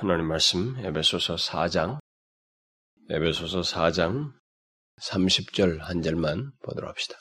하나님 0.00 0.28
말씀 0.28 0.78
에베소서 0.78 1.34
4장 1.34 1.98
에베소서 3.10 3.62
4장 3.62 4.30
30절 5.02 5.80
한 5.80 6.02
절만 6.02 6.52
보도록 6.62 6.88
합시다. 6.88 7.16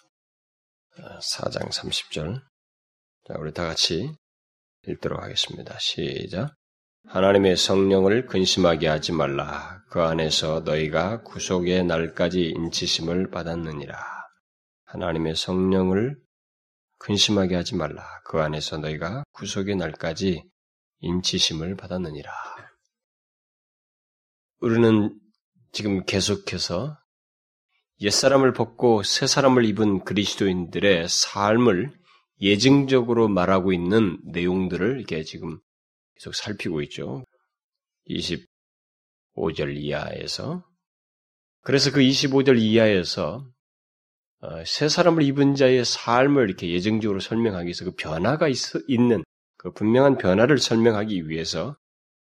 4장 0.96 1.66
아, 1.66 1.70
30절 1.70 2.40
자, 3.28 3.34
우리 3.40 3.52
다 3.52 3.66
같이 3.66 4.14
읽도록 4.88 5.24
하겠습니다. 5.24 5.76
시작 5.80 6.54
하나님의 7.08 7.58
성령을 7.58 8.28
근심하게 8.28 8.88
하지 8.90 9.12
말라. 9.12 9.82
그 9.90 10.04
안에서 10.04 10.60
너희가 10.60 11.24
구속의 11.24 11.84
날까지 11.84 12.44
인치심을 12.44 13.32
받았느니라. 13.32 13.98
하나님의 14.86 15.36
성령을 15.36 16.16
근심하게 17.00 17.56
하지 17.56 17.74
말라. 17.74 18.04
그 18.24 18.40
안에서 18.40 18.78
너희가 18.78 19.24
구속의 19.32 19.78
날까지 19.78 20.44
인치심을 21.00 21.76
받았느니라. 21.76 22.67
우리는 24.60 25.16
지금 25.72 26.04
계속해서 26.04 26.98
옛사람을 28.02 28.54
벗고 28.54 29.04
새사람을 29.04 29.66
입은 29.66 30.04
그리스도인들의 30.04 31.08
삶을 31.08 31.94
예증적으로 32.42 33.28
말하고 33.28 33.72
있는 33.72 34.20
내용들을 34.26 34.98
이렇게 34.98 35.24
지금 35.24 35.60
계속 36.16 36.34
살피고 36.34 36.82
있죠. 36.84 37.24
25절 38.10 39.76
이하에서. 39.76 40.64
그래서 41.62 41.92
그 41.92 42.00
25절 42.00 42.60
이하에서 42.60 43.48
어, 44.40 44.64
새 44.66 44.88
사람을 44.90 45.24
입은 45.24 45.56
자의 45.56 45.84
삶을 45.84 46.48
이렇게 46.48 46.72
예정적으로 46.72 47.20
설명하기 47.20 47.66
위해서 47.68 47.86
그 47.86 47.92
변화가 47.96 48.48
있, 48.48 48.58
있는 48.88 49.24
그 49.58 49.72
분명한 49.72 50.18
변화를 50.18 50.60
설명하기 50.60 51.30
위해서 51.30 51.76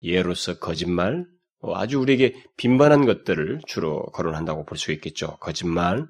예로서 0.03 0.59
거짓말, 0.59 1.17
뭐 1.17 1.38
아주 1.63 1.99
우리에게 2.01 2.35
빈번한 2.57 3.05
것들을 3.07 3.61
주로 3.67 4.05
거론한다고 4.07 4.65
볼 4.65 4.79
수 4.79 4.93
있겠죠. 4.93 5.37
거짓말, 5.39 6.07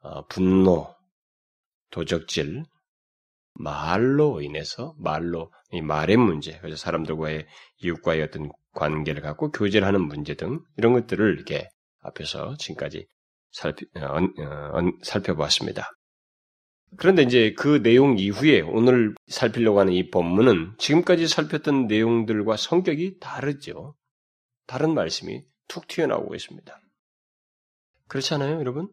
어, 0.00 0.26
분노, 0.26 0.94
도적질, 1.90 2.64
말로 3.54 4.40
인해서 4.40 4.94
말로 4.98 5.52
이 5.70 5.80
말의 5.82 6.16
문제, 6.16 6.58
그래서 6.58 6.76
사람들과의 6.76 7.46
이웃과의 7.82 8.22
어떤 8.22 8.50
관계를 8.72 9.22
갖고 9.22 9.50
교제를 9.52 9.86
하는 9.86 10.02
문제 10.02 10.34
등 10.34 10.60
이런 10.76 10.92
것들을 10.94 11.34
이렇게 11.34 11.68
앞에서 12.00 12.56
지금까지 12.58 13.06
살피, 13.52 13.86
어, 13.96 14.16
어, 14.18 14.80
살펴보았습니다. 15.02 15.90
그런데 16.98 17.22
이제 17.22 17.54
그 17.56 17.82
내용 17.82 18.18
이후에 18.18 18.60
오늘 18.60 19.14
살피려고 19.28 19.80
하는 19.80 19.92
이 19.92 20.10
본문은 20.10 20.74
지금까지 20.78 21.26
살폈던 21.28 21.86
내용들과 21.86 22.56
성격이 22.56 23.18
다르죠. 23.20 23.94
다른 24.72 24.94
말씀이 24.94 25.44
툭 25.68 25.86
튀어나오고 25.86 26.34
있습니다. 26.34 26.80
그렇지 28.08 28.32
않아요, 28.32 28.58
여러분? 28.58 28.88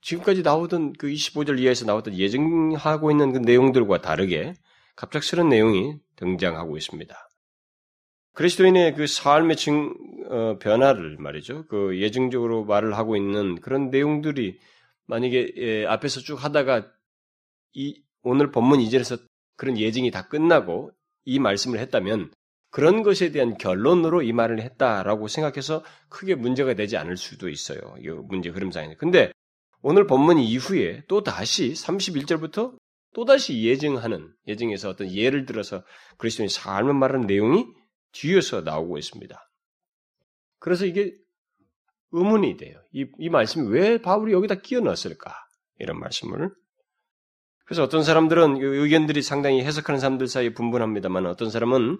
지금까지 0.00 0.42
나오던 0.42 0.94
그 0.94 1.06
25절 1.06 1.60
이하에서 1.60 1.84
나왔던 1.84 2.18
예정하고 2.18 3.12
있는 3.12 3.32
그 3.32 3.38
내용들과 3.38 4.00
다르게 4.00 4.54
갑작스런 4.96 5.50
내용이 5.50 5.94
등장하고 6.16 6.76
있습니다. 6.76 7.14
그리스도인의 8.32 8.96
그 8.96 9.06
삶의 9.06 9.56
증, 9.56 9.94
어, 10.30 10.58
변화를 10.58 11.16
말이죠. 11.18 11.68
그 11.68 12.00
예정적으로 12.00 12.64
말을 12.64 12.96
하고 12.96 13.16
있는 13.16 13.60
그런 13.60 13.90
내용들이 13.90 14.58
만약에 15.06 15.52
예, 15.58 15.86
앞에서 15.86 16.22
쭉 16.22 16.42
하다가 16.42 16.90
이 17.74 18.02
오늘 18.22 18.50
본문 18.50 18.80
이절에서 18.80 19.18
그런 19.56 19.78
예증이 19.78 20.10
다 20.10 20.26
끝나고 20.26 20.90
이 21.24 21.38
말씀을 21.38 21.78
했다면 21.78 22.32
그런 22.70 23.02
것에 23.02 23.30
대한 23.30 23.56
결론으로 23.56 24.22
이 24.22 24.32
말을 24.32 24.60
했다라고 24.60 25.28
생각해서 25.28 25.84
크게 26.08 26.34
문제가 26.34 26.74
되지 26.74 26.96
않을 26.96 27.16
수도 27.16 27.48
있어요. 27.48 27.78
이 28.00 28.08
문제 28.08 28.50
흐름상에. 28.50 28.94
근데 28.96 29.32
오늘 29.80 30.06
본문 30.06 30.38
이후에 30.38 31.02
또 31.08 31.22
다시 31.22 31.72
31절부터 31.72 32.76
또 33.14 33.24
다시 33.24 33.62
예증하는 33.64 34.32
예증에서 34.46 34.90
어떤 34.90 35.10
예를 35.10 35.46
들어서 35.46 35.82
그리스도인의 36.18 36.50
삶을 36.50 36.94
말하는 36.94 37.26
내용이 37.26 37.66
뒤에서 38.12 38.60
나오고 38.60 38.98
있습니다. 38.98 39.50
그래서 40.58 40.84
이게 40.84 41.14
의문이 42.10 42.56
돼요. 42.56 42.80
이, 42.92 43.06
이 43.18 43.28
말씀이 43.28 43.68
왜 43.68 44.00
바울이 44.00 44.32
여기다 44.32 44.56
끼워 44.56 44.82
넣었을까? 44.82 45.34
이런 45.78 45.98
말씀을 46.00 46.50
그래서 47.64 47.82
어떤 47.82 48.02
사람들은 48.02 48.56
의견들이 48.60 49.22
상당히 49.22 49.62
해석하는 49.62 50.00
사람들 50.00 50.26
사이에 50.26 50.54
분분합니다만 50.54 51.26
어떤 51.26 51.50
사람은 51.50 51.98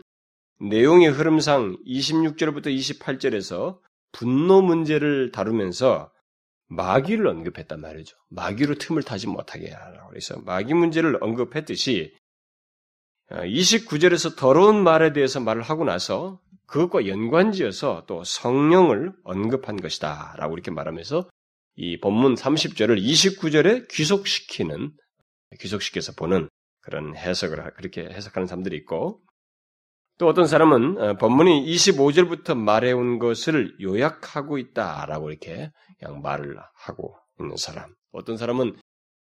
내용의 0.61 1.09
흐름상 1.11 1.77
26절부터 1.87 2.67
28절에서 2.67 3.79
분노 4.13 4.63
문제를 4.63 5.31
다루면서 5.31 6.13
마귀를 6.69 7.27
언급했단 7.27 7.81
말이죠. 7.81 8.17
마귀로 8.31 8.75
틈을 8.75 9.03
타지 9.03 9.27
못하게 9.27 9.71
하라고 9.71 10.11
그래서 10.11 10.39
마귀 10.41 10.75
문제를 10.75 11.23
언급했듯이 11.23 12.15
29절에서 13.31 14.37
더러운 14.37 14.83
말에 14.83 15.13
대해서 15.13 15.41
말을 15.41 15.63
하고 15.63 15.85
나서 15.85 16.41
그것과 16.67 17.07
연관지어서 17.07 18.05
또 18.07 18.25
성령을 18.25 19.13
언급한 19.25 19.77
것이다. 19.77 20.35
라고 20.39 20.55
이렇게 20.55 20.71
말하면서 20.71 21.29
이 21.77 22.01
본문 22.01 22.35
30절을 22.35 23.01
29절에 23.01 23.89
귀속시키는 23.89 24.93
귀속시켜서 25.61 26.13
보는 26.13 26.49
그런 26.81 27.17
해석을 27.17 27.75
그렇게 27.75 28.03
해석하는 28.03 28.47
사람들이 28.47 28.77
있고 28.79 29.23
또 30.19 30.27
어떤 30.27 30.47
사람은 30.47 30.99
어, 30.99 31.15
본문이 31.15 31.65
25절부터 31.65 32.57
말해온 32.57 33.21
것을 33.21 33.77
요약하고 33.81 34.59
있다라고 34.59 35.31
이렇게 35.31 35.71
그냥 35.99 36.21
말을 36.23 36.59
하고 36.75 37.17
있는 37.39 37.57
사람. 37.57 37.95
어떤 38.11 38.37
사람은 38.37 38.77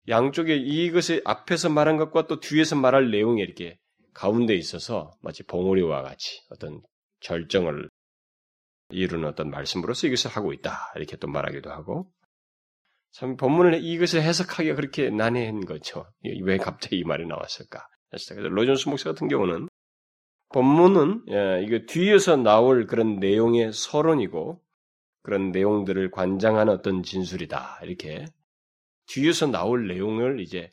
양쪽에 0.07 0.56
이것의 0.56 1.24
앞에서 1.25 1.69
말한 1.69 1.97
것과 1.97 2.28
또 2.28 2.40
뒤에서 2.40 2.75
말할 2.75 3.09
내용이 3.09 3.41
이렇게 3.41 3.79
가운데 4.13 4.53
있어서 4.53 5.12
마치 5.22 5.44
봉우리와 5.44 6.03
같이 6.03 6.41
어떤 6.51 6.81
결정을 7.19 7.90
이루는 8.90 9.28
어떤 9.28 9.50
말씀으로서 9.50 10.06
이것을 10.06 10.29
하고 10.29 10.53
있다. 10.53 10.94
이렇게 10.95 11.18
또 11.18 11.28
말하기도 11.28 11.72
하고 11.72 12.12
참 13.12 13.38
본문을 13.38 13.84
이것을 13.84 14.22
해석하기가 14.22 14.75
그렇게 14.75 15.09
난해한 15.09 15.66
거죠. 15.66 16.06
왜 16.44 16.57
갑자기 16.57 17.00
이 17.00 17.03
말이 17.03 17.25
나왔을까? 17.25 17.88
그래서 18.09 18.35
로존스 18.35 18.90
목사 18.90 19.09
같은 19.09 19.28
경우는 19.28 19.68
본문은 20.53 21.25
예, 21.29 21.63
이거 21.63 21.79
뒤에서 21.88 22.38
나올 22.38 22.88
그런 22.88 23.17
내용의 23.17 23.73
서론이고 23.73 24.61
그런 25.23 25.51
내용들을 25.51 26.11
관장하는 26.11 26.73
어떤 26.73 27.03
진술이다. 27.03 27.79
이렇게 27.83 28.25
뒤에서 29.07 29.47
나올 29.47 29.88
내용을 29.88 30.39
이제 30.39 30.72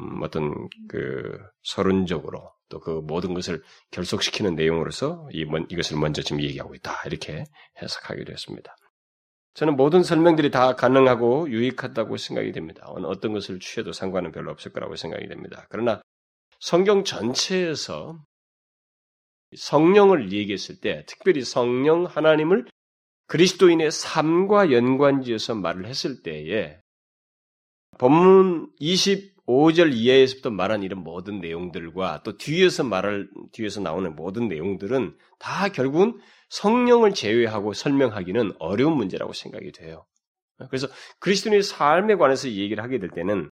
음, 0.00 0.22
어떤 0.22 0.68
그 0.88 1.38
서론적으로 1.62 2.54
또 2.68 2.80
그 2.80 2.90
모든 2.90 3.34
것을 3.34 3.62
결속시키는 3.92 4.56
내용으로서 4.56 5.28
이, 5.32 5.46
이것을 5.68 5.96
먼저 5.96 6.22
지금 6.22 6.42
얘기하고 6.42 6.74
있다. 6.74 7.02
이렇게 7.06 7.44
해석하기도 7.80 8.32
했습니다. 8.32 8.76
저는 9.54 9.76
모든 9.76 10.02
설명들이 10.02 10.50
다 10.50 10.74
가능하고 10.74 11.48
유익하다고 11.48 12.16
생각이 12.16 12.50
됩니다. 12.50 12.86
어떤 12.86 13.32
것을 13.32 13.60
취해도 13.60 13.92
상관은 13.92 14.32
별로 14.32 14.50
없을 14.50 14.72
거라고 14.72 14.96
생각이 14.96 15.28
됩니다. 15.28 15.66
그러나 15.70 16.02
성경 16.58 17.04
전체에서 17.04 18.18
성령을 19.56 20.32
얘기했을 20.32 20.80
때, 20.80 21.04
특별히 21.06 21.42
성령 21.42 22.04
하나님을 22.04 22.66
그리스도인의 23.26 23.90
삶과 23.90 24.70
연관지어서 24.70 25.54
말을 25.54 25.86
했을 25.86 26.22
때에 26.22 26.78
본문 27.98 28.70
25절 28.80 29.94
이하에서부터 29.94 30.50
말한 30.50 30.82
이런 30.82 31.02
모든 31.02 31.40
내용들과 31.40 32.22
또 32.22 32.36
뒤에서 32.36 32.84
말할 32.84 33.28
뒤에서 33.52 33.80
나오는 33.80 34.14
모든 34.14 34.48
내용들은 34.48 35.16
다 35.38 35.68
결국은 35.68 36.18
성령을 36.48 37.14
제외하고 37.14 37.72
설명하기는 37.72 38.54
어려운 38.58 38.96
문제라고 38.96 39.32
생각이 39.32 39.72
돼요. 39.72 40.04
그래서 40.68 40.86
그리스도인의 41.20 41.62
삶에 41.62 42.16
관해서 42.16 42.48
얘기를 42.48 42.82
하게 42.82 42.98
될 42.98 43.10
때는 43.10 43.50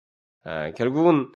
아, 0.44 0.72
결국은 0.72 1.30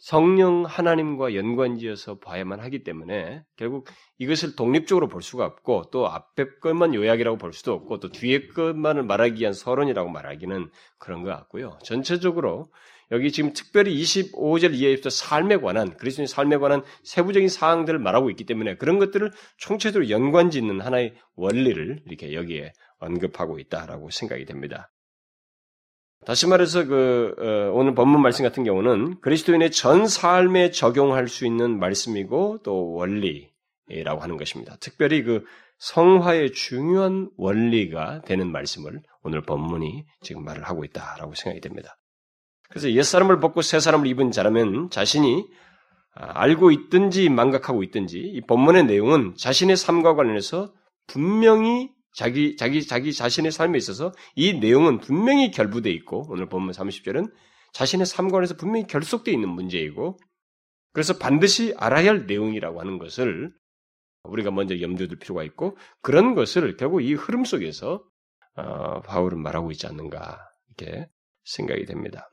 성령 0.00 0.64
하나님과 0.64 1.34
연관지어서 1.34 2.18
봐야만 2.20 2.58
하기 2.60 2.84
때문에 2.84 3.44
결국 3.56 3.86
이것을 4.18 4.56
독립적으로 4.56 5.08
볼 5.08 5.22
수가 5.22 5.44
없고 5.44 5.90
또 5.92 6.08
앞에 6.08 6.46
것만 6.60 6.94
요약이라고 6.94 7.36
볼 7.36 7.52
수도 7.52 7.74
없고 7.74 8.00
또 8.00 8.10
뒤에 8.10 8.48
것만을 8.48 9.02
말하기 9.02 9.40
위한 9.40 9.52
서론이라고 9.52 10.08
말하기는 10.08 10.70
그런 10.98 11.22
것 11.22 11.28
같고요. 11.30 11.78
전체적으로 11.84 12.72
여기 13.12 13.30
지금 13.30 13.52
특별히 13.52 13.94
25절 14.00 14.74
이하에부터 14.74 15.10
삶에 15.10 15.58
관한 15.58 15.96
그리스도의 15.96 16.28
삶에 16.28 16.56
관한 16.56 16.82
세부적인 17.02 17.48
사항들을 17.48 17.98
말하고 17.98 18.30
있기 18.30 18.44
때문에 18.44 18.76
그런 18.76 18.98
것들을 18.98 19.30
총체적으로 19.58 20.08
연관짓는 20.08 20.80
하나의 20.80 21.14
원리를 21.34 22.04
이렇게 22.06 22.32
여기에 22.32 22.72
언급하고 22.98 23.58
있다라고 23.58 24.10
생각이 24.10 24.46
됩니다. 24.46 24.90
다시 26.26 26.46
말해서 26.46 26.84
그 26.84 27.34
어, 27.38 27.72
오늘 27.74 27.94
본문 27.94 28.20
말씀 28.20 28.42
같은 28.44 28.64
경우는 28.64 29.20
그리스도인의 29.20 29.70
전 29.70 30.06
삶에 30.06 30.70
적용할 30.70 31.28
수 31.28 31.46
있는 31.46 31.78
말씀이고 31.78 32.60
또 32.62 32.92
원리 32.92 33.50
원리라고 33.90 34.20
하는 34.20 34.36
것입니다. 34.36 34.76
특별히 34.80 35.22
그 35.22 35.44
성화의 35.78 36.52
중요한 36.52 37.30
원리가 37.36 38.22
되는 38.22 38.50
말씀을 38.50 39.02
오늘 39.22 39.42
본문이 39.42 40.06
지금 40.22 40.44
말을 40.44 40.62
하고 40.64 40.84
있다라고 40.84 41.34
생각이 41.34 41.60
됩니다. 41.60 41.96
그래서 42.68 42.90
옛사람을 42.92 43.40
벗고 43.40 43.62
새 43.62 43.80
사람을 43.80 44.06
입은 44.06 44.30
자라면 44.30 44.90
자신이 44.90 45.44
아, 46.14 46.40
알고 46.40 46.70
있든지 46.70 47.28
망각하고 47.28 47.82
있든지 47.84 48.18
이 48.18 48.40
본문의 48.42 48.84
내용은 48.84 49.34
자신의 49.36 49.76
삶과 49.76 50.14
관련해서 50.14 50.72
분명히 51.06 51.90
자기 52.12 52.56
자기 52.56 52.84
자기 52.86 53.12
자신의 53.12 53.52
삶에 53.52 53.78
있어서 53.78 54.12
이 54.34 54.54
내용은 54.54 54.98
분명히 54.98 55.50
결부되어 55.50 55.92
있고 55.92 56.26
오늘 56.28 56.48
본문 56.48 56.72
30절은 56.72 57.32
자신의 57.72 58.06
삶과 58.06 58.32
관련해서 58.32 58.56
분명히 58.56 58.86
결속되어 58.86 59.32
있는 59.32 59.48
문제이고 59.48 60.18
그래서 60.92 61.18
반드시 61.18 61.72
알아야 61.76 62.08
할 62.08 62.26
내용이라고 62.26 62.80
하는 62.80 62.98
것을 62.98 63.52
우리가 64.24 64.50
먼저 64.50 64.80
염두에 64.80 65.06
둘 65.06 65.18
필요가 65.18 65.44
있고 65.44 65.76
그런 66.02 66.34
것을 66.34 66.76
결국 66.76 67.02
이 67.02 67.14
흐름 67.14 67.44
속에서 67.44 68.04
어, 68.56 69.00
바울은 69.02 69.40
말하고 69.40 69.70
있지 69.70 69.86
않는가 69.86 70.38
이렇게 70.76 71.08
생각이 71.44 71.86
됩니다. 71.86 72.28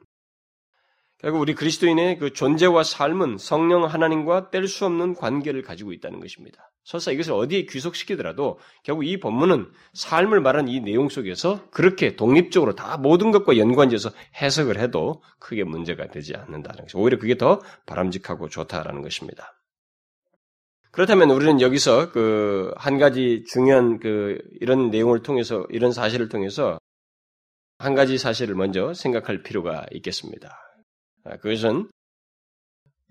결국 1.20 1.40
우리 1.40 1.56
그리스도인의 1.56 2.20
그 2.20 2.34
존재와 2.34 2.84
삶은 2.84 3.38
성령 3.38 3.86
하나님과 3.86 4.50
뗄 4.50 4.68
수 4.68 4.86
없는 4.86 5.16
관계를 5.16 5.62
가지고 5.62 5.94
있다는 5.94 6.20
것입니다. 6.20 6.70
설사 6.88 7.12
이것을 7.12 7.34
어디에 7.34 7.66
귀속시키더라도 7.66 8.60
결국 8.82 9.04
이 9.04 9.20
본문은 9.20 9.70
삶을 9.92 10.40
말하는 10.40 10.72
이 10.72 10.80
내용 10.80 11.10
속에서 11.10 11.70
그렇게 11.70 12.16
독립적으로 12.16 12.76
다 12.76 12.96
모든 12.96 13.32
것과 13.32 13.58
연관지어서 13.58 14.12
해석을 14.42 14.80
해도 14.80 15.22
크게 15.38 15.66
문제가 15.66 16.08
되지 16.08 16.34
않는다는 16.36 16.84
것이 16.84 16.96
오히려 16.96 17.20
그게 17.20 17.36
더 17.36 17.60
바람직하고 17.86 18.48
좋다라는 18.48 19.02
것입니다. 19.02 19.54
그렇다면 20.92 21.30
우리는 21.30 21.60
여기서 21.60 22.12
그 22.12 22.74
한 22.78 22.98
가지 22.98 23.44
중요한 23.50 24.00
그 24.00 24.38
이런 24.62 24.90
내용을 24.90 25.22
통해서 25.22 25.66
이런 25.70 25.92
사실을 25.92 26.30
통해서 26.30 26.80
한 27.80 27.96
가지 27.96 28.18
사실을 28.18 28.56
먼저 28.56 28.94
생각할 28.94 29.44
필요가 29.44 29.86
있겠습니다. 29.92 30.58
아, 31.26 31.38
그것은 31.38 31.90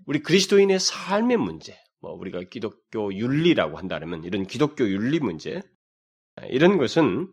우리 0.07 0.23
그리스도인의 0.23 0.79
삶의 0.79 1.37
문제, 1.37 1.77
뭐 1.99 2.11
우리가 2.13 2.41
기독교 2.49 3.13
윤리라고 3.13 3.77
한다면 3.77 4.23
이런 4.23 4.45
기독교 4.45 4.87
윤리 4.87 5.19
문제, 5.19 5.61
아, 6.35 6.45
이런 6.45 6.77
것은 6.77 7.31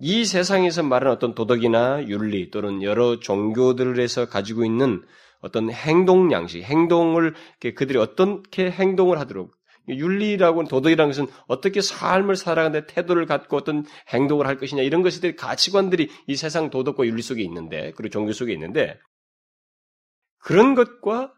이 0.00 0.24
세상에서 0.24 0.82
말하는 0.82 1.16
어떤 1.16 1.34
도덕이나 1.34 2.08
윤리 2.08 2.50
또는 2.50 2.82
여러 2.82 3.18
종교들에서 3.18 4.28
가지고 4.28 4.64
있는 4.64 5.02
어떤 5.40 5.70
행동 5.70 6.32
양식, 6.32 6.62
행동을 6.62 7.34
그들이 7.60 7.98
어떻게 7.98 8.70
행동을 8.70 9.18
하도록 9.20 9.54
윤리라고 9.88 10.64
도덕이라는 10.64 11.10
것은 11.10 11.26
어떻게 11.46 11.80
삶을 11.80 12.36
살아가는데 12.36 12.86
태도를 12.86 13.26
갖고 13.26 13.56
어떤 13.56 13.84
행동을 14.08 14.46
할 14.46 14.58
것이냐 14.58 14.82
이런 14.82 15.02
것에 15.02 15.20
대한 15.20 15.36
가치관들이 15.36 16.10
이 16.26 16.36
세상 16.36 16.70
도덕과 16.70 17.06
윤리 17.06 17.22
속에 17.22 17.42
있는데 17.42 17.92
그리고 17.96 18.10
종교 18.10 18.32
속에 18.32 18.52
있는데 18.52 18.98
그런 20.38 20.74
것과 20.74 21.32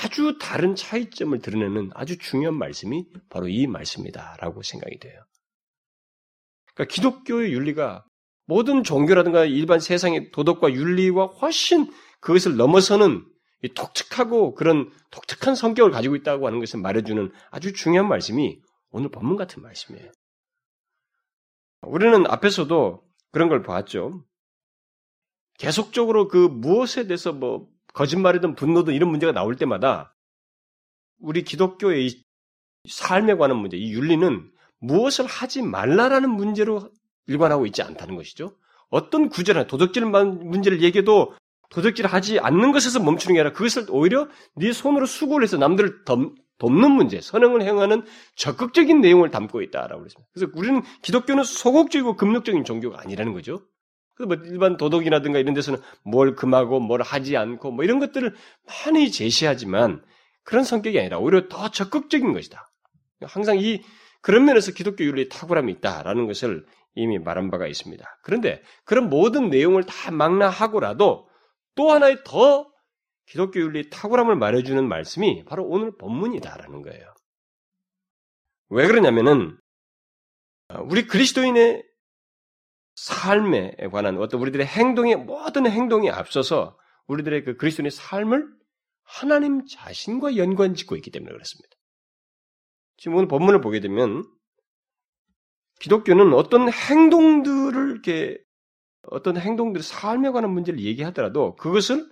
아주 0.00 0.38
다른 0.40 0.74
차이점을 0.74 1.38
드러내는 1.40 1.90
아주 1.94 2.18
중요한 2.18 2.56
말씀이 2.56 3.06
바로 3.28 3.48
이 3.48 3.66
말씀이다라고 3.66 4.62
생각이 4.62 4.98
돼요. 4.98 5.20
그러니까 6.74 6.94
기독교의 6.94 7.52
윤리가 7.52 8.04
모든 8.46 8.84
종교라든가 8.84 9.44
일반 9.44 9.80
세상의 9.80 10.30
도덕과 10.30 10.72
윤리와 10.72 11.26
훨씬 11.26 11.92
그것을 12.20 12.56
넘어서는 12.56 13.26
독특하고 13.74 14.54
그런 14.54 14.90
독특한 15.10 15.54
성격을 15.54 15.90
가지고 15.90 16.14
있다고 16.16 16.46
하는 16.46 16.60
것을 16.60 16.80
말해주는 16.80 17.32
아주 17.50 17.72
중요한 17.72 18.08
말씀이 18.08 18.60
오늘 18.90 19.10
본문 19.10 19.36
같은 19.36 19.62
말씀이에요. 19.62 20.10
우리는 21.82 22.26
앞에서도 22.26 23.02
그런 23.32 23.48
걸 23.48 23.62
보았죠. 23.62 24.24
계속적으로 25.58 26.28
그 26.28 26.36
무엇에 26.36 27.06
대해서 27.06 27.32
뭐 27.32 27.68
거짓말이든 27.98 28.54
분노든 28.54 28.94
이런 28.94 29.10
문제가 29.10 29.32
나올 29.32 29.56
때마다 29.56 30.14
우리 31.20 31.42
기독교의 31.42 32.06
이 32.06 32.24
삶에 32.88 33.34
관한 33.34 33.56
문제, 33.58 33.76
이 33.76 33.92
윤리는 33.92 34.52
무엇을 34.78 35.26
하지 35.26 35.62
말라라는 35.62 36.30
문제로 36.30 36.92
일관하고 37.26 37.66
있지 37.66 37.82
않다는 37.82 38.14
것이죠. 38.14 38.56
어떤 38.88 39.28
구절이나 39.28 39.66
도덕질 39.66 40.04
문제를 40.04 40.80
얘기해도 40.80 41.34
도덕질을 41.70 42.10
하지 42.10 42.38
않는 42.38 42.70
것에서 42.70 43.00
멈추는 43.00 43.34
게 43.34 43.40
아니라 43.40 43.52
그것을 43.52 43.86
오히려 43.90 44.28
네 44.54 44.72
손으로 44.72 45.04
수고를 45.04 45.42
해서 45.42 45.56
남들을 45.56 46.04
덤, 46.04 46.36
돕는 46.58 46.92
문제, 46.92 47.20
선행을 47.20 47.62
행하는 47.62 48.04
적극적인 48.36 49.00
내용을 49.00 49.32
담고 49.32 49.60
있다라고 49.60 50.02
그랬습니다. 50.02 50.30
그래서 50.32 50.52
우리는 50.54 50.82
기독교는 51.02 51.42
소극적이고 51.42 52.14
금욕적인 52.14 52.62
종교가 52.62 53.00
아니라는 53.00 53.32
거죠. 53.32 53.60
그뭐 54.18 54.34
일반 54.44 54.76
도덕이라든가 54.76 55.38
이런 55.38 55.54
데서는 55.54 55.80
뭘 56.04 56.34
금하고 56.34 56.80
뭘 56.80 57.02
하지 57.02 57.36
않고 57.36 57.70
뭐 57.70 57.84
이런 57.84 57.98
것들을 58.00 58.34
많이 58.66 59.10
제시하지만 59.10 60.04
그런 60.42 60.64
성격이 60.64 60.98
아니라 60.98 61.18
오히려 61.18 61.48
더 61.48 61.70
적극적인 61.70 62.32
것이다. 62.32 62.68
항상 63.22 63.58
이 63.58 63.82
그런 64.20 64.44
면에서 64.44 64.72
기독교 64.72 65.04
윤리에 65.04 65.28
탁월함이 65.28 65.72
있다라는 65.74 66.26
것을 66.26 66.66
이미 66.94 67.18
말한 67.18 67.50
바가 67.50 67.66
있습니다. 67.68 68.04
그런데 68.22 68.60
그런 68.84 69.08
모든 69.08 69.50
내용을 69.50 69.84
다 69.84 70.10
망라하고라도 70.10 71.28
또 71.76 71.90
하나의 71.92 72.18
더 72.24 72.68
기독교 73.26 73.60
윤리 73.60 73.88
탁월함을 73.88 74.36
말해주는 74.36 74.88
말씀이 74.88 75.44
바로 75.44 75.64
오늘 75.64 75.96
본문이다라는 75.96 76.82
거예요. 76.82 77.14
왜 78.70 78.86
그러냐면은 78.86 79.56
우리 80.84 81.06
그리스도인의 81.06 81.87
삶에 82.98 83.76
관한 83.92 84.18
어떤 84.18 84.40
우리들의 84.40 84.66
행동의 84.66 85.16
모든 85.16 85.70
행동에 85.70 86.10
앞서서 86.10 86.76
우리들의 87.06 87.44
그 87.44 87.56
그리스도인의 87.56 87.92
삶을 87.92 88.48
하나님 89.04 89.64
자신과 89.66 90.36
연관짓고 90.36 90.96
있기 90.96 91.10
때문에 91.10 91.32
그렇습니다. 91.32 91.76
지금 92.96 93.16
오늘 93.16 93.28
본문을 93.28 93.60
보게 93.60 93.78
되면 93.80 94.24
기독교는 95.80 96.34
어떤 96.34 96.70
행동들을 96.72 97.92
이렇게 97.92 98.38
어떤 99.10 99.36
행동들, 99.36 99.80
삶에 99.80 100.30
관한 100.30 100.50
문제를 100.50 100.80
얘기하더라도 100.80 101.54
그것을 101.54 102.10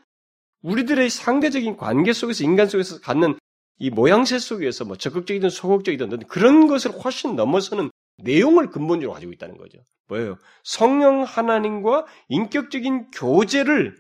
우리들의 0.63 1.11
상대적인 1.11 1.77
관계 1.77 2.13
속에서 2.13 2.45
인간 2.45 2.69
속에서 2.69 3.01
갖는 3.01 3.37
이 3.79 3.91
모양새 3.91 4.39
속에서 4.39 4.85
뭐 4.85 4.97
적극적이든 4.97 5.51
소극적이든 5.51 6.29
그런 6.29 6.69
것을 6.69 6.93
훨씬 6.93 7.35
넘어서는 7.35 7.91
내용을 8.19 8.71
근본적으로 8.71 9.15
가지고 9.15 9.33
있다는 9.33 9.57
거죠. 9.57 9.79
뭐예요? 10.09 10.39
성령 10.63 11.23
하나님과 11.23 12.07
인격적인 12.29 13.11
교제를 13.11 13.97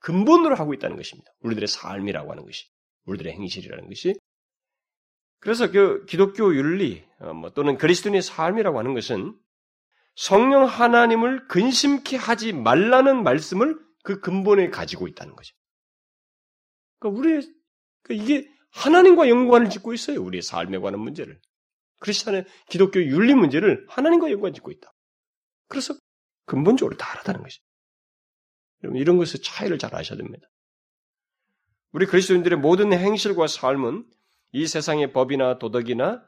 근본으로 0.00 0.56
하고 0.56 0.74
있다는 0.74 0.96
것입니다. 0.96 1.30
우리들의 1.40 1.68
삶이라고 1.68 2.30
하는 2.30 2.44
것이, 2.44 2.66
우리들의 3.04 3.32
행실이라는 3.34 3.88
것이. 3.88 4.14
그래서 5.40 5.70
그 5.70 6.04
기독교 6.06 6.54
윤리 6.54 7.04
어, 7.18 7.32
뭐 7.32 7.50
또는 7.50 7.78
그리스도인의 7.78 8.22
삶이라고 8.22 8.78
하는 8.78 8.94
것은 8.94 9.34
성령 10.14 10.64
하나님을 10.64 11.48
근심케 11.48 12.16
하지 12.16 12.52
말라는 12.52 13.22
말씀을 13.22 13.78
그 14.02 14.20
근본에 14.20 14.70
가지고 14.70 15.06
있다는 15.08 15.34
거죠. 15.34 15.54
그러니까 16.98 17.20
우리의 17.20 17.54
그러니까 18.02 18.24
이게 18.24 18.50
하나님과 18.70 19.28
연관을 19.28 19.70
짓고 19.70 19.94
있어요. 19.94 20.22
우리의 20.22 20.42
삶에 20.42 20.78
관한 20.78 21.00
문제를. 21.00 21.40
크리스천의 22.00 22.44
기독교 22.68 23.00
윤리 23.00 23.34
문제를 23.34 23.86
하나님과 23.88 24.30
연관 24.30 24.52
짓고 24.52 24.70
있다. 24.70 24.92
그래서 25.68 25.94
근본적으로 26.46 26.96
다르다는 26.96 27.42
것이죠. 27.42 27.64
여러분 28.82 29.00
이런 29.00 29.16
것의 29.16 29.42
차이를 29.42 29.78
잘 29.78 29.94
아셔야 29.94 30.18
됩니다. 30.18 30.48
우리 31.92 32.06
그리스도인들의 32.06 32.58
모든 32.58 32.92
행실과 32.92 33.46
삶은 33.46 34.04
이 34.52 34.66
세상의 34.66 35.12
법이나 35.12 35.58
도덕이나 35.58 36.24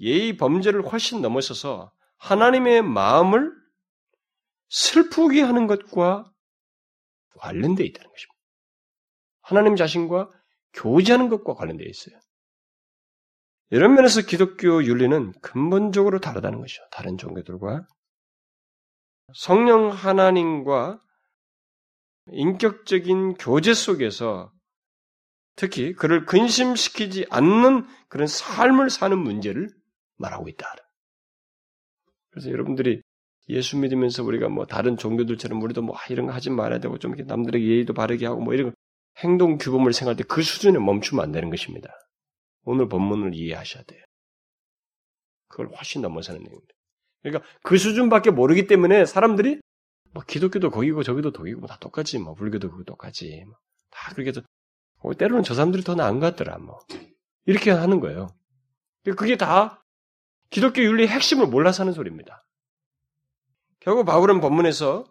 예의 0.00 0.36
범죄를 0.36 0.86
훨씬 0.86 1.22
넘어서서 1.22 1.92
하나님의 2.18 2.82
마음을 2.82 3.52
슬프게 4.68 5.42
하는 5.42 5.66
것과 5.66 6.32
관련되어 7.36 7.84
있다는 7.86 8.10
것입니다. 8.10 8.36
하나님 9.42 9.76
자신과 9.76 10.30
교제하는 10.72 11.28
것과 11.28 11.54
관련되어 11.54 11.86
있어요. 11.86 12.18
이런 13.70 13.94
면에서 13.94 14.20
기독교 14.22 14.84
윤리는 14.84 15.32
근본적으로 15.40 16.20
다르다는 16.20 16.60
것이죠. 16.60 16.82
다른 16.92 17.18
종교들과 17.18 17.86
성령 19.34 19.90
하나님과 19.90 21.00
인격적인 22.30 23.34
교제 23.34 23.74
속에서 23.74 24.52
특히 25.56 25.94
그를 25.94 26.26
근심시키지 26.26 27.26
않는 27.30 27.86
그런 28.08 28.26
삶을 28.26 28.90
사는 28.90 29.18
문제를 29.18 29.68
말하고 30.16 30.48
있다. 30.48 30.66
그래서 32.30 32.50
여러분들이 32.50 33.00
예수 33.48 33.78
믿으면서 33.78 34.22
우리가 34.22 34.48
뭐 34.48 34.66
다른 34.66 34.96
종교들처럼 34.96 35.62
우리도 35.62 35.82
뭐 35.82 35.96
이런 36.10 36.26
거 36.26 36.32
하지 36.32 36.50
말아야 36.50 36.80
되고 36.80 36.98
좀 36.98 37.14
이렇게 37.14 37.26
남들에게 37.28 37.64
예의도 37.66 37.94
바르게 37.94 38.26
하고 38.26 38.40
뭐 38.40 38.54
이런 38.54 38.74
행동 39.18 39.56
규범을 39.56 39.92
생각할 39.92 40.16
때 40.16 40.24
그 40.24 40.42
수준에 40.42 40.78
멈추면 40.78 41.24
안 41.24 41.32
되는 41.32 41.48
것입니다. 41.48 41.88
오늘 42.66 42.88
본문을 42.88 43.34
이해하셔야 43.34 43.84
돼요. 43.84 44.04
그걸 45.48 45.68
훨씬 45.68 46.02
넘어서는 46.02 46.42
내용입니다. 46.42 46.74
그러니까 47.22 47.48
그 47.62 47.78
수준밖에 47.78 48.30
모르기 48.30 48.66
때문에 48.66 49.06
사람들이 49.06 49.60
뭐 50.12 50.22
기독교도 50.26 50.70
거기고 50.70 51.02
저기도 51.02 51.32
거기고 51.32 51.60
뭐 51.60 51.68
다 51.68 51.78
똑같지 51.78 52.18
뭐 52.18 52.34
불교도 52.34 52.70
그거 52.70 52.84
똑같지 52.84 53.44
뭐 53.46 53.56
다 53.90 54.12
그렇게 54.12 54.30
해서 54.30 54.42
어, 54.98 55.14
때로는 55.14 55.42
저 55.42 55.54
사람들이 55.54 55.82
더 55.82 55.94
나은 55.94 56.20
것 56.20 56.36
같더라 56.36 56.58
뭐 56.58 56.78
이렇게 57.46 57.70
하는 57.70 58.00
거예요. 58.00 58.28
그게 59.16 59.36
다 59.36 59.84
기독교 60.50 60.82
윤리의 60.82 61.08
핵심을 61.08 61.46
몰라서 61.46 61.82
하는 61.82 61.92
소리입니다. 61.92 62.44
결국 63.80 64.04
바울은 64.04 64.40
본문에서 64.40 65.04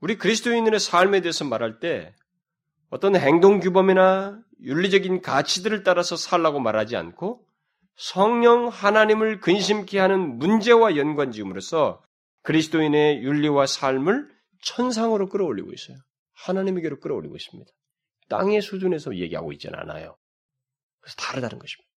우리 0.00 0.18
그리스도인들의 0.18 0.80
삶에 0.80 1.20
대해서 1.20 1.44
말할 1.44 1.78
때 1.78 2.14
어떤 2.90 3.16
행동 3.16 3.60
규범이나 3.60 4.42
윤리적인 4.64 5.20
가치들을 5.20 5.82
따라서 5.82 6.16
살라고 6.16 6.58
말하지 6.58 6.96
않고 6.96 7.46
성령 7.96 8.68
하나님을 8.68 9.40
근심케 9.40 9.98
하는 9.98 10.38
문제와 10.38 10.96
연관 10.96 11.30
지음으로써 11.30 12.02
그리스도인의 12.42 13.22
윤리와 13.22 13.66
삶을 13.66 14.28
천상으로 14.62 15.28
끌어올리고 15.28 15.72
있어요. 15.72 15.98
하나님에게로 16.32 16.98
끌어올리고 17.00 17.36
있습니다. 17.36 17.70
땅의 18.28 18.62
수준에서 18.62 19.16
얘기하고 19.16 19.52
있지는 19.52 19.78
않아요. 19.78 20.16
그래서 21.00 21.16
다르다는 21.16 21.58
것입니다. 21.58 21.90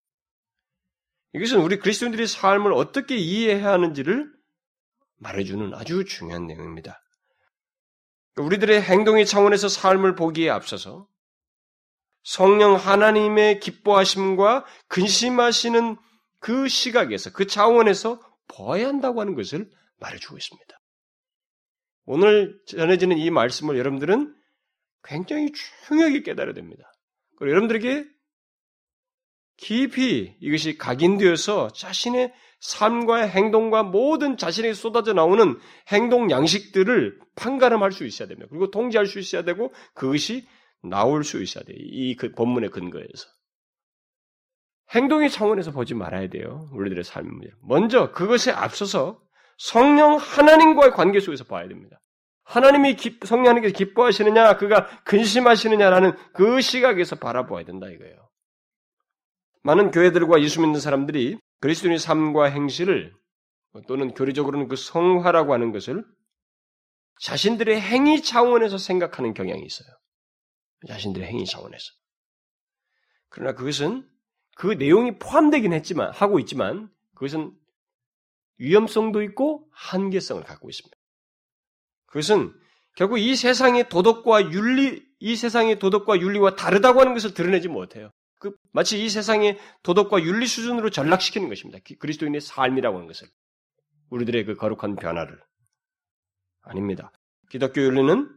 이것은 1.35 1.61
우리 1.61 1.79
그리스도인들의 1.79 2.27
삶을 2.27 2.73
어떻게 2.73 3.17
이해해야 3.17 3.73
하는지를 3.73 4.31
말해주는 5.19 5.75
아주 5.75 6.05
중요한 6.05 6.47
내용입니다. 6.47 7.01
우리들의 8.37 8.83
행동의 8.83 9.25
차원에서 9.27 9.69
삶을 9.69 10.15
보기에 10.15 10.51
앞서서 10.51 11.07
성령 12.27 12.75
하나님의 12.75 13.61
기뻐하심과 13.61 14.65
근심하시는 14.89 15.97
그 16.41 16.67
시각에서, 16.67 17.31
그 17.31 17.47
차원에서 17.47 18.21
보아야 18.49 18.89
한다고 18.89 19.21
하는 19.21 19.37
것을 19.37 19.71
말해주고 20.01 20.37
있습니다. 20.37 20.81
오늘 22.05 22.61
전해지는 22.67 23.19
이 23.19 23.31
말씀을 23.31 23.79
여러분들은 23.79 24.35
굉장히 25.05 25.53
중요하게 25.87 26.23
깨달아야 26.23 26.53
됩니다. 26.53 26.93
그리고 27.37 27.53
여러분들에게 27.53 28.05
깊이 29.57 30.37
이것이 30.41 30.79
각인되어서 30.79 31.71
자신의 31.75 32.35
삶과 32.59 33.19
행동과 33.19 33.85
모든 33.85 34.37
자신에게 34.37 34.75
쏟아져 34.75 35.13
나오는 35.13 35.61
행동 35.93 36.29
양식들을 36.33 37.21
판가름할 37.37 37.93
수 37.93 38.05
있어야 38.05 38.27
됩니다. 38.27 38.49
그리고 38.51 38.73
통제할 38.73 39.07
수 39.07 39.21
있어야 39.21 39.43
되고 39.43 39.73
그것이 39.95 40.45
나올 40.89 41.25
수 41.25 41.43
있어야 41.43 41.65
돼요. 41.65 41.77
이 41.79 42.17
그 42.17 42.33
본문의 42.33 42.71
근거에서. 42.71 43.29
행동의 44.95 45.31
차원에서 45.31 45.73
보지 45.73 45.95
말아야 45.95 46.29
돼요. 46.29 46.69
우리들의 46.73 47.03
문제. 47.25 47.51
먼저 47.63 48.13
그것에 48.13 48.53
앞서서 48.53 49.21
성령 49.59 50.17
하나님과의 50.17 50.93
관계 50.93 51.19
속에서 51.21 51.45
봐야 51.45 51.67
됩니다. 51.67 52.01
하나님이 52.45 52.95
기, 52.95 53.19
성령 53.25 53.51
하나님께서 53.51 53.75
기뻐하시느냐, 53.77 54.57
그가 54.57 54.87
근심하시느냐라는 55.05 56.13
그 56.33 56.61
시각에서 56.61 57.17
바라보아야 57.17 57.65
된다 57.65 57.89
이거예요. 57.89 58.29
많은 59.65 59.91
교회들과 59.91 60.41
예수 60.43 60.61
믿는 60.61 60.79
사람들이 60.79 61.39
그리스도인의 61.61 61.99
삶과 61.99 62.45
행실을 62.45 63.13
또는 63.89 64.15
교리적으로는 64.15 64.69
그 64.69 64.77
성화라고 64.77 65.53
하는 65.53 65.73
것을 65.73 66.05
자신들의 67.21 67.81
행위 67.81 68.23
차원에서 68.23 68.79
생각하는 68.79 69.35
경향이 69.35 69.63
있어요. 69.63 69.89
자신들의 70.87 71.27
행위 71.27 71.47
차원에서. 71.47 71.85
그러나 73.29 73.55
그것은 73.55 74.09
그 74.57 74.69
내용이 74.69 75.19
포함되긴 75.19 75.73
했지만, 75.73 76.11
하고 76.13 76.39
있지만, 76.39 76.91
그것은 77.15 77.53
위험성도 78.59 79.23
있고 79.23 79.69
한계성을 79.73 80.43
갖고 80.45 80.71
있습니다. 80.71 80.97
그것은 82.07 82.55
결국 82.95 83.19
이 83.19 83.37
세상의 83.37 83.89
도덕과 83.89 84.53
윤리, 84.53 85.07
이 85.19 85.37
세상의 85.37 85.79
도덕과 85.79 86.21
윤리와 86.21 86.57
다르다고 86.57 87.01
하는 87.01 87.13
것을 87.13 87.35
드러내지 87.35 87.69
못해요. 87.69 88.11
그 88.39 88.57
마치 88.73 89.05
이 89.05 89.09
세상의 89.09 89.59
도덕과 89.83 90.23
윤리 90.23 90.47
수준으로 90.47 90.91
전락시키는 90.91 91.49
것입니다. 91.49 91.79
그리스도인의 91.99 92.41
삶이라고 92.41 92.97
하는 92.97 93.07
것을. 93.07 93.29
우리들의 94.11 94.45
그 94.45 94.55
거룩한 94.55 94.97
변화를. 94.97 95.39
아닙니다. 96.63 97.13
기독교 97.51 97.83
윤리는 97.83 98.29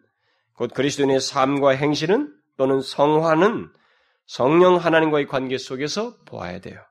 곧 0.60 0.74
그리스도인의 0.74 1.22
삶과 1.22 1.70
행실은 1.70 2.38
또는 2.58 2.82
성화는 2.82 3.72
성령 4.26 4.76
하나님과의 4.76 5.26
관계 5.26 5.58
속에서 5.58 6.22
보아야 6.26 6.60
돼요. 6.60 6.84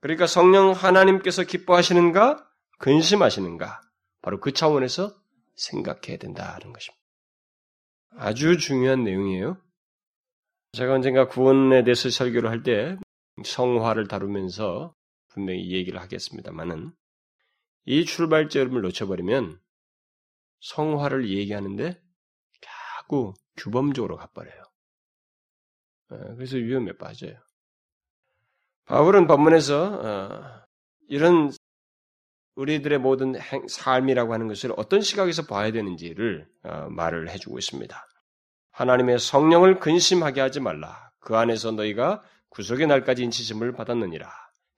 그러니까 0.00 0.26
성령 0.26 0.72
하나님께서 0.72 1.44
기뻐하시는가, 1.44 2.48
근심하시는가, 2.78 3.82
바로 4.22 4.40
그 4.40 4.52
차원에서 4.52 5.14
생각해야 5.56 6.16
된다는 6.16 6.72
것입니다. 6.72 7.04
아주 8.16 8.56
중요한 8.56 9.04
내용이에요. 9.04 9.58
제가 10.72 10.94
언젠가 10.94 11.28
구원에 11.28 11.84
대해서 11.84 12.08
설교를 12.08 12.48
할 12.48 12.62
때 12.62 12.96
성화를 13.44 14.08
다루면서 14.08 14.94
분명히 15.28 15.70
얘기를 15.70 16.00
하겠습니다만은 16.00 16.92
이 17.84 18.06
출발점을 18.06 18.80
놓쳐버리면 18.80 19.60
성화를 20.60 21.28
얘기하는데 21.28 22.07
자꾸 23.08 23.32
규범적으로 23.56 24.16
가버려요. 24.16 24.62
예, 26.12 26.16
그래서 26.36 26.56
위험에 26.56 26.92
빠져요. 26.92 27.38
바울은 28.84 29.26
본문에서 29.26 29.84
어, 29.84 30.66
이런 31.08 31.50
우리들의 32.54 32.98
모든 32.98 33.34
삶이라고 33.68 34.32
하는 34.32 34.46
것을 34.48 34.72
어떤 34.76 35.00
시각에서 35.00 35.46
봐야 35.46 35.72
되는지를 35.72 36.48
어, 36.64 36.88
말을 36.90 37.30
해주고 37.30 37.58
있습니다. 37.58 38.06
하나님의 38.72 39.18
성령을 39.18 39.80
근심하게 39.80 40.40
하지 40.40 40.60
말라. 40.60 41.10
그 41.18 41.36
안에서 41.36 41.72
너희가 41.72 42.22
구속의 42.50 42.86
날까지 42.86 43.24
인치심을 43.24 43.72
받았느니라. 43.72 44.30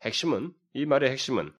핵심은 0.03 0.53
이 0.73 0.87
말의 0.87 1.11
핵심은 1.11 1.53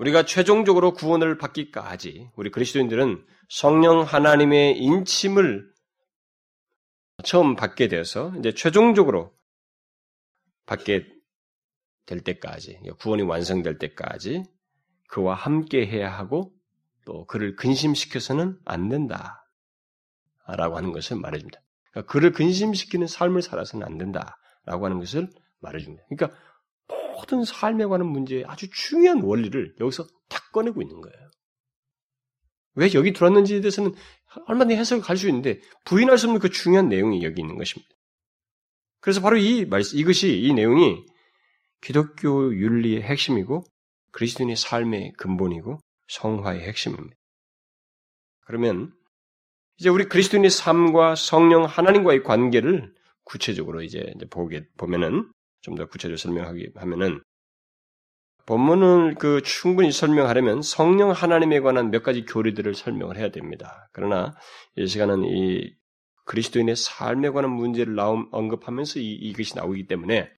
우리가 0.00 0.24
최종적으로 0.24 0.94
구원을 0.94 1.36
받기까지 1.36 2.30
우리 2.34 2.50
그리스도인들은 2.50 3.22
성령 3.50 4.00
하나님의 4.00 4.78
인침을 4.78 5.70
처음 7.22 7.54
받게 7.54 7.88
되어서 7.88 8.32
이제 8.38 8.54
최종적으로 8.54 9.34
받게 10.64 11.06
될 12.06 12.20
때까지 12.20 12.80
구원이 12.98 13.22
완성될 13.24 13.78
때까지 13.78 14.44
그와 15.08 15.34
함께 15.34 15.86
해야 15.86 16.10
하고 16.10 16.50
또 17.04 17.26
그를 17.26 17.54
근심시켜서는 17.56 18.58
안 18.64 18.88
된다. 18.88 19.36
라고 20.46 20.76
하는 20.76 20.92
것을 20.92 21.16
말해줍니다. 21.18 21.60
그러니까 21.92 22.10
그를 22.10 22.32
근심시키는 22.32 23.06
삶을 23.06 23.42
살아서는 23.42 23.86
안 23.86 23.98
된다 23.98 24.36
라고 24.64 24.86
하는 24.86 24.98
것을 24.98 25.28
말해줍니다. 25.60 26.02
그러니까 26.08 26.36
모든 27.20 27.44
삶에 27.44 27.84
관한 27.86 28.08
문제의 28.08 28.44
아주 28.46 28.68
중요한 28.70 29.22
원리를 29.22 29.76
여기서 29.80 30.06
탁 30.28 30.52
꺼내고 30.52 30.82
있는 30.82 31.00
거예요. 31.00 31.30
왜 32.74 32.92
여기 32.94 33.12
들어왔는지에 33.12 33.60
대해서는 33.60 33.94
얼마나 34.46 34.74
해석을 34.74 35.02
갈 35.02 35.16
수 35.16 35.28
있는데 35.28 35.60
부인할 35.84 36.18
수 36.18 36.26
없는 36.26 36.40
그 36.40 36.50
중요한 36.50 36.88
내용이 36.88 37.22
여기 37.22 37.40
있는 37.40 37.56
것입니다. 37.56 37.92
그래서 39.00 39.20
바로 39.20 39.36
이 39.36 39.64
말씀, 39.64 39.98
이것이 39.98 40.40
이 40.40 40.52
내용이 40.52 41.04
기독교 41.80 42.54
윤리의 42.54 43.02
핵심이고 43.02 43.64
그리스도인의 44.12 44.56
삶의 44.56 45.12
근본이고 45.16 45.78
성화의 46.08 46.60
핵심입니다. 46.60 47.16
그러면 48.46 48.92
이제 49.78 49.88
우리 49.88 50.04
그리스도인의 50.04 50.50
삶과 50.50 51.14
성령 51.14 51.64
하나님과의 51.64 52.22
관계를 52.22 52.94
구체적으로 53.24 53.82
이제 53.82 54.12
보게 54.30 54.66
보면은 54.76 55.30
좀 55.62 55.76
더 55.76 55.86
구체적으로 55.86 56.16
설명하기 56.16 56.72
하면은 56.76 57.22
본문을 58.46 59.14
그 59.14 59.42
충분히 59.42 59.92
설명하려면 59.92 60.62
성령 60.62 61.10
하나님에 61.10 61.60
관한 61.60 61.90
몇 61.90 62.02
가지 62.02 62.24
교리들을 62.24 62.74
설명을 62.74 63.16
해야 63.16 63.30
됩니다. 63.30 63.88
그러나 63.92 64.34
이 64.76 64.86
시간은 64.86 65.24
이 65.24 65.72
그리스도인의 66.24 66.76
삶에 66.76 67.30
관한 67.30 67.50
문제를 67.50 67.94
나옴, 67.94 68.28
언급하면서 68.32 69.00
이, 69.00 69.12
이것이 69.12 69.56
나오기 69.56 69.86
때문에 69.86 70.30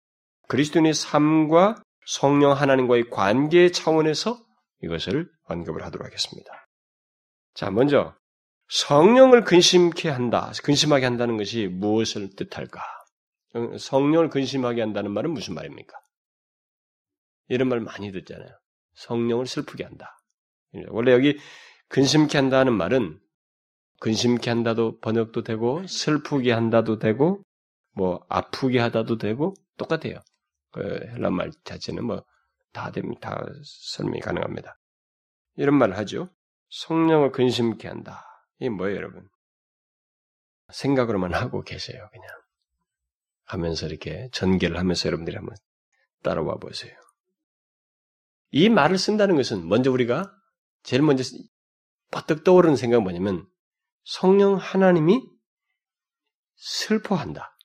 그리스도인의 0.47 0.93
삶과 0.93 1.81
성령 2.05 2.51
하나님과의 2.51 3.09
관계 3.09 3.71
차원에서 3.71 4.43
이것을 4.83 5.29
언급을 5.45 5.83
하도록 5.85 6.05
하겠습니다. 6.05 6.67
자, 7.53 7.69
먼저 7.69 8.15
성령을 8.69 9.43
근심케 9.43 10.09
한다, 10.09 10.51
근심하게 10.63 11.05
한다는 11.05 11.37
것이 11.37 11.67
무엇을 11.67 12.35
뜻할까? 12.35 12.81
성령을 13.77 14.29
근심하게 14.29 14.81
한다는 14.81 15.11
말은 15.11 15.31
무슨 15.31 15.55
말입니까? 15.55 15.97
이런 17.47 17.67
말 17.67 17.79
많이 17.81 18.11
듣잖아요. 18.11 18.49
성령을 18.93 19.45
슬프게 19.45 19.83
한다. 19.83 20.17
원래 20.89 21.11
여기 21.11 21.37
근심케 21.89 22.37
한다는 22.37 22.73
말은 22.73 23.19
근심케 23.99 24.49
한다도 24.49 24.99
번역도 24.99 25.43
되고 25.43 25.85
슬프게 25.85 26.51
한다도 26.51 26.97
되고 26.97 27.43
뭐 27.93 28.25
아프게 28.29 28.79
하다도 28.79 29.17
되고 29.17 29.53
똑같아요. 29.77 30.19
그 30.71 30.81
헬라 31.13 31.29
말 31.29 31.51
자체는 31.63 32.05
뭐 32.05 32.25
다 32.73 32.91
됩니다. 32.91 33.35
다 33.35 33.45
설명이 33.63 34.19
가능합니다. 34.21 34.77
이런 35.55 35.75
말을 35.75 35.97
하죠. 35.97 36.29
성령을 36.69 37.31
근심케 37.31 37.87
한다. 37.87 38.23
이게 38.59 38.69
뭐예요, 38.69 38.97
여러분? 38.97 39.29
생각으로만 40.69 41.33
하고 41.33 41.63
계세요, 41.63 42.07
그냥. 42.11 42.29
하면서 43.53 43.85
이렇게 43.87 44.29
전개를 44.31 44.77
하면서 44.77 45.07
여러분들이 45.07 45.35
한번 45.35 45.55
따라와 46.23 46.55
보세요. 46.55 46.93
이 48.51 48.69
말을 48.69 48.97
쓴다는 48.97 49.35
것은 49.35 49.67
먼저 49.67 49.91
우리가 49.91 50.33
제일 50.83 51.01
먼저 51.01 51.23
버뜩 52.11 52.43
떠오르는 52.43 52.75
생각은 52.75 53.03
뭐냐면 53.03 53.47
성령 54.03 54.55
하나님이 54.55 55.21
슬퍼한다. 56.55 57.57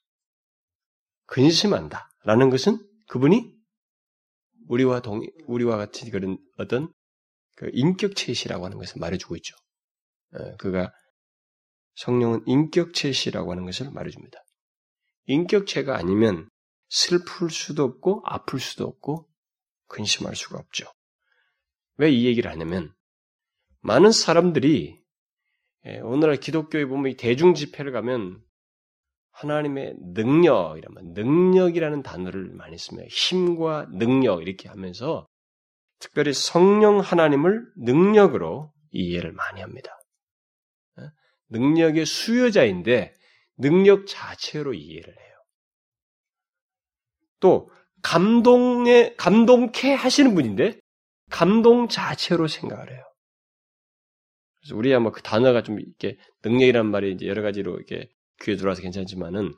근심한다. 1.27 2.09
라는 2.25 2.51
것은 2.51 2.79
그분이 3.09 3.55
우리와 4.69 5.01
동, 5.01 5.21
우리와 5.47 5.77
같이 5.77 6.11
그런 6.11 6.39
어떤 6.57 6.93
그 7.57 7.71
인격체시라고 7.73 8.65
하는 8.65 8.79
것을 8.79 9.01
말해주고 9.01 9.37
있죠. 9.37 9.57
어, 10.35 10.57
그가 10.57 10.93
성령은 11.95 12.43
인격체시라고 12.47 13.51
하는 13.51 13.65
것을 13.65 13.91
말해줍니다. 13.91 14.39
인격체가 15.27 15.97
아니면 15.97 16.49
슬플 16.89 17.51
수도 17.51 17.85
없고 17.85 18.23
아플 18.25 18.61
수도 18.61 18.85
없고 18.85 19.29
근심할 19.89 20.35
수가 20.37 20.59
없죠. 20.59 20.87
왜 21.99 22.11
이 22.11 22.27
얘기를 22.27 22.51
하냐면 22.51 22.93
많은 23.81 24.13
사람들이 24.13 25.03
예, 25.87 26.01
오늘날 26.01 26.37
기독교에 26.37 26.85
보면 26.87 27.13
이 27.13 27.17
대중 27.17 27.55
집회를 27.55 27.93
가면 27.93 28.43
하나님의 29.31 29.95
능력, 30.15 30.79
이라면 30.79 31.13
능력이라는 31.13 32.03
단어를 32.03 32.51
많이 32.55 32.77
쓰며 32.79 33.05
힘과 33.09 33.87
능력 33.93 34.43
이렇게 34.43 34.69
하면서 34.69 35.27
특별히 35.99 36.33
성령 36.33 37.01
하나님을 37.01 37.67
능력으로 37.77 38.73
이해를 38.91 39.33
많이 39.33 39.61
합니다. 39.61 39.91
예? 40.99 41.05
능력의 41.51 42.07
수요자인데 42.07 43.15
능력 43.57 44.07
자체로 44.07 44.75
이해를 44.75 45.13
해요. 45.13 45.37
또 47.41 47.69
감동에 48.03 49.15
감동케 49.17 49.93
하시는 49.93 50.35
분인데 50.35 50.79
감동 51.31 51.89
자체로 51.89 52.47
생각을 52.47 52.91
해요. 52.91 53.03
그래서 54.61 54.77
우리야 54.77 55.01
뭐그 55.01 55.23
단어가 55.23 55.63
좀 55.63 55.81
이렇게 55.81 56.17
능력이라는 56.45 56.91
말이 56.91 57.13
이제 57.13 57.27
여러 57.27 57.43
가지로 57.43 57.77
이렇게 57.77 58.09
귀에 58.43 58.57
들어와서 58.57 58.83
괜찮지만은 58.83 59.55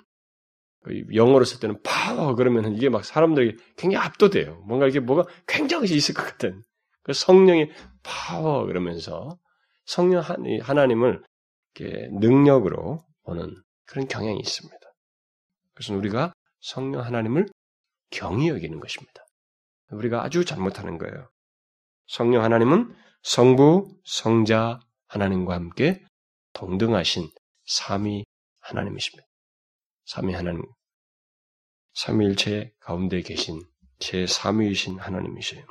그 0.85 1.02
영어로 1.14 1.45
쓸 1.45 1.61
때는 1.61 1.83
파워 1.83 2.35
그러면은 2.35 2.76
이게 2.76 2.88
막 2.88 3.05
사람들이 3.05 3.57
굉장히 3.76 4.05
압도돼요. 4.05 4.62
뭔가 4.67 4.87
이게 4.87 5.00
뭐가 5.00 5.25
굉장히 5.47 5.95
있을 5.95 6.14
것 6.14 6.23
같은 6.23 6.62
그 7.02 7.12
성령의 7.12 7.71
파워 8.02 8.64
그러면서 8.67 9.38
성령 9.85 10.23
하나님을 10.23 11.23
이렇게 11.75 12.09
능력으로 12.12 13.05
보는 13.25 13.55
그런 13.88 14.07
경향이 14.07 14.38
있습니다. 14.38 14.78
그래서 15.75 15.95
우리가 15.95 16.33
성령 16.61 17.02
하나님을 17.02 17.49
경히 18.11 18.49
여기는 18.49 18.78
것입니다. 18.80 19.25
우리가 19.90 20.23
아주 20.23 20.45
잘못하는 20.45 20.99
거예요. 20.99 21.30
성령 22.07 22.42
하나님은 22.45 22.95
성부, 23.23 24.00
성자 24.04 24.80
하나님과 25.09 25.54
함께 25.54 26.04
동등하신 26.52 27.30
삼위 27.66 28.25
하나님이십니다. 28.61 29.26
삼위 30.07 30.35
하나님, 30.35 30.62
삼위일체 31.95 32.73
가운데 32.80 33.21
계신 33.23 33.62
제 33.99 34.26
삼위이신 34.26 34.99
하나님이세요. 34.99 35.64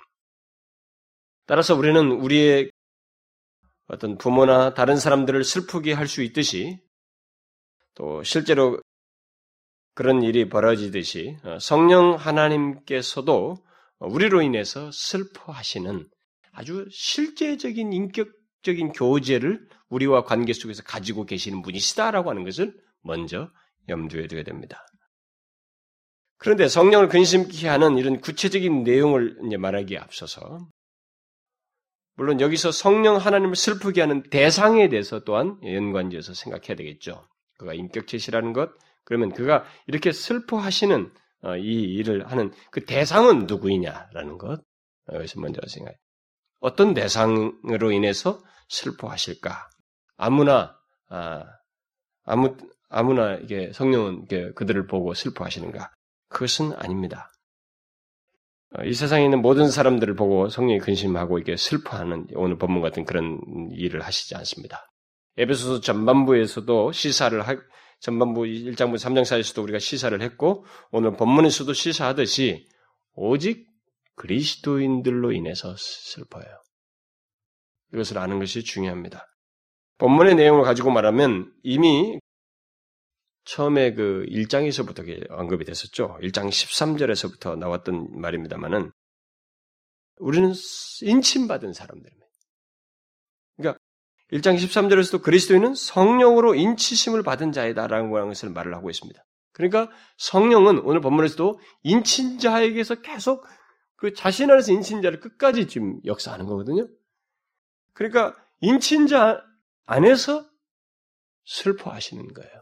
따라서 1.45 1.75
우리는 1.75 2.11
우리의 2.11 2.71
어떤 3.87 4.17
부모나 4.17 4.73
다른 4.73 4.97
사람들을 4.97 5.43
슬프게 5.43 5.93
할 5.93 6.07
수 6.07 6.21
있듯이 6.23 6.79
또 7.97 8.21
실제로 8.23 8.79
그런 9.95 10.21
일이 10.21 10.47
벌어지듯이 10.47 11.37
어, 11.43 11.57
성령 11.59 12.13
하나님께서도 12.13 13.57
우리로 13.97 14.43
인해서 14.43 14.91
슬퍼하시는 14.91 16.07
아주 16.51 16.87
실제적인 16.91 17.93
인격적인 17.93 18.91
교제를 18.91 19.67
우리와 19.89 20.23
관계 20.23 20.53
속에서 20.53 20.83
가지고 20.83 21.25
계시는 21.25 21.63
분이시다라고 21.63 22.29
하는 22.29 22.43
것을 22.43 22.75
먼저 23.01 23.49
염두에 23.89 24.27
두게 24.27 24.43
됩니다. 24.43 24.85
그런데 26.37 26.67
성령을 26.67 27.07
근심케 27.07 27.67
하는 27.67 27.97
이런 27.97 28.21
구체적인 28.21 28.83
내용을 28.83 29.39
이제 29.47 29.57
말하기에 29.57 29.97
앞서서 29.97 30.67
물론 32.13 32.41
여기서 32.41 32.71
성령 32.71 33.17
하나님을 33.17 33.55
슬프게 33.55 34.01
하는 34.01 34.21
대상에 34.29 34.89
대해서 34.89 35.23
또한 35.23 35.59
연관지어서 35.63 36.35
생각해야 36.35 36.75
되겠죠. 36.75 37.27
그가 37.57 37.73
인격체시라는 37.73 38.53
것, 38.53 38.71
그러면 39.03 39.31
그가 39.31 39.65
이렇게 39.87 40.11
슬퍼하시는 40.11 41.11
어, 41.43 41.55
이 41.55 41.95
일을 41.95 42.29
하는 42.29 42.51
그 42.71 42.85
대상은 42.85 43.45
누구이냐라는 43.45 44.37
것, 44.37 44.59
어, 45.09 45.15
여기서 45.15 45.39
먼저 45.39 45.61
생각해. 45.67 45.95
어떤 46.59 46.93
대상으로 46.93 47.91
인해서 47.91 48.41
슬퍼하실까? 48.69 49.69
아무나, 50.17 50.75
아, 51.09 51.43
아무, 52.23 52.57
아무나 52.89 53.35
이게 53.35 53.71
성령은 53.71 54.27
그들을 54.55 54.87
보고 54.87 55.13
슬퍼하시는가? 55.13 55.91
그것은 56.29 56.73
아닙니다. 56.73 57.29
어, 58.75 58.83
이 58.83 58.93
세상에 58.93 59.23
있는 59.23 59.41
모든 59.41 59.69
사람들을 59.69 60.15
보고 60.15 60.49
성령이 60.49 60.79
근심하고 60.79 61.39
이게 61.39 61.55
슬퍼하는 61.55 62.27
오늘 62.33 62.57
본문 62.57 62.81
같은 62.81 63.05
그런 63.05 63.39
일을 63.71 64.01
하시지 64.01 64.35
않습니다. 64.35 64.89
에베소서 65.37 65.81
전반부에서도 65.81 66.91
시사를 66.91 67.47
하, 67.47 67.55
전반부 67.99 68.41
1장부 68.41 68.95
3장 68.95 69.25
사이에서도 69.25 69.61
우리가 69.63 69.79
시사를 69.79 70.19
했고 70.21 70.65
오늘 70.91 71.15
본문에서도 71.15 71.71
시사하듯이 71.73 72.67
오직 73.13 73.67
그리스도인들로 74.15 75.31
인해서 75.31 75.75
슬퍼요. 75.77 76.45
이것을 77.93 78.17
아는 78.17 78.39
것이 78.39 78.63
중요합니다. 78.63 79.25
본문의 79.97 80.35
내용을 80.35 80.63
가지고 80.63 80.91
말하면 80.91 81.51
이미 81.63 82.19
처음에 83.45 83.93
그 83.93 84.25
1장에서부터 84.27 85.31
언급이 85.31 85.63
됐었죠. 85.65 86.17
1장 86.21 86.49
13절에서부터 86.49 87.57
나왔던 87.57 88.19
말입니다만은 88.19 88.91
우리는 90.17 90.51
인침받은 91.01 91.73
사람들입니다. 91.73 92.26
그러니까 94.27 94.51
1장 94.51 94.55
13절에서도 94.55 95.21
그리스도인은 95.21 95.75
성령으로 95.75 96.55
인치심을 96.55 97.23
받은 97.23 97.51
자이다라는 97.51 98.11
것을 98.11 98.49
말을 98.49 98.73
하고 98.75 98.89
있습니다. 98.89 99.21
그러니까 99.53 99.89
성령은 100.17 100.79
오늘 100.79 101.01
본문에서도 101.01 101.59
인친 101.83 102.37
자에게서 102.37 103.01
계속 103.01 103.45
그 103.95 104.13
자신 104.13 104.51
안에서 104.51 104.71
인친 104.71 105.01
자를 105.01 105.19
끝까지 105.19 105.67
지금 105.67 105.99
역사하는 106.05 106.45
거거든요. 106.45 106.87
그러니까 107.93 108.35
인친 108.61 109.07
자 109.07 109.41
안에서 109.85 110.47
슬퍼하시는 111.45 112.33
거예요. 112.33 112.61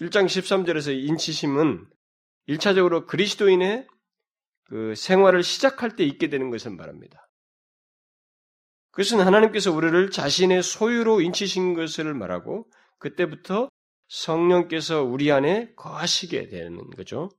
1장 0.00 0.26
13절에서 0.26 0.96
인치심은 0.96 1.86
1차적으로 2.48 3.06
그리스도인의 3.06 3.86
그 4.64 4.94
생활을 4.94 5.42
시작할 5.42 5.96
때 5.96 6.04
있게 6.04 6.28
되는 6.28 6.50
것을 6.50 6.72
말합니다. 6.72 7.28
그것은 8.92 9.20
하나님께서 9.20 9.72
우리를 9.72 10.10
자신의 10.10 10.62
소유로 10.62 11.20
인치신 11.20 11.74
것을 11.74 12.14
말하고 12.14 12.66
그때부터 12.98 13.68
성령께서 14.08 15.02
우리 15.02 15.32
안에 15.32 15.72
거하시게 15.74 16.48
되는 16.48 16.90
거죠. 16.90 17.30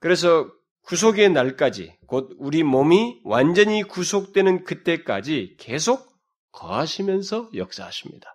그래서 0.00 0.50
구속의 0.82 1.30
날까지 1.30 1.98
곧 2.06 2.34
우리 2.38 2.62
몸이 2.62 3.20
완전히 3.24 3.82
구속되는 3.82 4.64
그때까지 4.64 5.56
계속 5.58 6.08
거하시면서 6.52 7.50
역사하십니다. 7.54 8.32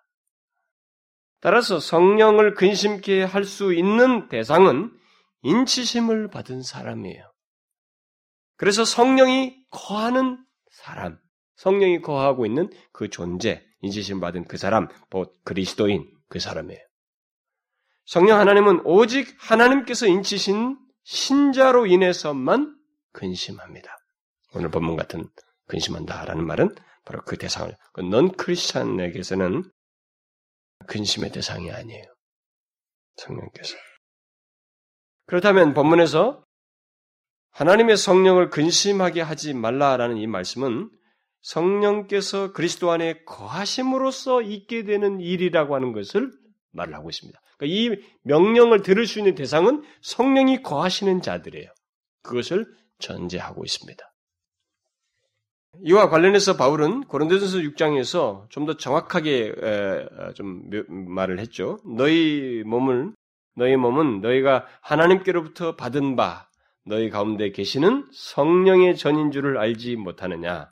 따라서 1.40 1.80
성령을 1.80 2.54
근심케 2.54 3.24
할 3.24 3.46
수 3.46 3.74
있는 3.74 4.30
대상은 4.30 4.92
인치심을 5.42 6.30
받은 6.30 6.62
사람이에요. 6.62 7.32
그래서 8.58 8.86
성령이 8.86 9.66
거하는 9.72 10.38
사람, 10.70 11.18
성령이 11.62 12.02
거하고 12.02 12.48
있는 12.48 12.72
그 12.92 13.10
존재, 13.10 13.64
인치심 13.82 14.20
받은 14.20 14.46
그 14.46 14.58
사람, 14.58 14.88
곧 15.12 15.32
그리스도인 15.44 16.12
그 16.28 16.40
사람이에요. 16.40 16.82
성령 18.06 18.40
하나님은 18.40 18.82
오직 18.84 19.36
하나님께서 19.38 20.08
인치신 20.08 20.80
신자로 21.04 21.86
인해서만 21.86 22.76
근심합니다. 23.14 23.96
오늘 24.56 24.72
본문 24.72 24.96
같은 24.96 25.30
근심한다라는 25.68 26.46
말은 26.48 26.74
바로 27.06 27.22
그 27.22 27.38
대상을, 27.38 27.76
넌 28.10 28.32
크리스찬에게서는 28.32 29.64
근심의 30.88 31.32
대상이 31.32 31.72
아니에요. 31.72 32.06
성령께서. 33.18 33.78
그렇다면 35.28 35.76
본문에서 35.76 36.44
하나님의 37.52 37.98
성령을 37.98 38.50
근심하게 38.50 39.22
하지 39.22 39.54
말라라는 39.54 40.18
이 40.18 40.26
말씀은 40.26 40.90
성령께서 41.42 42.54
그리스도 42.54 42.92
안에 42.92 43.24
거하심으로써 43.26 44.42
있게 44.42 44.84
되는 44.84 45.20
일이라고 45.20 45.76
하는 45.76 45.92
것을 45.92 46.32
말을 46.72 46.94
하고 46.94 47.10
있습니다. 47.10 47.40
그러니까 47.58 47.76
이 47.78 48.02
명령을 48.24 48.82
들을 48.82 49.06
수 49.06 49.20
있는 49.20 49.36
대상은 49.36 49.84
성령이 50.02 50.62
거하시는 50.64 51.22
자들이에요. 51.22 51.70
그것을 52.24 52.66
전제하고 53.00 53.64
있습니다. 53.64 54.04
이와 55.84 56.10
관련해서 56.10 56.58
바울은 56.58 57.06
고린도전서 57.06 57.60
6장에서 57.60 58.50
좀 58.50 58.66
더 58.66 58.76
정확하게 58.78 59.54
좀 60.36 60.70
말을 60.90 61.40
했죠. 61.40 61.80
너희 61.86 62.62
몸을 62.66 63.14
너희 63.56 63.76
몸은 63.76 64.22
너희가 64.22 64.66
하나님께로부터 64.82 65.76
받은 65.76 66.16
바 66.16 66.48
너희 66.86 67.10
가운데 67.10 67.52
계시는 67.52 68.08
성령의 68.12 68.98
전인 68.98 69.32
줄을 69.32 69.58
알지 69.58 69.96
못하느냐? 69.96 70.70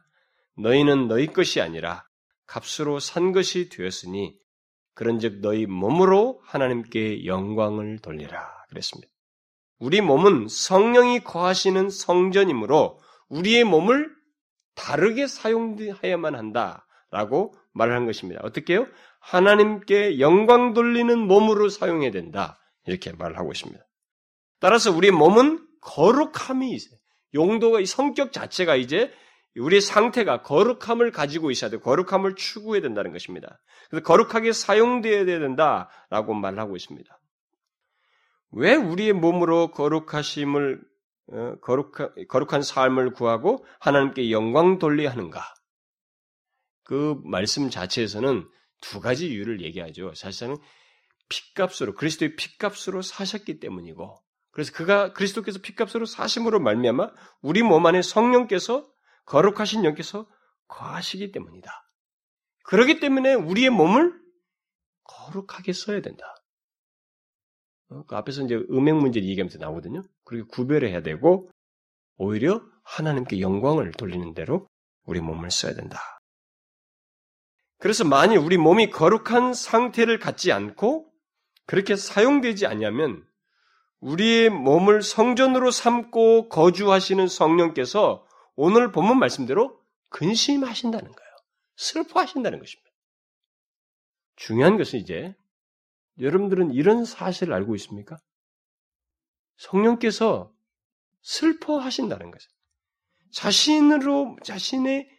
너희는 0.59 1.07
너희 1.07 1.27
것이 1.27 1.61
아니라 1.61 2.05
값으로 2.45 2.99
산 2.99 3.31
것이 3.31 3.69
되었으니 3.69 4.35
그런즉 4.93 5.39
너희 5.41 5.65
몸으로 5.65 6.41
하나님께 6.43 7.25
영광을 7.25 7.99
돌리라 7.99 8.65
그랬습니다. 8.69 9.11
우리 9.79 10.01
몸은 10.01 10.47
성령이 10.49 11.21
거하시는 11.21 11.89
성전이므로 11.89 12.99
우리의 13.29 13.63
몸을 13.63 14.09
다르게 14.75 15.27
사용해야만 15.27 16.35
한다라고 16.35 17.53
말을 17.73 17.95
한 17.95 18.05
것입니다. 18.05 18.41
어떻게요? 18.43 18.87
하나님께 19.19 20.19
영광 20.19 20.73
돌리는 20.73 21.17
몸으로 21.17 21.69
사용해야 21.69 22.11
된다. 22.11 22.59
이렇게 22.85 23.11
말을 23.13 23.37
하고 23.37 23.51
있습니다. 23.51 23.79
따라서 24.59 24.91
우리 24.91 25.11
몸은 25.11 25.65
거룩함이 25.81 26.71
있어요. 26.71 26.99
용도가, 27.33 27.79
성격 27.85 28.33
자체가 28.33 28.75
이제 28.75 29.11
우리의 29.55 29.81
상태가 29.81 30.41
거룩함을 30.41 31.11
가지고 31.11 31.51
있어야 31.51 31.69
돼. 31.69 31.79
거룩함을 31.79 32.35
추구해야 32.35 32.81
된다는 32.81 33.11
것입니다. 33.11 33.59
그래서 33.89 34.03
거룩하게 34.03 34.53
사용되어야 34.53 35.25
된다라고 35.25 36.33
말하고 36.33 36.75
있습니다. 36.75 37.19
왜 38.51 38.75
우리의 38.75 39.13
몸으로 39.13 39.71
거룩하심을 39.71 40.81
어, 41.31 41.55
거룩한, 41.61 42.15
거룩한 42.27 42.63
삶을 42.63 43.13
구하고 43.13 43.63
하나님께 43.79 44.31
영광 44.31 44.79
돌려야 44.79 45.11
하는가? 45.11 45.43
그 46.83 47.21
말씀 47.23 47.69
자체에서는 47.69 48.49
두 48.81 48.99
가지 48.99 49.29
이유를 49.29 49.61
얘기하죠. 49.61 50.13
사실상 50.15 50.57
핏값으로 51.29 51.93
그리스도의 51.93 52.35
핏값으로 52.35 53.03
사셨기 53.03 53.59
때문이고, 53.59 54.19
그래서 54.49 54.71
그가 54.73 55.13
그리스도께서 55.13 55.59
핏값으로 55.61 56.07
사심으로 56.07 56.59
말미암아 56.59 57.11
우리 57.41 57.61
몸 57.61 57.85
안에 57.85 58.01
성령께서 58.01 58.89
거룩하신 59.29 59.85
영께서 59.85 60.27
거하시기 60.67 61.31
때문이다. 61.31 61.71
그러기 62.63 62.99
때문에 62.99 63.35
우리의 63.35 63.69
몸을 63.69 64.19
거룩하게 65.03 65.71
써야 65.73 66.01
된다. 66.01 66.25
어, 67.89 68.03
그 68.05 68.15
앞에서 68.15 68.43
이제 68.43 68.55
음행 68.71 68.97
문제를 68.97 69.27
얘기하면서 69.29 69.59
나오거든요. 69.59 70.03
그렇게 70.23 70.47
구별해야 70.47 71.01
되고 71.01 71.49
오히려 72.17 72.61
하나님께 72.83 73.39
영광을 73.39 73.91
돌리는 73.91 74.33
대로 74.33 74.67
우리 75.05 75.21
몸을 75.21 75.51
써야 75.51 75.73
된다. 75.73 75.99
그래서 77.77 78.03
만일 78.03 78.39
우리 78.39 78.57
몸이 78.57 78.89
거룩한 78.89 79.53
상태를 79.53 80.19
갖지 80.19 80.51
않고 80.51 81.11
그렇게 81.65 81.95
사용되지 81.95 82.65
않냐면 82.65 83.25
우리의 83.99 84.49
몸을 84.49 85.01
성전으로 85.01 85.71
삼고 85.71 86.49
거주하시는 86.49 87.27
성령께서 87.27 88.27
오늘 88.61 88.91
본문 88.91 89.19
말씀대로 89.19 89.81
근심하신다는 90.09 91.09
거예요. 91.09 91.35
슬퍼하신다는 91.77 92.59
것입니다. 92.59 92.91
중요한 94.35 94.77
것은 94.77 94.99
이제 94.99 95.33
여러분들은 96.19 96.73
이런 96.73 97.05
사실을 97.05 97.53
알고 97.53 97.73
있습니까? 97.75 98.17
성령께서 99.55 100.53
슬퍼하신다는 101.21 102.31
것을. 102.31 102.49
자신으로, 103.31 104.35
자신의 104.43 105.09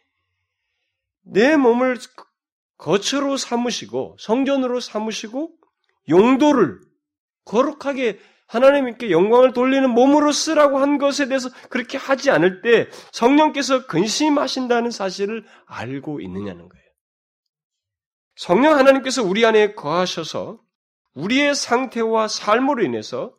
내 1.21 1.57
몸을 1.57 1.97
거처로 2.77 3.37
삼으시고, 3.37 4.17
성전으로 4.19 4.79
삼으시고, 4.79 5.57
용도를 6.09 6.79
거룩하게 7.45 8.19
하나님께 8.51 9.11
영광을 9.11 9.53
돌리는 9.53 9.89
몸으로 9.89 10.33
쓰라고 10.33 10.79
한 10.79 10.97
것에 10.97 11.27
대해서 11.27 11.49
그렇게 11.69 11.97
하지 11.97 12.31
않을 12.31 12.61
때 12.61 12.89
성령께서 13.13 13.87
근심하신다는 13.87 14.91
사실을 14.91 15.45
알고 15.65 16.19
있느냐는 16.19 16.67
거예요. 16.67 16.85
성령 18.35 18.77
하나님께서 18.77 19.23
우리 19.23 19.45
안에 19.45 19.73
거하셔서 19.73 20.59
우리의 21.13 21.55
상태와 21.55 22.27
삶으로 22.27 22.83
인해서 22.83 23.33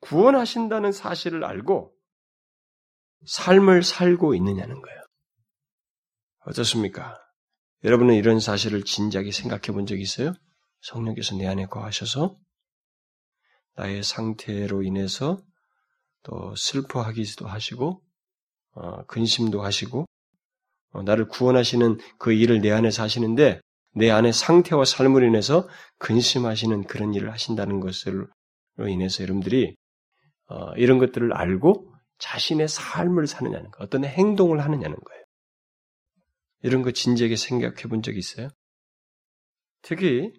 구원하신다는 0.00 0.92
사실을 0.92 1.44
알고 1.44 1.94
삶을 3.26 3.82
살고 3.82 4.34
있느냐는 4.36 4.80
거예요. 4.80 5.00
어떻습니까? 6.46 7.18
여러분은 7.84 8.14
이런 8.14 8.40
사실을 8.40 8.84
진작에 8.84 9.30
생각해 9.30 9.72
본 9.74 9.84
적 9.86 10.00
있어요? 10.00 10.32
성령께서 10.80 11.36
내 11.36 11.46
안에 11.46 11.66
거하셔서 11.66 12.36
나의 13.76 14.02
상태로 14.02 14.82
인해서 14.82 15.42
또 16.22 16.54
슬퍼하기도 16.56 17.46
하시고 17.46 18.02
어, 18.74 19.06
근심도 19.06 19.62
하시고 19.62 20.06
어, 20.92 21.02
나를 21.02 21.28
구원하시는 21.28 21.98
그 22.18 22.32
일을 22.32 22.60
내 22.60 22.70
안에서 22.72 23.02
하시는데 23.02 23.60
내 23.96 24.10
안의 24.10 24.32
상태와 24.32 24.84
삶으로 24.84 25.26
인해서 25.26 25.68
근심하시는 25.98 26.84
그런 26.84 27.14
일을 27.14 27.32
하신다는 27.32 27.80
것으로 27.80 28.28
인해서 28.88 29.22
여러분들이 29.22 29.74
어, 30.48 30.72
이런 30.76 30.98
것들을 30.98 31.32
알고 31.32 31.92
자신의 32.18 32.68
삶을 32.68 33.26
사느냐는 33.26 33.70
거, 33.70 33.84
어떤 33.84 34.04
행동을 34.04 34.60
하느냐는 34.60 34.96
거예요. 34.96 35.24
이런 36.62 36.82
거 36.82 36.90
진지하게 36.92 37.36
생각해 37.36 37.82
본 37.88 38.02
적 38.02 38.16
있어요? 38.16 38.48
특히 39.82 40.32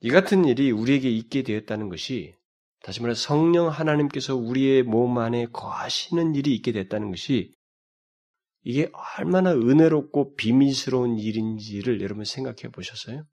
이 0.00 0.10
같은 0.10 0.44
일이 0.44 0.70
우리에게 0.70 1.10
있게 1.10 1.42
되었다는 1.42 1.88
것이 1.88 2.37
다시 2.82 3.02
말해 3.02 3.14
성령 3.14 3.68
하나님께서 3.68 4.36
우리의 4.36 4.82
몸 4.82 5.18
안에 5.18 5.46
거하시는 5.46 6.34
일이 6.34 6.54
있게 6.54 6.72
됐다는 6.72 7.10
것이 7.10 7.52
이게 8.62 8.90
얼마나 9.18 9.52
은혜롭고 9.52 10.34
비밀스러운 10.36 11.18
일인지를 11.18 12.00
여러분 12.00 12.24
생각해 12.24 12.70
보셨어요? 12.72 13.24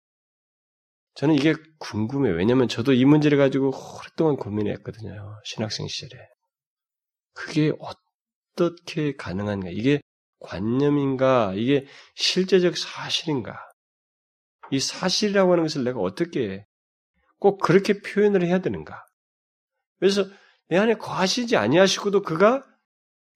저는 1.16 1.36
이게 1.36 1.56
궁금해요. 1.80 2.36
왜냐면 2.36 2.68
저도 2.68 2.94
이 2.94 3.06
문제를 3.06 3.38
가지고 3.38 3.72
오랫동안 4.00 4.36
고민했거든요. 4.36 5.40
신학생 5.46 5.88
시절에. 5.88 6.22
그게 7.34 7.72
어떻게 7.80 9.16
가능한가? 9.16 9.70
이게 9.70 10.02
관념인가? 10.40 11.54
이게 11.56 11.88
실제적 12.16 12.78
사실인가? 12.78 13.58
이 14.72 14.80
사실이라고 14.80 15.52
하는 15.52 15.64
것을 15.64 15.84
내가 15.84 16.00
어떻게 16.00 16.66
꼭 17.40 17.60
그렇게 17.60 18.02
표현을 18.02 18.44
해야 18.44 18.60
되는가? 18.60 19.06
그래서 20.00 20.26
내 20.70 20.78
안에 20.78 20.96
거하시지 20.96 21.56
아니하시고도 21.58 22.22
그가 22.24 22.64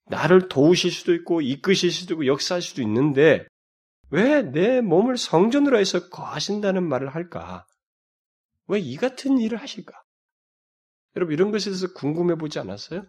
나를 0.08 0.48
도우실 0.50 0.92
수도 0.92 1.14
있고 1.14 1.42
이끄실 1.42 1.92
수도 1.92 2.16
있고 2.16 2.26
역사할 2.26 2.62
수도 2.62 2.82
있는데 2.82 3.46
왜 4.12 4.42
내 4.42 4.82
몸을 4.82 5.18
성전으로 5.18 5.78
해서 5.78 6.10
거하신다는 6.10 6.84
말을 6.88 7.10
할까? 7.14 7.66
왜 8.68 8.80
이 8.80 8.96
같은 8.98 9.38
일을 9.40 9.60
하실까? 9.62 9.94
여러분 11.16 11.34
이런 11.34 11.52
것에 11.52 11.70
대해서 11.70 11.94
궁금해 11.94 12.36
보지 12.36 12.60
않았어요? 12.60 13.06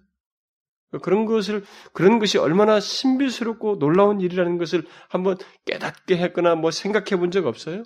그런 1.02 1.24
것을 1.24 1.64
그런 1.92 2.18
것이 2.18 2.36
얼마나 2.38 2.80
신비스럽고 2.80 3.78
놀라운 3.78 4.20
일이라는 4.20 4.58
것을 4.58 4.86
한번 5.08 5.38
깨닫게 5.64 6.16
했거나 6.18 6.54
뭐 6.56 6.70
생각해 6.70 7.16
본 7.16 7.30
적 7.30 7.46
없어요? 7.46 7.84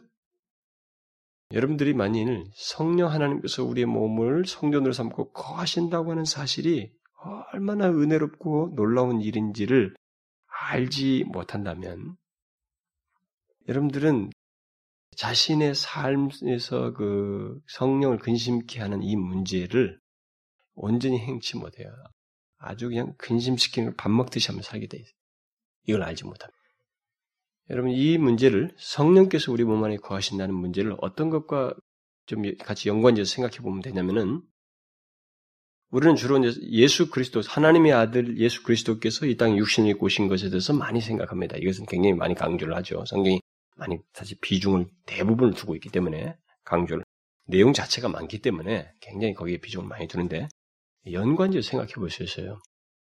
여러분들이 1.55 1.95
만일 1.95 2.45
성령 2.53 3.13
하나님께서 3.13 3.63
우리의 3.63 3.87
몸을 3.87 4.45
성전으로 4.45 4.93
삼고 4.93 5.31
거하신다고 5.33 6.11
하는 6.11 6.25
사실이 6.25 6.93
얼마나 7.53 7.89
은혜롭고 7.89 8.73
놀라운 8.75 9.21
일인지를 9.21 9.95
알지 10.69 11.25
못한다면 11.29 12.17
여러분들은 13.69 14.31
자신의 15.17 15.77
삶에서 15.77 16.93
그 16.93 17.61
성령을 17.69 18.19
근심케 18.19 18.81
하는 18.81 19.05
이 19.05 19.15
문제를 19.15 20.01
온전히 20.75 21.21
행치 21.21 21.57
못해요. 21.57 21.89
아주 22.59 22.89
그냥 22.89 23.15
근심시키는 23.17 23.91
걸밥 23.91 24.11
먹듯이 24.11 24.49
하면 24.49 24.63
살게 24.63 24.89
돼 24.89 24.99
있어요. 24.99 25.15
이걸 25.85 26.03
알지 26.03 26.25
못합니다. 26.25 26.64
여러분 27.71 27.91
이 27.91 28.19
문제를 28.19 28.75
성령께서 28.77 29.51
우리 29.53 29.65
몸 29.65 29.83
안에 29.85 29.97
거하신다는 29.97 30.55
문제를 30.55 30.97
어떤 30.99 31.31
것과 31.31 31.75
좀 32.27 32.43
같이 32.59 32.89
연관지어서 32.89 33.35
생각해 33.35 33.59
보면 33.59 33.81
되냐면은 33.81 34.43
우리는 35.91 36.17
주로 36.17 36.41
예수 36.73 37.09
그리스도, 37.11 37.41
하나님의 37.47 37.93
아들 37.93 38.39
예수 38.39 38.65
그리스도께서 38.65 39.27
이 39.27 39.37
땅에 39.37 39.57
육신을 39.57 39.91
입고 39.91 40.07
오신 40.07 40.27
것에 40.29 40.51
대해서 40.51 40.73
많이 40.73 41.01
생각합니다. 41.01 41.57
이것은 41.57 41.87
굉장히 41.87 42.15
많이 42.15 42.35
강조를 42.35 42.75
하죠. 42.77 43.05
성경이 43.07 43.41
많이 43.77 43.99
사실 44.13 44.37
비중을 44.41 44.87
대부분을 45.07 45.55
두고 45.55 45.75
있기 45.77 45.91
때문에 45.91 46.37
강조를 46.65 47.05
내용 47.47 47.73
자체가 47.73 48.09
많기 48.09 48.41
때문에 48.41 48.91
굉장히 49.01 49.35
거기에 49.35 49.59
비중을 49.59 49.87
많이 49.87 50.09
두는데 50.09 50.49
연관지어 51.11 51.63
생각해 51.63 51.93
볼 51.95 52.11
수 52.11 52.23
있어요. 52.25 52.61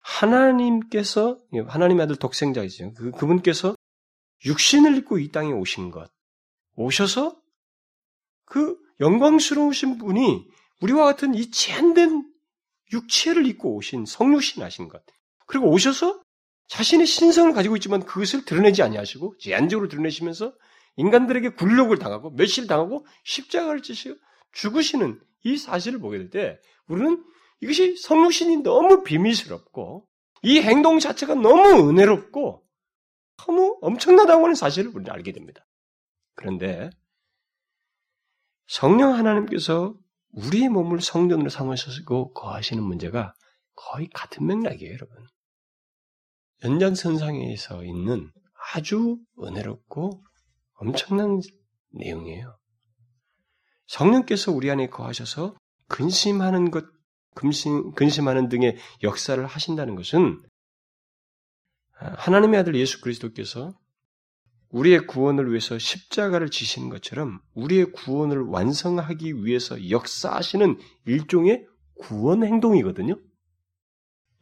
하나님께서 0.00 1.38
하나님의 1.66 2.04
아들 2.04 2.16
독생자이죠. 2.16 2.92
그 2.94 3.10
그분께서 3.10 3.74
육신을 4.44 4.96
입고 4.98 5.18
이 5.18 5.30
땅에 5.30 5.52
오신 5.52 5.90
것 5.90 6.10
오셔서 6.76 7.40
그 8.44 8.76
영광스러우신 9.00 9.98
분이 9.98 10.46
우리와 10.80 11.04
같은 11.04 11.34
이 11.34 11.50
제한된 11.50 12.24
육체를 12.92 13.46
입고 13.46 13.74
오신 13.76 14.06
성육신 14.06 14.62
하신 14.62 14.88
것. 14.88 15.02
그리고 15.46 15.70
오셔서 15.70 16.22
자신의 16.68 17.06
신성을 17.06 17.52
가지고 17.52 17.76
있지만 17.76 18.04
그것을 18.04 18.44
드러내지 18.44 18.82
아니하시고 18.82 19.36
제한적으로 19.38 19.88
드러내시면서 19.88 20.54
인간들에게 20.96 21.50
굴욕을 21.50 21.98
당하고 21.98 22.30
멸시를 22.30 22.68
당하고 22.68 23.06
십자가를 23.24 23.82
지시고 23.82 24.16
죽으시는 24.52 25.20
이 25.44 25.56
사실을 25.56 25.98
보게 26.00 26.18
될 26.18 26.30
때 26.30 26.58
우리는 26.88 27.22
이것이 27.60 27.96
성육신이 27.96 28.58
너무 28.58 29.02
비밀스럽고 29.02 30.06
이 30.42 30.60
행동 30.60 30.98
자체가 30.98 31.34
너무 31.34 31.88
은혜롭고 31.88 32.62
너무 33.38 33.78
엄청나다고 33.80 34.44
하는 34.44 34.54
사실을 34.54 34.90
우리는 34.94 35.10
알게 35.10 35.32
됩니다. 35.32 35.66
그런데 36.34 36.90
성령 38.66 39.14
하나님께서 39.14 39.94
우리의 40.32 40.68
몸을 40.68 41.00
성전으로 41.00 41.48
삼으시고 41.48 42.34
거하시는 42.34 42.82
문제가 42.82 43.34
거의 43.74 44.08
같은 44.10 44.46
맥락이에요, 44.46 44.92
여러분. 44.92 45.26
연장선상에서 46.64 47.84
있는 47.84 48.30
아주 48.74 49.18
은혜롭고 49.40 50.22
엄청난 50.74 51.40
내용이에요. 51.90 52.58
성령께서 53.86 54.52
우리 54.52 54.70
안에 54.70 54.88
거하셔서 54.88 55.56
근심하는 55.88 56.70
것, 56.70 56.84
근심, 57.34 57.92
근심하는 57.92 58.48
등의 58.48 58.76
역사를 59.02 59.44
하신다는 59.46 59.94
것은 59.94 60.42
하나님의 61.98 62.60
아들 62.60 62.74
예수 62.76 63.00
그리스도께서 63.00 63.72
우리의 64.70 65.06
구원을 65.06 65.50
위해서 65.50 65.78
십자가를 65.78 66.50
지시는 66.50 66.90
것처럼 66.90 67.40
우리의 67.54 67.92
구원을 67.92 68.42
완성하기 68.42 69.44
위해서 69.44 69.90
역사하시는 69.90 70.78
일종의 71.06 71.66
구원 71.98 72.44
행동이거든요. 72.44 73.16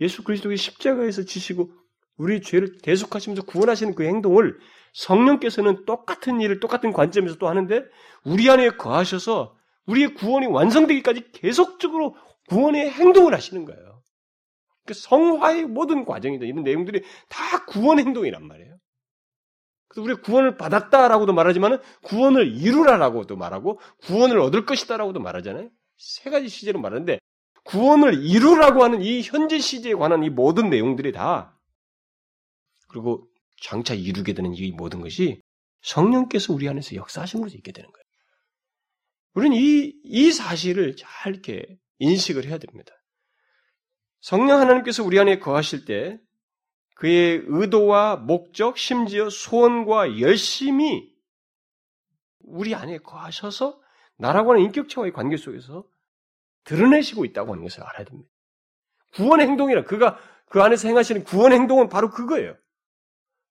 예수 0.01 0.25
그리스도의 0.25 0.57
십자가에서 0.57 1.25
지시고 1.25 1.73
우리 2.17 2.43
죄를 2.43 2.79
대속하시면서 2.79 3.45
구원하시는 3.45 3.95
그 3.95 4.05
행동을 4.05 4.59
성령께서는 4.93 5.85
똑같은 5.85 6.41
일을 6.41 6.61
똑같은 6.61 6.93
관점에서 6.93 7.37
또 7.37 7.49
하는데 7.49 7.85
우리 8.25 8.51
안에 8.51 8.71
거하셔서 8.71 9.57
우리의 9.87 10.15
구원이 10.15 10.47
완성되기까지 10.47 11.33
계속적으로 11.33 12.17
구원의 12.49 12.91
행동을 12.91 13.35
하시는 13.35 13.65
거예요. 13.65 13.96
그 14.87 14.95
성화의 14.95 15.67
모든 15.67 16.05
과정이다. 16.05 16.47
이런 16.47 16.63
내용들이 16.63 17.03
다 17.29 17.65
구원 17.67 17.99
행동이란 17.99 18.47
말이에요. 18.47 18.79
그래서 19.89 20.05
우리가 20.05 20.21
구원을 20.23 20.57
받았다라고도 20.57 21.33
말하지만 21.33 21.81
구원을 22.03 22.57
이루라라고도 22.57 23.37
말하고 23.37 23.81
구원을 24.03 24.39
얻을 24.41 24.67
것이다라고도 24.67 25.21
말하잖아요. 25.21 25.71
세 25.97 26.31
가지 26.31 26.49
시제로 26.49 26.81
말하는데 26.81 27.19
구원을 27.65 28.25
이루라고 28.25 28.85
하는 28.85 29.03
이 29.03 29.23
현재 29.23 29.59
시제에 29.59 29.95
관한 29.95 30.23
이 30.23 30.31
모든 30.31 30.71
내용들이 30.71 31.13
다 31.13 31.59
그리고 32.89 33.29
장차 33.61 33.95
이루게 33.95 34.35
되는 34.35 34.55
이 34.55 34.71
모든 34.73 35.01
것이 35.01 35.41
성령께서 35.83 36.53
우리 36.53 36.69
안에서 36.69 36.95
역사하신 36.95 37.41
것으로 37.41 37.57
있게 37.59 37.73
되는 37.73 37.91
거예요. 37.91 38.05
우리는 39.35 39.57
이, 39.57 39.93
이 40.05 40.33
사실을 40.33 40.97
잘 40.97 41.33
이렇게 41.33 41.79
인식을 41.99 42.47
해야 42.47 42.59
됩니다. 42.59 42.93
성령 44.21 44.61
하나님께서 44.61 45.05
우리 45.05 45.19
안에 45.19 45.39
거하실 45.39 45.85
때 45.85 46.21
그의 46.97 47.43
의도와 47.47 48.17
목적, 48.17 48.79
심지어 48.79 49.29
소원과 49.29 50.19
열심이 50.21 51.15
우리 52.41 52.75
안에 52.75 52.99
거하셔서 52.99 53.81
나라고 54.17 54.53
하는 54.53 54.65
인격체와의 54.65 55.13
관계 55.13 55.37
속에서 55.37 55.85
드러내시고 56.65 57.25
있다고 57.27 57.53
하는 57.53 57.63
것을 57.63 57.83
알아야 57.83 58.05
됩니다. 58.05 58.31
구원 59.15 59.41
행동이라 59.41 59.85
그가 59.85 60.19
그 60.47 60.63
안에서 60.63 60.89
행하시는 60.89 61.25
구원 61.25 61.53
행동은 61.53 61.89
바로 61.89 62.11
그거예요. 62.11 62.57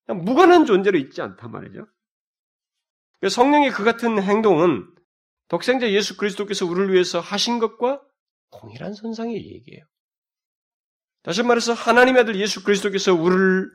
무관한 0.08 0.66
존재로 0.66 0.98
있지 0.98 1.22
않단 1.22 1.52
말이죠. 1.52 1.88
성령의 3.28 3.72
그 3.72 3.84
같은 3.84 4.22
행동은 4.22 4.88
독생자 5.48 5.90
예수 5.92 6.18
그리스도께서 6.18 6.66
우리를 6.66 6.94
위해서 6.94 7.20
하신 7.20 7.60
것과 7.60 8.02
동일한 8.52 8.94
선상의 8.94 9.36
얘기예요. 9.36 9.86
다시 11.26 11.42
말해서 11.42 11.74
하나님의 11.74 12.22
아들 12.22 12.40
예수 12.40 12.64
그리스도께서 12.64 13.16
우리를 13.16 13.72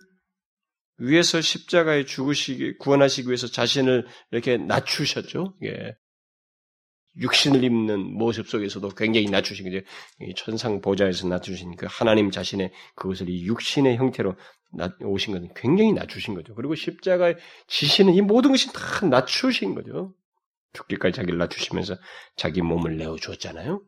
위해서 0.99 1.41
십자가에 1.41 2.05
죽으시기 2.05 2.79
구원하시기 2.79 3.27
위해서 3.27 3.49
자신을 3.49 4.07
이렇게 4.31 4.57
낮추셨죠. 4.57 5.57
예. 5.65 5.97
육신을 7.17 7.65
입는 7.65 8.17
모습 8.17 8.49
속에서도 8.49 8.89
굉장히 8.91 9.29
낮추신 9.29 9.69
거죠. 9.69 9.85
천상 10.37 10.81
보좌에서 10.81 11.27
낮추신 11.27 11.75
그 11.75 11.89
하나님 11.91 12.31
자신의 12.31 12.71
그것을 12.95 13.29
이 13.29 13.45
육신의 13.47 13.97
형태로 13.97 14.37
오신 15.03 15.35
것은 15.35 15.49
굉장히 15.57 15.93
낮추신 15.93 16.35
거죠. 16.35 16.55
그리고 16.55 16.77
십자가에 16.77 17.35
지시는 17.67 18.15
이 18.15 18.21
모든 18.21 18.53
것이 18.53 18.73
다 18.73 19.07
낮추신 19.07 19.75
거죠. 19.75 20.15
죽기까지 20.75 21.17
자기를 21.17 21.37
낮추시면서 21.37 21.97
자기 22.37 22.63
몸을 22.63 22.97
내어 22.97 23.17
주었잖아요. 23.17 23.83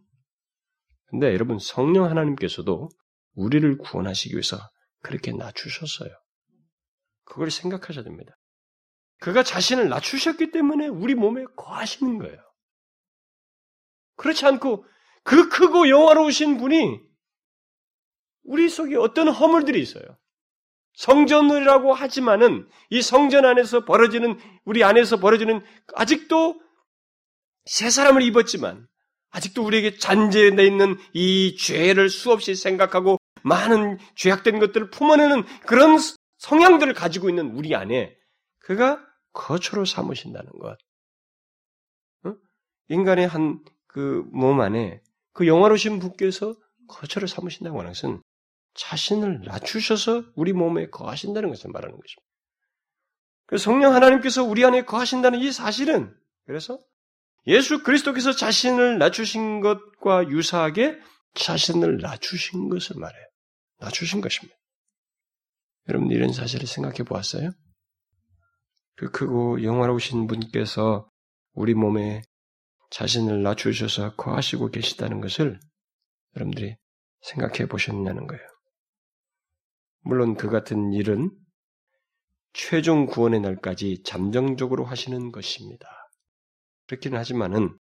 근데 1.07 1.27
여러분 1.33 1.61
성령 1.61 2.07
하나님께서도 2.07 2.88
우리를 3.35 3.79
구원하시기 3.79 4.35
위해서 4.35 4.59
그렇게 5.03 5.33
낮추셨어요. 5.33 6.11
그걸 7.25 7.51
생각하셔야 7.51 8.05
됩니다. 8.05 8.37
그가 9.21 9.42
자신을 9.42 9.88
낮추셨기 9.88 10.51
때문에 10.51 10.88
우리 10.88 11.14
몸에 11.14 11.45
거하시는 11.57 12.18
거예요. 12.18 12.37
그렇지 14.16 14.45
않고 14.47 14.85
그 15.23 15.49
크고 15.49 15.88
영화로우신 15.88 16.59
분이 16.59 17.01
우리 18.45 18.68
속에 18.68 18.97
어떤 18.97 19.29
허물들이 19.29 19.81
있어요. 19.81 20.05
성전이라고 20.95 21.95
하지만은 21.95 22.68
이 22.90 23.01
성전 23.01 23.47
안에서 23.47 23.85
벌어지는 23.85 24.38
우리 24.64 24.85
안에서 24.85 25.18
벌어지는 25.18 25.64
아직도 25.95 26.61
새 27.64 27.88
사람을 27.88 28.23
입었지만 28.23 28.87
아직도 29.31 29.64
우리에게 29.64 29.97
잔재되어 29.97 30.64
있는 30.64 30.99
이 31.14 31.57
죄를 31.57 32.11
수없이 32.11 32.55
생각하고 32.55 33.18
많은 33.44 33.98
죄악된 34.16 34.59
것들을 34.59 34.90
품어내는 34.90 35.44
그런 35.66 35.98
성향들을 36.38 36.94
가지고 36.94 37.28
있는 37.28 37.50
우리 37.52 37.74
안에 37.74 38.16
그가 38.61 39.05
거처로 39.33 39.85
삼으신다는 39.85 40.50
것. 40.59 40.78
어? 42.24 42.35
인간의 42.88 43.26
한 43.28 43.62
그 43.92 44.24
몸 44.33 44.61
안에 44.61 45.02
그 45.33 45.46
영화로우신 45.46 45.98
분께서 45.98 46.55
거처를 46.88 47.28
삼으신다고 47.28 47.78
하는 47.78 47.90
것은 47.90 48.22
자신을 48.74 49.42
낮추셔서 49.44 50.24
우리 50.35 50.52
몸에 50.55 50.88
거하신다는 50.88 51.50
것을 51.50 51.70
말하는 51.70 51.94
것입니다. 51.94 52.22
그래서 53.46 53.64
성령 53.64 53.94
하나님께서 53.94 54.42
우리 54.42 54.64
안에 54.64 54.85
거하신다는 54.87 55.40
이 55.40 55.52
사실은 55.52 56.16
그래서 56.46 56.78
예수 57.46 57.83
그리스도께서 57.83 58.33
자신을 58.33 58.98
낮추신 58.98 59.61
것과 59.61 60.28
유사하게 60.31 60.98
자신을 61.35 61.98
낮추신 61.98 62.70
것을 62.70 62.96
말해요. 62.98 63.26
낮추신 63.83 64.21
것입니다. 64.21 64.57
여러분 65.88 66.11
이런 66.11 66.33
사실을 66.33 66.66
생각해 66.66 66.99
보았어요? 66.99 67.51
그 68.97 69.11
크고 69.11 69.62
영화로우신 69.62 70.27
분께서 70.29 71.11
우리 71.53 71.75
몸에 71.75 72.23
자신을 72.90 73.42
낮추셔서 73.42 74.14
거하시고 74.16 74.71
계시다는 74.71 75.21
것을 75.21 75.59
여러분들이 76.37 76.77
생각해 77.23 77.66
보셨냐는 77.66 78.27
거예요. 78.27 78.42
물론 80.03 80.37
그 80.37 80.49
같은 80.49 80.92
일은 80.92 81.31
최종 82.53 83.07
구원의 83.07 83.40
날까지 83.40 84.03
잠정적으로 84.05 84.85
하시는 84.85 85.33
것입니다. 85.33 85.88
그렇기는 86.87 87.18
하지만은 87.18 87.77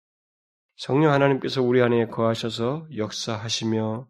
성령 0.76 1.12
하나님께서 1.12 1.60
우리 1.62 1.82
안에 1.82 2.06
거하셔서 2.06 2.86
역사하시며 2.96 4.06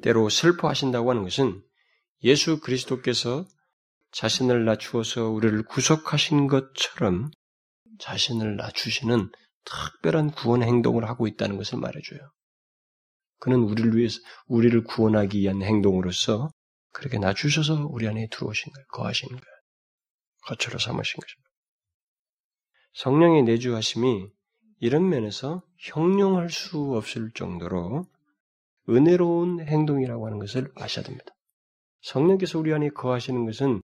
때로 0.00 0.28
슬퍼하신다고 0.28 1.10
하는 1.10 1.22
것은 1.22 1.62
예수 2.22 2.60
그리스도께서 2.60 3.46
자신을 4.12 4.64
낮추어서 4.64 5.28
우리를 5.28 5.62
구속하신 5.64 6.48
것처럼 6.48 7.30
자신을 7.98 8.56
낮추시는 8.56 9.30
특별한 9.64 10.32
구원 10.32 10.62
행동을 10.62 11.08
하고 11.08 11.26
있다는 11.26 11.56
것을 11.56 11.78
말해줘요. 11.78 12.20
그는 13.38 13.60
우리를 13.60 13.96
위해서 13.96 14.18
우리를 14.46 14.84
구원하기 14.84 15.38
위한 15.38 15.62
행동으로서 15.62 16.50
그렇게 16.92 17.18
낮추셔서 17.18 17.86
우리 17.90 18.08
안에 18.08 18.28
들어오신 18.30 18.72
거예요. 18.72 18.86
거하신 18.88 19.28
거예요. 19.28 19.44
거처로 20.46 20.78
삼으신 20.78 21.20
것입니다. 21.20 21.50
성령의 22.94 23.44
내주하심이 23.44 24.26
이런 24.80 25.08
면에서 25.08 25.62
형용할 25.78 26.50
수 26.50 26.94
없을 26.94 27.30
정도로 27.34 28.06
은혜로운 28.88 29.60
행동이라고 29.60 30.26
하는 30.26 30.38
것을 30.38 30.70
아셔야 30.76 31.04
됩니다. 31.04 31.26
성령께서 32.02 32.58
우리 32.58 32.72
안에 32.72 32.88
거하시는 32.90 33.44
것은 33.44 33.82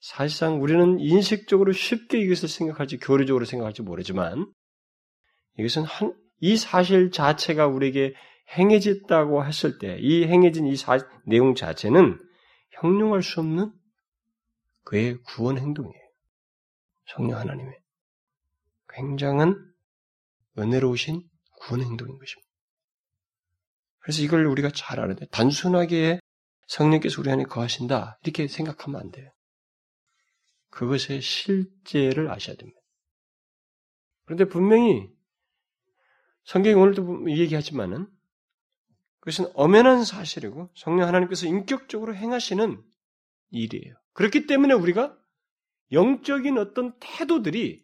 사실상 0.00 0.60
우리는 0.62 0.98
인식적으로 1.00 1.72
쉽게 1.72 2.18
이것을 2.18 2.48
생각할지 2.48 2.98
교리적으로 2.98 3.44
생각할지 3.44 3.82
모르지만 3.82 4.52
이것은 5.58 5.84
한, 5.84 6.14
이 6.40 6.56
사실 6.56 7.10
자체가 7.10 7.66
우리에게 7.68 8.14
행해졌다고 8.58 9.44
했을 9.46 9.78
때 9.78 9.96
이 9.98 10.24
행해진 10.26 10.66
이 10.66 10.76
사, 10.76 10.98
내용 11.26 11.54
자체는 11.54 12.18
형용할 12.72 13.22
수 13.22 13.40
없는 13.40 13.72
그의 14.84 15.16
구원 15.22 15.56
행동이에요. 15.56 16.04
성령 17.06 17.38
하나님의 17.38 17.78
굉장한 18.90 19.56
은혜로우신 20.58 21.22
구원 21.60 21.82
행동인 21.82 22.18
것입니다. 22.18 22.43
그래서 24.04 24.20
이걸 24.20 24.44
우리가 24.44 24.70
잘 24.70 25.14
돼. 25.16 25.26
단순하게 25.30 26.20
성령께서 26.66 27.22
우리 27.22 27.30
안에 27.30 27.44
거하신다 27.44 28.18
이렇게 28.22 28.48
생각하면 28.48 29.00
안 29.00 29.10
돼요. 29.10 29.30
그것의 30.68 31.22
실제를 31.22 32.30
아셔야 32.30 32.54
됩니다. 32.56 32.78
그런데 34.26 34.44
분명히 34.44 35.08
성경이 36.44 36.74
오늘도 36.74 37.30
얘기하지만은 37.30 38.06
그것은 39.20 39.50
엄연한 39.54 40.04
사실이고 40.04 40.68
성령 40.74 41.08
하나님께서 41.08 41.46
인격적으로 41.46 42.14
행하시는 42.14 42.84
일이에요. 43.52 43.94
그렇기 44.12 44.46
때문에 44.46 44.74
우리가 44.74 45.16
영적인 45.92 46.58
어떤 46.58 46.92
태도들이 47.00 47.83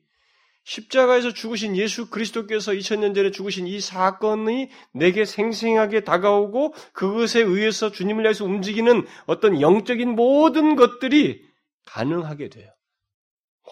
십자가에서 0.70 1.32
죽으신 1.32 1.76
예수 1.76 2.08
그리스도께서 2.10 2.70
2000년 2.70 3.12
전에 3.12 3.32
죽으신 3.32 3.66
이 3.66 3.80
사건이 3.80 4.70
내게 4.92 5.24
생생하게 5.24 6.04
다가오고 6.04 6.74
그것에 6.92 7.40
의해서 7.40 7.90
주님을 7.90 8.22
위해서 8.22 8.44
움직이는 8.44 9.04
어떤 9.26 9.60
영적인 9.60 10.10
모든 10.10 10.76
것들이 10.76 11.44
가능하게 11.86 12.50
돼요. 12.50 12.72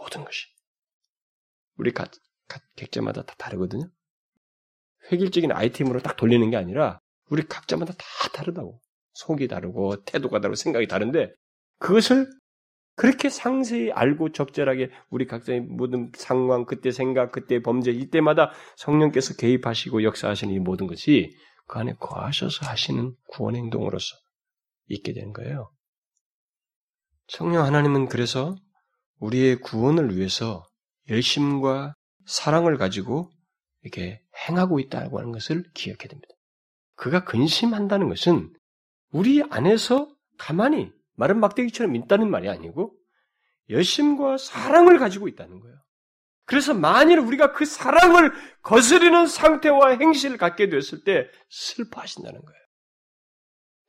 모든 0.00 0.24
것이. 0.24 0.46
우리 1.76 1.92
각, 1.92 2.10
각 2.48 2.62
객자마다 2.74 3.22
다 3.22 3.32
다르거든요. 3.38 3.88
획일적인 5.12 5.52
아이템으로 5.52 6.00
딱 6.00 6.16
돌리는 6.16 6.50
게 6.50 6.56
아니라 6.56 7.00
우리 7.30 7.46
각자마다 7.46 7.92
다 7.92 8.04
다르다고. 8.32 8.80
속이 9.12 9.46
다르고 9.46 10.04
태도가 10.04 10.40
다르고 10.40 10.56
생각이 10.56 10.88
다른데 10.88 11.32
그것을 11.78 12.28
그렇게 12.98 13.30
상세히 13.30 13.92
알고 13.92 14.32
적절하게 14.32 14.90
우리 15.08 15.28
각자의 15.28 15.60
모든 15.60 16.10
상황, 16.16 16.66
그때 16.66 16.90
생각, 16.90 17.30
그때 17.30 17.62
범죄 17.62 17.92
이때마다 17.92 18.50
성령께서 18.76 19.36
개입하시고 19.36 20.02
역사하시는 20.02 20.52
이 20.52 20.58
모든 20.58 20.88
것이 20.88 21.32
그 21.68 21.78
안에 21.78 21.94
거하셔서 22.00 22.66
하시는 22.66 23.14
구원 23.28 23.54
행동으로서 23.54 24.16
있게 24.88 25.12
되는 25.12 25.32
거예요. 25.32 25.70
성령 27.28 27.64
하나님은 27.64 28.08
그래서 28.08 28.56
우리의 29.20 29.60
구원을 29.60 30.16
위해서 30.16 30.64
열심과 31.08 31.94
사랑을 32.26 32.78
가지고 32.78 33.30
이렇게 33.82 34.20
행하고 34.48 34.80
있다고 34.80 35.20
하는 35.20 35.30
것을 35.30 35.62
기억해야 35.72 36.08
됩니다. 36.08 36.34
그가 36.96 37.22
근심한다는 37.22 38.08
것은 38.08 38.52
우리 39.12 39.40
안에서 39.50 40.08
가만히 40.36 40.90
마른 41.18 41.40
막대기처럼 41.40 41.96
있다는 41.96 42.30
말이 42.30 42.48
아니고 42.48 42.94
열심과 43.70 44.38
사랑을 44.38 44.98
가지고 44.98 45.28
있다는 45.28 45.60
거예요. 45.60 45.76
그래서 46.46 46.72
만일 46.72 47.18
우리가 47.18 47.52
그 47.52 47.66
사랑을 47.66 48.32
거스리는 48.62 49.26
상태와 49.26 49.98
행실을 49.98 50.38
갖게 50.38 50.70
되었을 50.70 51.04
때 51.04 51.28
슬퍼하신다는 51.50 52.40
거예요. 52.40 52.58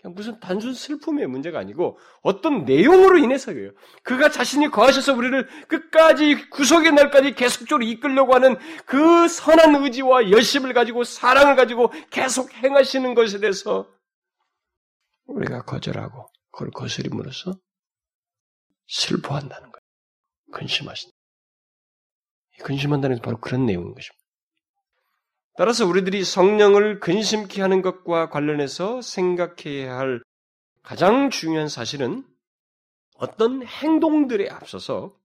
그냥 0.01 0.15
무슨 0.15 0.39
단순 0.39 0.73
슬픔의 0.73 1.27
문제가 1.27 1.59
아니고 1.59 1.99
어떤 2.21 2.65
내용으로 2.65 3.17
인해서예요. 3.17 3.71
그가 4.03 4.29
자신이 4.29 4.69
거하셔서 4.69 5.13
우리를 5.13 5.47
끝까지 5.67 6.49
구속의 6.49 6.93
날까지 6.93 7.35
계속적으로 7.35 7.85
이끌려고 7.85 8.33
하는 8.33 8.57
그 8.85 9.27
선한 9.27 9.83
의지와 9.83 10.31
열심을 10.31 10.73
가지고 10.73 11.03
사랑을 11.03 11.55
가지고 11.55 11.93
계속 12.09 12.53
행하시는 12.53 13.13
것에 13.13 13.39
대해서 13.39 13.87
우리가 15.27 15.63
거절하고 15.63 16.27
그걸 16.51 16.71
거스림으로써 16.71 17.57
슬퍼한다는 18.87 19.71
거예요. 19.71 19.81
근심하신다. 20.51 21.15
근심한다는 22.63 23.17
게 23.17 23.21
바로 23.21 23.37
그런 23.37 23.65
내용인 23.65 23.93
것입니다. 23.93 24.19
따라서 25.57 25.85
우리들이 25.85 26.23
성령을 26.23 26.99
근심케 26.99 27.61
하는 27.61 27.81
것과 27.81 28.29
관련해서 28.29 29.01
생각해야 29.01 29.97
할 29.97 30.21
가장 30.83 31.29
중요한 31.29 31.67
사실은 31.67 32.25
어떤 33.15 33.65
행동들에 33.65 34.49
앞서서 34.49 35.19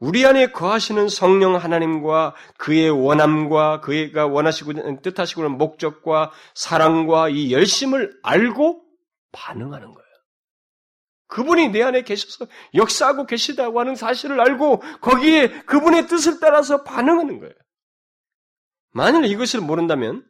우리 0.00 0.26
안에 0.26 0.50
거하시는 0.50 1.08
성령 1.08 1.54
하나님과 1.54 2.34
그의 2.58 2.90
원함과 2.90 3.82
그가 3.82 4.26
원하시고 4.26 5.00
뜻하시고 5.02 5.42
는 5.42 5.58
목적과 5.58 6.32
사랑과 6.54 7.28
이 7.28 7.52
열심을 7.52 8.18
알고 8.22 8.82
반응하는 9.30 9.94
거예요. 9.94 10.01
그분이 11.32 11.70
내 11.70 11.82
안에 11.82 12.02
계셔서 12.02 12.46
역사하고 12.74 13.24
계시다고 13.24 13.80
하는 13.80 13.94
사실을 13.94 14.38
알고 14.38 14.80
거기에 15.00 15.62
그분의 15.62 16.06
뜻을 16.06 16.40
따라서 16.40 16.84
반응하는 16.84 17.40
거예요. 17.40 17.54
만일 18.90 19.24
이것을 19.24 19.62
모른다면 19.62 20.26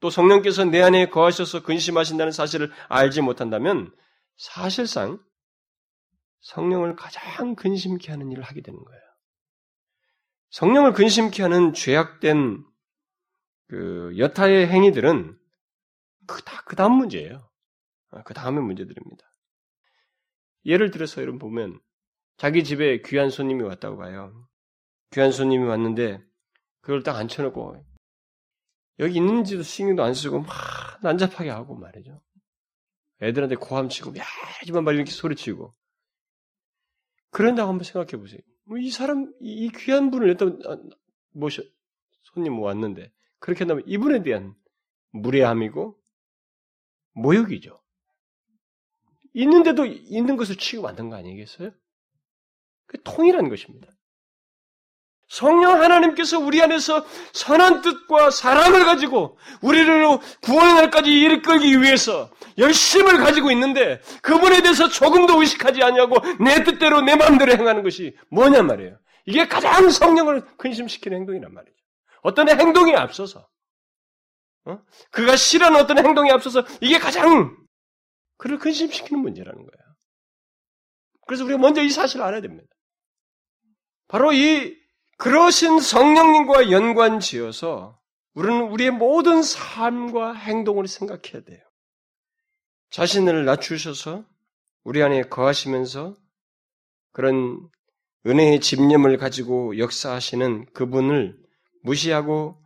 또 0.00 0.10
성령께서 0.10 0.66
내 0.66 0.82
안에 0.82 1.08
거하셔서 1.08 1.62
근심하신다는 1.62 2.32
사실을 2.32 2.70
알지 2.88 3.22
못한다면 3.22 3.94
사실상 4.36 5.18
성령을 6.42 6.96
가장 6.96 7.54
근심케 7.54 8.10
하는 8.10 8.30
일을 8.30 8.42
하게 8.42 8.60
되는 8.60 8.78
거예요. 8.78 9.00
성령을 10.50 10.92
근심케 10.92 11.42
하는 11.42 11.72
죄악된 11.72 12.62
그 13.68 14.12
여타의 14.18 14.66
행위들은 14.66 15.34
그 16.26 16.42
다 16.44 16.62
그 16.66 16.76
다음 16.76 16.92
문제예요. 16.92 17.48
아, 18.10 18.22
그 18.24 18.34
다음의 18.34 18.62
문제들입니다. 18.62 19.31
예를 20.64 20.90
들어서 20.90 21.20
여러분 21.22 21.38
보면 21.38 21.80
자기 22.36 22.64
집에 22.64 23.02
귀한 23.02 23.30
손님이 23.30 23.62
왔다고 23.62 23.96
봐요. 23.96 24.48
귀한 25.10 25.32
손님이 25.32 25.64
왔는데 25.64 26.24
그걸 26.80 27.02
딱 27.02 27.16
앉혀놓고 27.16 27.84
여기 29.00 29.16
있는지도 29.16 29.62
신경도 29.62 30.02
안 30.02 30.14
쓰고 30.14 30.40
막 30.40 30.48
난잡하게 31.02 31.50
하고 31.50 31.74
말이죠. 31.76 32.20
애들한테 33.20 33.56
고함치고 33.56 34.16
야 34.18 34.24
하지만 34.58 34.84
말 34.84 34.94
이렇게 34.96 35.10
소리치고 35.10 35.72
그런다고 37.30 37.68
한번 37.70 37.84
생각해 37.84 38.20
보세요. 38.20 38.40
뭐 38.64 38.78
이 38.78 38.90
사람 38.90 39.32
이 39.40 39.70
귀한 39.76 40.10
분을 40.10 40.28
일단 40.28 40.58
아, 40.66 40.76
모셔 41.32 41.62
손님 42.22 42.58
왔는데 42.60 43.12
그렇게 43.38 43.60
한다면 43.60 43.82
이분에 43.86 44.22
대한 44.22 44.54
무례함이고 45.10 46.00
모욕이죠. 47.14 47.81
있는데도 49.34 49.86
있는 49.86 50.36
것을 50.36 50.56
취급 50.56 50.86
안한거 50.86 51.16
아니겠어요? 51.16 51.70
그 52.86 53.02
통일한 53.02 53.48
것입니다. 53.48 53.88
성령 55.32 55.80
하나님께서 55.80 56.38
우리 56.38 56.60
안에서 56.60 57.06
선한 57.32 57.80
뜻과 57.80 58.30
사랑을 58.30 58.84
가지고 58.84 59.38
우리를 59.62 60.06
구원의 60.42 60.74
날까지 60.74 61.10
이끌기 61.10 61.80
위해서 61.80 62.30
열심을 62.58 63.16
가지고 63.16 63.50
있는데 63.50 64.02
그분에 64.20 64.60
대해서 64.60 64.88
조금도 64.90 65.40
의식하지 65.40 65.82
않냐고 65.82 66.16
내 66.38 66.62
뜻대로 66.64 67.00
내 67.00 67.16
마음대로 67.16 67.52
행하는 67.52 67.82
것이 67.82 68.14
뭐냐 68.28 68.62
말이에요. 68.62 68.98
이게 69.24 69.48
가장 69.48 69.88
성령을 69.88 70.44
근심시키는 70.58 71.20
행동이란 71.20 71.54
말이죠. 71.54 71.76
어떤 72.20 72.50
행동에 72.50 72.94
앞서서 72.94 73.48
어? 74.66 74.80
그가 75.10 75.36
싫어하는 75.36 75.80
어떤 75.80 75.98
행동에 76.04 76.30
앞서서 76.30 76.64
이게 76.82 76.98
가장 76.98 77.56
그를 78.42 78.58
근심시키는 78.58 79.22
문제라는 79.22 79.56
거예요. 79.56 79.94
그래서 81.28 81.44
우리가 81.44 81.60
먼저 81.60 81.80
이 81.80 81.90
사실을 81.90 82.24
알아야 82.24 82.40
됩니다. 82.40 82.68
바로 84.08 84.32
이 84.32 84.76
그러신 85.18 85.78
성령님과 85.78 86.72
연관 86.72 87.20
지어서 87.20 88.00
우리는 88.34 88.62
우리의 88.62 88.90
모든 88.90 89.44
삶과 89.44 90.34
행동을 90.34 90.88
생각해야 90.88 91.44
돼요. 91.44 91.60
자신을 92.90 93.44
낮추셔서 93.44 94.24
우리 94.82 95.04
안에 95.04 95.22
거하시면서 95.22 96.16
그런 97.12 97.60
은혜의 98.26 98.60
집념을 98.60 99.18
가지고 99.18 99.78
역사하시는 99.78 100.72
그분을 100.72 101.38
무시하고 101.84 102.60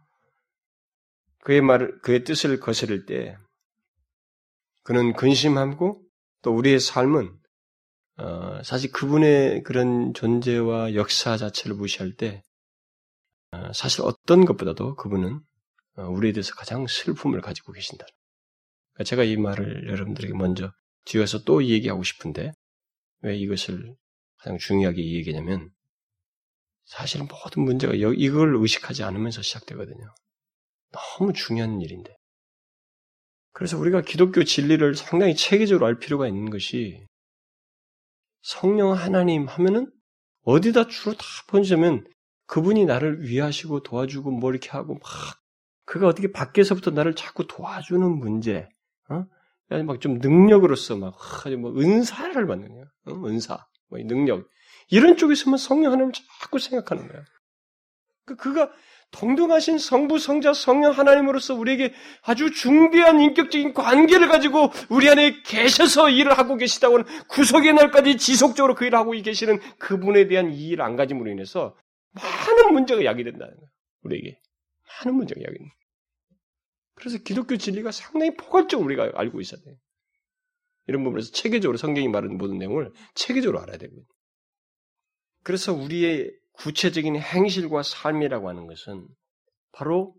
그의 1.42 1.60
말을, 1.60 2.00
그의 2.00 2.24
뜻을 2.24 2.60
거스를 2.60 3.04
때 3.04 3.36
그는 4.86 5.14
근심하고 5.14 6.00
또 6.42 6.54
우리의 6.54 6.78
삶은 6.78 7.36
어, 8.18 8.62
사실 8.62 8.92
그분의 8.92 9.64
그런 9.64 10.14
존재와 10.14 10.94
역사 10.94 11.36
자체를 11.36 11.74
무시할 11.74 12.12
때 12.12 12.44
어, 13.50 13.72
사실 13.72 14.02
어떤 14.02 14.44
것보다도 14.44 14.94
그분은 14.94 15.40
어, 15.96 16.02
우리에 16.04 16.30
대해서 16.30 16.54
가장 16.54 16.86
슬픔을 16.86 17.40
가지고 17.40 17.72
계신다. 17.72 18.06
그러니까 18.92 19.08
제가 19.08 19.24
이 19.24 19.36
말을 19.36 19.88
여러분들에게 19.88 20.34
먼저 20.34 20.70
뒤에서 21.04 21.42
또 21.42 21.64
얘기하고 21.64 22.04
싶은데 22.04 22.52
왜 23.22 23.36
이것을 23.36 23.96
가장 24.36 24.56
중요하게 24.56 25.02
얘기하냐면 25.02 25.68
사실 26.84 27.24
모든 27.24 27.64
문제가 27.64 27.92
이걸 27.94 28.54
의식하지 28.54 29.02
않으면서 29.02 29.42
시작되거든요. 29.42 30.14
너무 30.92 31.32
중요한 31.32 31.80
일인데. 31.80 32.15
그래서 33.56 33.78
우리가 33.78 34.02
기독교 34.02 34.44
진리를 34.44 34.96
상당히 34.96 35.34
체계적으로 35.34 35.86
알 35.86 35.98
필요가 35.98 36.28
있는 36.28 36.50
것이 36.50 37.02
성령 38.42 38.92
하나님 38.92 39.46
하면은 39.46 39.90
어디다 40.42 40.88
주로 40.88 41.14
다 41.14 41.24
번지면 41.48 42.06
그분이 42.48 42.84
나를 42.84 43.22
위하시고 43.22 43.82
도와주고 43.82 44.30
뭐 44.30 44.50
이렇게 44.50 44.68
하고 44.68 44.98
막 44.98 45.02
그가 45.86 46.06
어떻게 46.06 46.30
밖에서부터 46.32 46.90
나를 46.90 47.14
자꾸 47.14 47.46
도와주는 47.46 48.06
문제, 48.18 48.68
어? 49.08 49.24
막좀 49.70 50.18
능력으로서 50.18 50.98
막 50.98 51.16
아주 51.46 51.56
뭐 51.56 51.74
은사를 51.80 52.46
받는 52.46 52.68
거야, 52.74 52.84
어? 53.06 53.26
은사, 53.26 53.66
뭐 53.88 53.98
능력 54.00 54.50
이런 54.90 55.16
쪽에서만 55.16 55.56
성령 55.56 55.92
하나님을 55.92 56.12
자꾸 56.42 56.58
생각하는 56.58 57.08
거야. 57.08 57.24
그 58.26 58.36
그가 58.36 58.70
동등하신 59.12 59.78
성부, 59.78 60.18
성자, 60.18 60.52
성령 60.52 60.92
하나님으로서 60.92 61.54
우리에게 61.54 61.94
아주 62.22 62.50
중대한 62.50 63.20
인격적인 63.20 63.72
관계를 63.72 64.28
가지고 64.28 64.70
우리 64.90 65.08
안에 65.08 65.42
계셔서 65.42 66.10
일을 66.10 66.36
하고 66.36 66.56
계시다고는 66.56 67.04
구속의 67.28 67.72
날까지 67.74 68.18
지속적으로 68.18 68.74
그 68.74 68.84
일을 68.84 68.98
하고 68.98 69.12
계시는 69.12 69.60
그분에 69.78 70.26
대한 70.26 70.52
이해를 70.52 70.84
안 70.84 70.96
가짐으로 70.96 71.30
인해서 71.30 71.76
많은 72.12 72.74
문제가 72.74 73.04
야기된다는 73.04 73.54
거예요. 73.54 73.70
우리에게. 74.02 74.40
많은 75.04 75.16
문제가 75.16 75.40
야기된다. 75.40 75.74
그래서 76.96 77.18
기독교 77.18 77.56
진리가 77.56 77.92
상당히 77.92 78.34
포괄적으로 78.34 78.86
우리가 78.86 79.12
알고 79.14 79.40
있어야 79.40 79.60
돼요. 79.62 79.76
이런 80.88 81.04
부분에서 81.04 81.30
체계적으로 81.30 81.78
성경이 81.78 82.08
말하는 82.08 82.38
모든 82.38 82.58
내용을 82.58 82.92
체계적으로 83.14 83.60
알아야 83.60 83.76
되거든요. 83.78 84.04
그래서 85.42 85.72
우리의 85.72 86.32
구체적인 86.58 87.16
행실과 87.16 87.82
삶이라고 87.82 88.48
하는 88.48 88.66
것은 88.66 89.06
바로 89.72 90.14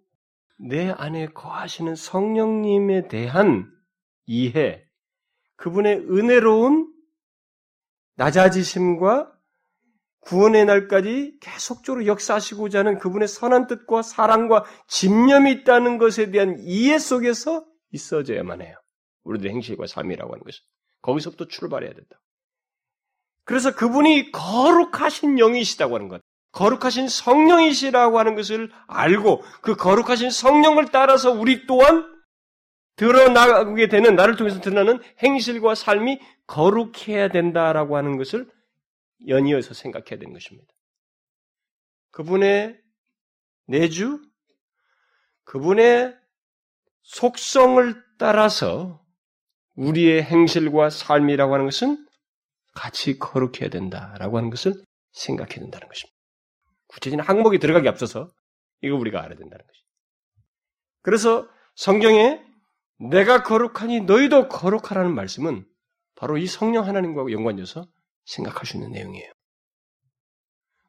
내 0.59 0.89
안에 0.89 1.27
거하시는 1.27 1.95
성령님에 1.95 3.07
대한 3.07 3.71
이해, 4.25 4.83
그분의 5.55 5.97
은혜로운 6.09 6.91
낮아지심과 8.15 9.33
구원의 10.21 10.65
날까지 10.65 11.37
계속적으로 11.39 12.05
역사하시고자 12.05 12.79
하는 12.79 12.99
그분의 12.99 13.27
선한 13.27 13.67
뜻과 13.67 14.01
사랑과 14.01 14.65
집념이 14.87 15.51
있다는 15.53 15.97
것에 15.97 16.31
대한 16.31 16.57
이해 16.59 16.99
속에서 16.99 17.65
있어져야만 17.91 18.61
해요. 18.61 18.75
우리들의 19.23 19.53
행실과 19.53 19.87
삶이라고 19.87 20.33
하는 20.33 20.43
것은. 20.43 20.59
거기서부터 21.01 21.47
출발해야 21.47 21.93
된다. 21.93 22.19
그래서 23.45 23.73
그분이 23.73 24.31
거룩하신 24.33 25.39
영이시다고 25.39 25.95
하는 25.95 26.09
것. 26.09 26.21
거룩하신 26.57 27.07
성령이시라고 27.07 28.17
하는 28.17 28.33
것을 28.33 28.71
알고 28.87 29.43
그 29.61 29.75
거룩하신 29.75 30.31
성령을 30.31 30.87
따라서 30.91 31.31
우리 31.31 31.67
또한 31.67 32.03
드러나게 32.95 33.89
되는 33.89 34.15
나를 34.15 34.37
통해서 34.37 34.59
드러나는 34.59 34.99
행실과 35.21 35.75
삶이 35.75 36.19
거룩해야 36.47 37.27
된다라고 37.27 37.95
하는 37.95 38.17
것을 38.17 38.49
연이어서 39.27 39.75
생각해야 39.75 40.17
되는 40.17 40.33
것입니다. 40.33 40.67
그분의 42.09 42.79
내주, 43.67 44.19
그분의 45.43 46.15
속성을 47.03 48.03
따라서 48.17 49.05
우리의 49.75 50.23
행실과 50.23 50.89
삶이라고 50.89 51.53
하는 51.53 51.65
것은 51.65 52.03
같이 52.73 53.19
거룩해야 53.19 53.69
된다라고 53.69 54.37
하는 54.37 54.49
것을 54.49 54.73
생각해야 55.11 55.59
된다는 55.59 55.87
것입니다. 55.87 56.16
구체적인 56.87 57.23
항목이 57.23 57.59
들어가기 57.59 57.87
앞서서 57.87 58.29
이거 58.81 58.95
우리가 58.95 59.19
알아야 59.19 59.37
된다는 59.37 59.65
것이죠. 59.65 59.85
그래서 61.01 61.47
성경에 61.75 62.41
내가 62.99 63.43
거룩하니 63.43 64.01
너희도 64.01 64.49
거룩하라는 64.49 65.13
말씀은 65.13 65.65
바로 66.15 66.37
이 66.37 66.47
성령 66.47 66.85
하나님과 66.85 67.31
연관돼서 67.31 67.87
생각할 68.25 68.65
수 68.65 68.77
있는 68.77 68.91
내용이에요. 68.91 69.31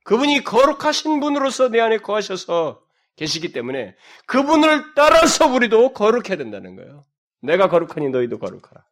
그분이 0.05 0.43
거룩하신 0.43 1.21
분으로서 1.21 1.69
내 1.69 1.81
안에 1.81 1.99
거하셔서 1.99 2.83
계시기 3.17 3.53
때문에 3.53 3.95
그분을 4.27 4.95
따라서 4.95 5.47
우리도 5.47 5.93
거룩해야 5.93 6.37
된다는 6.37 6.77
거예요. 6.77 7.05
내가 7.43 7.69
거룩하니 7.69 8.09
너희도 8.09 8.39
거룩하라. 8.39 8.85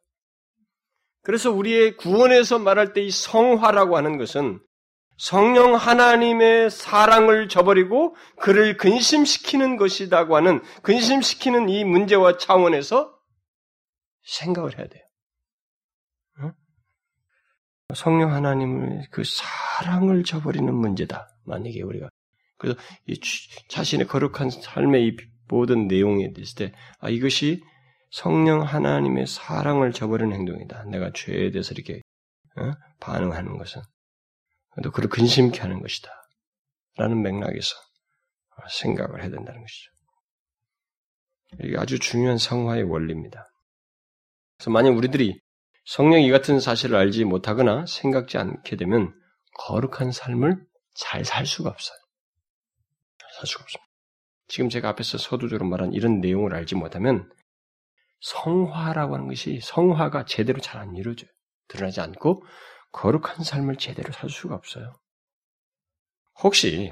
그래서 1.23 1.51
우리의 1.51 1.97
구원에서 1.97 2.59
말할 2.59 2.93
때 2.93 3.01
이 3.01 3.09
성화라고 3.11 3.97
하는 3.97 4.17
것은 4.17 4.61
성령 5.17 5.75
하나님의 5.75 6.69
사랑을 6.69 7.49
저버리고 7.49 8.15
그를 8.39 8.77
근심시키는 8.77 9.77
것이라고 9.77 10.35
하는 10.35 10.61
근심시키는 10.83 11.69
이 11.69 11.83
문제와 11.83 12.37
차원에서 12.37 13.17
생각을 14.23 14.77
해야 14.77 14.87
돼요. 14.87 15.03
성령 17.95 18.33
하나님의 18.33 19.07
그 19.11 19.23
사랑을 19.23 20.23
저버리는 20.23 20.73
문제다. 20.73 21.29
만약에 21.45 21.81
우리가 21.81 22.09
그래서 22.57 22.77
이 23.05 23.19
자신의 23.69 24.07
거룩한 24.07 24.49
삶의 24.49 25.07
이 25.07 25.17
모든 25.47 25.87
내용에 25.87 26.33
대했을 26.33 26.55
때 26.55 26.73
아, 26.99 27.09
이것이 27.09 27.63
성령 28.11 28.61
하나님의 28.61 29.27
사랑을 29.27 29.93
저버리는 29.93 30.33
행동이다. 30.33 30.85
내가 30.85 31.11
죄에 31.13 31.51
대해서 31.51 31.73
이렇게 31.73 32.01
어? 32.57 32.73
반응하는 32.99 33.57
것은 33.57 33.81
또 34.83 34.91
그를 34.91 35.09
근심케 35.09 35.59
하는 35.59 35.81
것이다. 35.81 36.09
라는 36.97 37.21
맥락에서 37.21 37.75
생각을 38.69 39.21
해야 39.21 39.29
된다는 39.29 39.61
것이죠. 39.61 39.91
이게 41.63 41.77
아주 41.77 41.99
중요한 41.99 42.37
성화의 42.37 42.83
원리입니다. 42.83 43.47
그래서 44.57 44.71
만약 44.71 44.97
우리들이 44.97 45.39
성령 45.85 46.21
이 46.21 46.29
같은 46.29 46.59
사실을 46.59 46.97
알지 46.97 47.23
못하거나 47.23 47.85
생각지 47.87 48.37
않게 48.37 48.75
되면 48.75 49.13
거룩한 49.59 50.11
삶을 50.11 50.65
잘 50.95 51.23
살 51.23 51.45
수가 51.45 51.69
없어요. 51.69 51.97
살 53.37 53.45
수가 53.45 53.63
없습니다. 53.63 53.87
지금 54.47 54.69
제가 54.69 54.89
앞에서 54.89 55.17
서두적으로 55.17 55.67
말한 55.69 55.93
이런 55.93 56.19
내용을 56.19 56.53
알지 56.55 56.75
못하면 56.75 57.31
성화라고 58.21 59.13
하는 59.13 59.27
것이 59.27 59.59
성화가 59.61 60.25
제대로 60.25 60.59
잘 60.59 60.81
안 60.81 60.95
이루어져요. 60.95 61.29
드러나지 61.67 62.01
않고 62.01 62.43
거룩한 62.97 63.43
삶을 63.43 63.75
제대로 63.77 64.11
살 64.11 64.29
수가 64.29 64.55
없어요. 64.55 64.93
혹시 66.41 66.91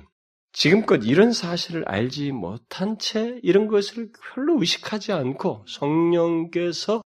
지금껏 0.54 0.98
이런 1.04 1.34
사실을 1.34 1.84
알지 1.88 2.32
못한 2.32 2.98
채 3.00 3.40
이런 3.42 3.68
것을 3.68 4.12
별로 4.34 4.60
의식하지 4.60 5.12
않고 5.12 5.66
성령께서 5.68 7.02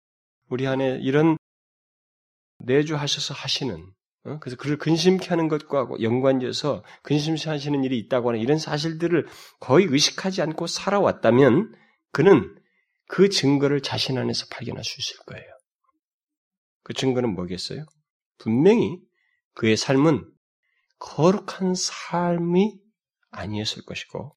우리 0.50 0.66
안에 0.66 1.00
이런 1.02 1.38
내주하셔서 2.60 3.34
하시는 3.34 3.86
어? 4.26 4.40
그래서 4.40 4.58
그를 4.58 4.78
근심케 4.78 5.28
하는 5.28 5.50
것과 5.50 5.88
연관지어서 6.02 6.84
근심케 7.04 7.50
하시는 7.50 7.84
일이 7.84 8.00
있다고 8.00 8.30
하는 8.30 8.40
이런 8.40 8.58
사실들을 8.58 9.28
거의 9.60 9.86
의식하지 9.88 10.42
않고 10.42 10.68
살아왔다면 10.68 11.76
그는 12.12 12.56
그 13.08 13.30
증거를 13.30 13.82
자신 13.82 14.18
안에서 14.18 14.48
발견할 14.50 14.84
수 14.84 15.00
있을 15.00 15.18
거예요. 15.26 15.46
그 16.84 16.94
증거는 16.94 17.36
뭐겠어요? 17.36 17.86
분명히 18.38 19.00
그의 19.54 19.78
삶은 19.78 20.32
거룩한 21.00 21.76
삶이 21.76 22.80
아니었을 23.32 23.86
것이고, 23.86 24.36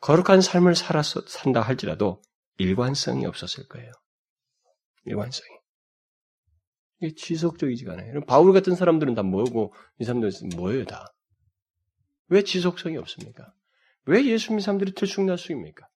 거룩한 0.00 0.40
삶을 0.40 0.74
살아서 0.74 1.22
산다 1.26 1.60
할지라도 1.60 2.22
일관성이 2.58 3.26
없었을 3.26 3.68
거예요. 3.68 3.92
일관성이. 5.04 5.48
이게 7.00 7.14
지속적이지가 7.14 7.92
않아요. 7.92 8.20
바울 8.26 8.52
같은 8.52 8.74
사람들은 8.74 9.14
다 9.14 9.22
뭐고, 9.22 9.74
이 9.98 10.04
사람들은 10.04 10.50
뭐예요, 10.56 10.84
다? 10.84 11.06
왜 12.28 12.42
지속성이 12.42 12.96
없습니까? 12.98 13.52
왜 14.06 14.24
예수 14.26 14.50
믿는 14.50 14.60
사람들이 14.60 14.92
들쑥날쑥입니까? 14.94 15.86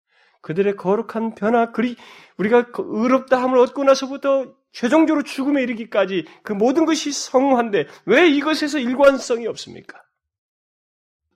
그들의 0.42 0.76
거룩한 0.76 1.34
변화, 1.34 1.72
그리 1.72 1.96
우리가 2.36 2.70
그 2.70 2.82
의롭다 2.86 3.42
함을 3.42 3.58
얻고 3.58 3.84
나서부터 3.84 4.54
최종적으로 4.74 5.22
죽음에 5.22 5.62
이르기까지 5.62 6.26
그 6.42 6.52
모든 6.52 6.84
것이 6.84 7.12
성화인데 7.12 7.86
왜 8.06 8.28
이것에서 8.28 8.78
일관성이 8.80 9.46
없습니까? 9.46 10.02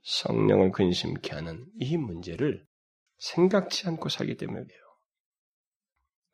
성령을 0.03 0.73
근심케 0.73 1.35
하는 1.35 1.65
이 1.79 1.97
문제를 1.97 2.67
생각지 3.19 3.87
않고 3.87 4.09
살기 4.09 4.37
때문에 4.37 4.65
그래요. 4.65 4.81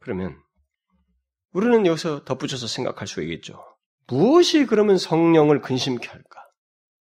그러면 0.00 0.42
우리는 1.52 1.84
여기서 1.86 2.24
덧붙여서 2.24 2.66
생각할 2.66 3.06
수 3.06 3.22
있겠죠. 3.22 3.62
무엇이 4.06 4.64
그러면 4.64 4.96
성령을 4.96 5.60
근심케 5.60 6.08
할까? 6.08 6.40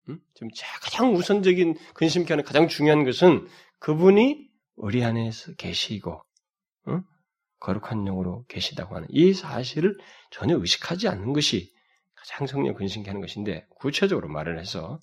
음? 0.10 0.20
지금 0.34 0.50
가장 0.82 1.14
우선적인 1.14 1.76
근심케 1.94 2.34
하는 2.34 2.44
가장 2.44 2.68
중요한 2.68 3.04
것은 3.06 3.48
그분이 3.80 4.50
우리 4.78 5.04
안에서 5.04 5.54
계시고 5.54 6.24
음? 6.88 7.04
거룩한 7.66 8.06
영으로 8.06 8.46
계시다고 8.48 8.96
하는 8.96 9.08
이 9.10 9.34
사실을 9.34 9.98
전혀 10.30 10.56
의식하지 10.56 11.08
않는 11.08 11.34
것이 11.34 11.74
가장 12.14 12.46
성령 12.46 12.76
근심케 12.76 13.10
하는 13.10 13.22
것인데 13.22 13.66
구체적으로 13.80 14.28
말을 14.28 14.60
해서 14.60 15.00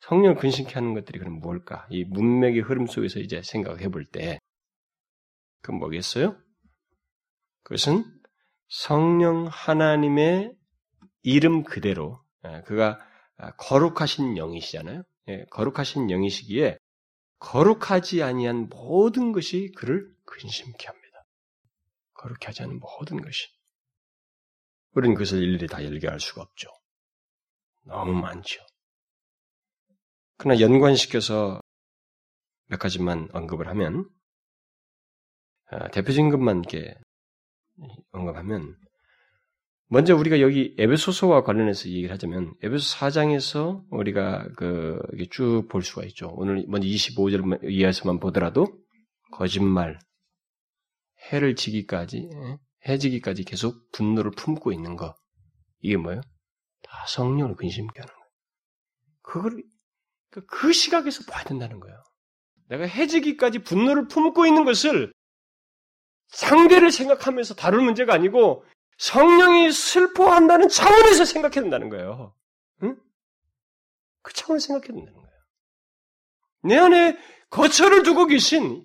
성령 0.00 0.34
근심케 0.34 0.74
하는 0.74 0.94
것들이 0.94 1.20
그럼 1.20 1.40
뭘까? 1.40 1.86
이 1.90 2.04
문맥의 2.04 2.60
흐름 2.62 2.86
속에서 2.86 3.20
이제 3.20 3.40
생각해 3.42 3.88
볼 3.88 4.04
때, 4.04 4.40
그건 5.62 5.78
뭐겠어요? 5.78 6.36
그것은 7.62 8.04
성령 8.68 9.46
하나님의 9.46 10.52
이름 11.22 11.62
그대로, 11.62 12.20
예, 12.46 12.62
그가 12.62 12.98
거룩하신 13.58 14.36
영이시잖아요. 14.36 15.02
예, 15.28 15.44
거룩하신 15.50 16.10
영이시기에 16.10 16.78
거룩하지 17.38 18.22
아니한 18.22 18.68
모든 18.68 19.32
것이 19.32 19.72
그를 19.76 20.08
근심케 20.24 20.86
합니다. 20.86 21.05
거룩하지 22.26 22.62
히 22.62 22.64
않은 22.64 22.80
모든 22.80 23.20
것이. 23.20 23.48
우리는 24.92 25.14
그것을 25.14 25.42
일일이 25.42 25.66
다 25.66 25.84
열개할 25.84 26.18
수가 26.20 26.42
없죠. 26.42 26.68
너무 27.84 28.12
많죠. 28.12 28.60
그러나 30.38 30.60
연관시켜서 30.60 31.60
몇 32.68 32.78
가지만 32.78 33.28
언급을 33.32 33.68
하면 33.68 34.08
아, 35.70 35.88
대표적인 35.88 36.30
것만 36.30 36.58
이렇게 36.60 36.94
언급하면 38.10 38.76
먼저 39.88 40.16
우리가 40.16 40.40
여기 40.40 40.74
에베소서와 40.78 41.44
관련해서 41.44 41.88
얘기를 41.88 42.10
하자면 42.10 42.54
에베소 42.62 42.96
4장에서 42.96 43.84
우리가 43.90 44.48
그 44.56 44.98
쭉 45.30 45.68
볼 45.68 45.82
수가 45.82 46.04
있죠. 46.06 46.32
오늘 46.34 46.64
먼저 46.66 46.88
25절 46.88 47.70
이하에서만 47.70 48.18
보더라도 48.18 48.66
거짓말, 49.32 49.98
해를 51.32 51.56
지기까지 51.56 52.28
예? 52.32 52.58
해지기까지 52.88 53.44
계속 53.44 53.90
분노를 53.92 54.30
품고 54.30 54.72
있는 54.72 54.96
거 54.96 55.16
이게 55.80 55.96
뭐예요? 55.96 56.20
다 56.82 57.04
성령을 57.08 57.56
근심케 57.56 58.00
하는 58.00 58.14
거예요. 58.14 58.26
그걸 59.22 59.62
그, 60.30 60.46
그 60.46 60.72
시각에서 60.72 61.24
봐야 61.30 61.44
된다는 61.44 61.80
거예요. 61.80 62.02
내가 62.68 62.84
해지기까지 62.84 63.60
분노를 63.60 64.08
품고 64.08 64.46
있는 64.46 64.64
것을 64.64 65.12
상대를 66.28 66.90
생각하면서 66.90 67.54
다룰 67.54 67.82
문제가 67.82 68.14
아니고 68.14 68.64
성령이 68.98 69.72
슬퍼한다는 69.72 70.68
차원에서 70.68 71.24
생각해야 71.24 71.62
된다는 71.62 71.88
거예요. 71.88 72.34
응? 72.82 72.96
그 74.22 74.32
차원에서 74.32 74.66
생각해야 74.66 74.94
된다는 74.94 75.20
거예요. 75.20 75.36
내 76.62 76.76
안에 76.76 77.18
거처를 77.50 78.02
두고 78.02 78.26
계신, 78.26 78.84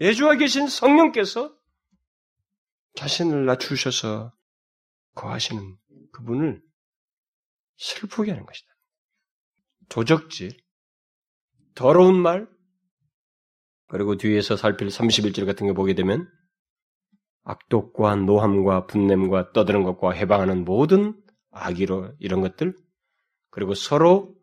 내주와 0.00 0.36
계신 0.36 0.66
성령께서 0.66 1.54
자신을 2.94 3.44
낮추셔서 3.44 4.32
거하시는 5.14 5.76
그분을 6.12 6.62
슬프게 7.76 8.30
하는 8.30 8.46
것이다. 8.46 8.68
조적질, 9.90 10.56
더러운 11.74 12.16
말, 12.20 12.48
그리고 13.88 14.16
뒤에서 14.16 14.56
살필 14.56 14.88
31절 14.88 15.44
같은 15.44 15.66
거 15.66 15.74
보게 15.74 15.94
되면 15.94 16.30
악독과 17.42 18.16
노함과 18.16 18.86
분냄과 18.86 19.52
떠드는 19.52 19.82
것과 19.82 20.12
해방하는 20.12 20.64
모든 20.64 21.20
악의로 21.50 22.14
이런 22.20 22.40
것들 22.40 22.76
그리고 23.50 23.74
서로 23.74 24.36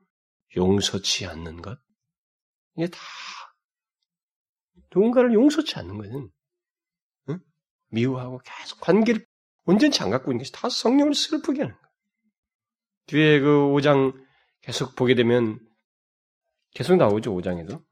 용서치 0.56 1.26
않는 1.26 1.62
것 1.62 1.80
이게 2.76 2.88
다 2.88 3.00
누군가를 4.94 5.34
용서치 5.34 5.76
않는 5.80 5.98
것은 5.98 6.30
응? 7.30 7.40
미워하고 7.90 8.40
계속 8.44 8.80
관계를 8.82 9.26
온전치 9.66 10.02
안 10.02 10.10
갖고 10.10 10.32
있는 10.32 10.40
것이 10.40 10.52
다 10.52 10.70
성령을 10.70 11.14
슬프게 11.14 11.62
하는 11.62 11.76
거예요. 11.76 11.88
뒤에 13.08 13.40
그 13.40 13.48
5장 13.48 14.14
계속 14.62 14.96
보게 14.96 15.16
되면 15.16 15.60
계속 16.72 16.96
나오죠, 16.96 17.34
5장에도. 17.36 17.84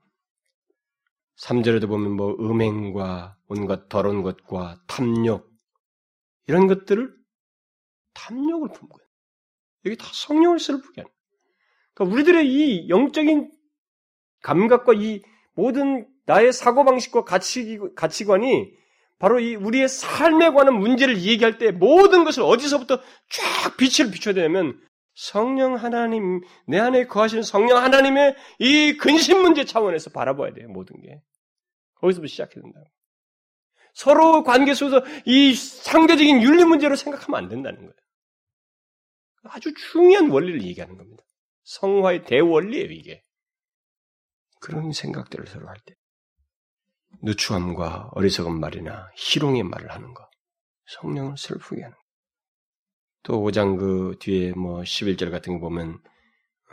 3절에도 1.37 1.87
보면 1.87 2.11
뭐 2.11 2.33
음행과 2.33 3.37
온갖 3.47 3.89
더러운 3.89 4.23
것과 4.23 4.81
탐욕 4.87 5.51
이런 6.47 6.67
것들을 6.67 7.13
탐욕을 8.13 8.69
품고 8.69 8.97
여기 9.85 9.97
다 9.97 10.05
성령을 10.13 10.59
슬프게 10.59 11.01
하는 11.01 11.11
그러니까 11.93 12.13
우리들의 12.13 12.47
이 12.47 12.89
영적인 12.89 13.51
감각과 14.41 14.93
이 14.93 15.21
모든 15.53 16.07
나의 16.25 16.53
사고방식과 16.53 17.23
가치, 17.23 17.79
가치관이 17.95 18.73
바로 19.19 19.39
이 19.39 19.55
우리의 19.55 19.87
삶에 19.87 20.49
관한 20.49 20.75
문제를 20.75 21.21
얘기할 21.21 21.57
때 21.57 21.71
모든 21.71 22.23
것을 22.23 22.43
어디서부터 22.43 22.97
쫙 22.97 23.77
빛을 23.77 24.11
비춰야 24.11 24.33
되냐면 24.33 24.79
성령 25.13 25.75
하나님, 25.75 26.41
내 26.67 26.77
안에 26.77 27.07
거하시는 27.07 27.43
성령 27.43 27.77
하나님의 27.77 28.35
이 28.59 28.97
근심 28.97 29.41
문제 29.41 29.63
차원에서 29.63 30.09
바라봐야 30.09 30.53
돼요, 30.53 30.67
모든 30.67 31.01
게. 31.01 31.21
거기서부터 31.95 32.27
시작해야 32.27 32.61
된다고. 32.61 32.85
서로 33.93 34.43
관계 34.43 34.73
속에서 34.73 35.01
이 35.25 35.53
상대적인 35.53 36.41
윤리 36.41 36.65
문제로 36.65 36.97
생각하면 36.97 37.41
안 37.41 37.49
된다는 37.49 37.79
거예요. 37.79 37.93
아주 39.43 39.73
중요한 39.73 40.29
원리를 40.29 40.63
얘기하는 40.63 40.97
겁니다. 40.97 41.23
성화의 41.63 42.25
대원리예요, 42.25 42.91
이게. 42.91 43.23
그런 44.59 44.91
생각들을 44.91 45.47
서로 45.47 45.69
할 45.69 45.77
때. 45.85 45.95
누추함과 47.23 48.09
어리석은 48.13 48.59
말이나 48.59 49.09
희롱의 49.15 49.63
말을 49.63 49.91
하는 49.91 50.13
거. 50.13 50.29
성령을 50.87 51.37
슬프게 51.37 51.81
하는 51.83 51.95
거. 51.95 52.01
또 53.23 53.41
5장 53.41 53.77
그 53.79 54.17
뒤에 54.19 54.53
뭐 54.53 54.81
11절 54.81 55.31
같은 55.31 55.53
거 55.53 55.59
보면 55.69 55.99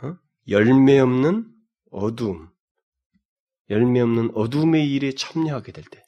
어? 0.03 0.15
열매 0.47 0.99
없는 0.99 1.51
어둠, 1.91 2.49
열매 3.69 4.01
없는 4.01 4.31
어둠의 4.35 4.91
일에 4.91 5.13
참여하게 5.13 5.71
될 5.71 5.83
때, 5.85 5.99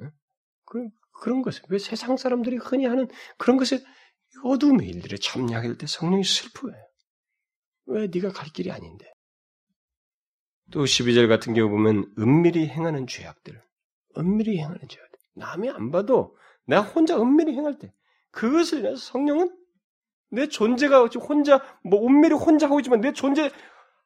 어? 0.00 0.10
그런 0.64 0.90
그런 1.20 1.42
것을 1.42 1.62
왜 1.68 1.78
세상 1.78 2.16
사람들이 2.16 2.56
흔히 2.56 2.86
하는 2.86 3.06
그런 3.36 3.56
것에 3.58 3.84
어둠의 4.44 4.88
일들에 4.88 5.18
참여하게 5.18 5.68
될 5.68 5.78
때 5.78 5.86
성령이 5.86 6.24
슬퍼해요. 6.24 6.82
왜 7.86 8.06
네가 8.06 8.30
갈 8.32 8.48
길이 8.50 8.70
아닌데? 8.70 9.12
또 10.70 10.84
12절 10.84 11.28
같은 11.28 11.54
경우 11.54 11.68
보면 11.68 12.12
은밀히 12.18 12.68
행하는 12.68 13.06
죄악들, 13.06 13.60
은밀히 14.16 14.58
행하는 14.58 14.78
죄악들. 14.88 15.18
남이 15.34 15.70
안 15.70 15.90
봐도 15.90 16.36
내가 16.66 16.82
혼자 16.82 17.20
은밀히 17.20 17.54
행할 17.54 17.78
때 17.78 17.92
그것을 18.30 18.80
인해서 18.80 18.96
성령은 18.96 19.56
내 20.30 20.48
존재가 20.48 21.06
혼자 21.06 21.60
뭐 21.84 22.06
은밀히 22.06 22.34
혼자 22.34 22.66
하고 22.66 22.78
있지만 22.80 23.00
내 23.00 23.12
존재 23.12 23.50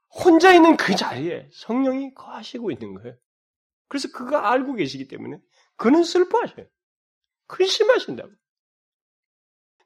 혼자 0.08 0.52
있는 0.52 0.76
그 0.76 0.94
자리에 0.94 1.48
성령이 1.52 2.14
거하시고 2.14 2.70
있는 2.70 2.94
거예요. 2.94 3.16
그래서 3.88 4.08
그가 4.12 4.50
알고 4.50 4.74
계시기 4.74 5.08
때문에 5.08 5.38
그는 5.76 6.04
슬퍼하셔요. 6.04 6.66
근심하신다고. 7.46 8.30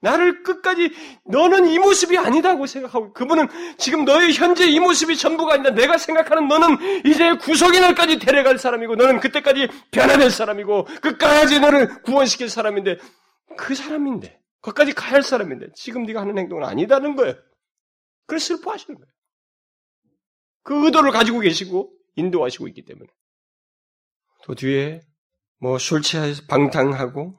나를 0.01 0.43
끝까지 0.43 0.93
너는 1.27 1.67
이 1.67 1.79
모습이 1.79 2.17
아니다고 2.19 2.67
생각하고 2.67 3.13
그분은 3.13 3.49
지금 3.79 4.05
너의 4.05 4.33
현재 4.33 4.67
이 4.67 4.79
모습이 4.79 5.17
전부가 5.17 5.55
아니다. 5.55 5.71
내가 5.71 5.99
생각하는 5.99 6.47
너는 6.47 7.07
이제 7.07 7.37
구속의 7.37 7.81
날까지 7.81 8.19
데려갈 8.19 8.59
사람이고 8.59 8.97
너는 8.97 9.21
그때까지 9.21 9.69
변화될 9.91 10.31
사람이고 10.31 10.85
끝까지 11.03 11.61
너를 11.61 12.03
구원시킬 12.03 12.49
사람인데 12.49 12.99
그 13.57 13.75
사람인데, 13.75 14.41
거기까지 14.61 14.93
가야 14.93 15.15
할 15.15 15.23
사람인데, 15.23 15.69
지금 15.75 16.05
네가 16.05 16.21
하는 16.21 16.39
행동은 16.39 16.65
아니다는 16.65 17.17
거예요. 17.17 17.35
그래서 18.27 18.57
슬퍼하시는 18.57 18.99
거예요. 18.99 19.13
그 20.63 20.85
의도를 20.87 21.11
가지고 21.11 21.41
계시고, 21.41 21.93
인도하시고 22.17 22.69
있기 22.69 22.85
때문에. 22.85 23.09
또 24.45 24.55
뒤에, 24.55 25.01
뭐, 25.59 25.79
술 25.79 26.03
취해서 26.03 26.43
방탕하고, 26.49 27.39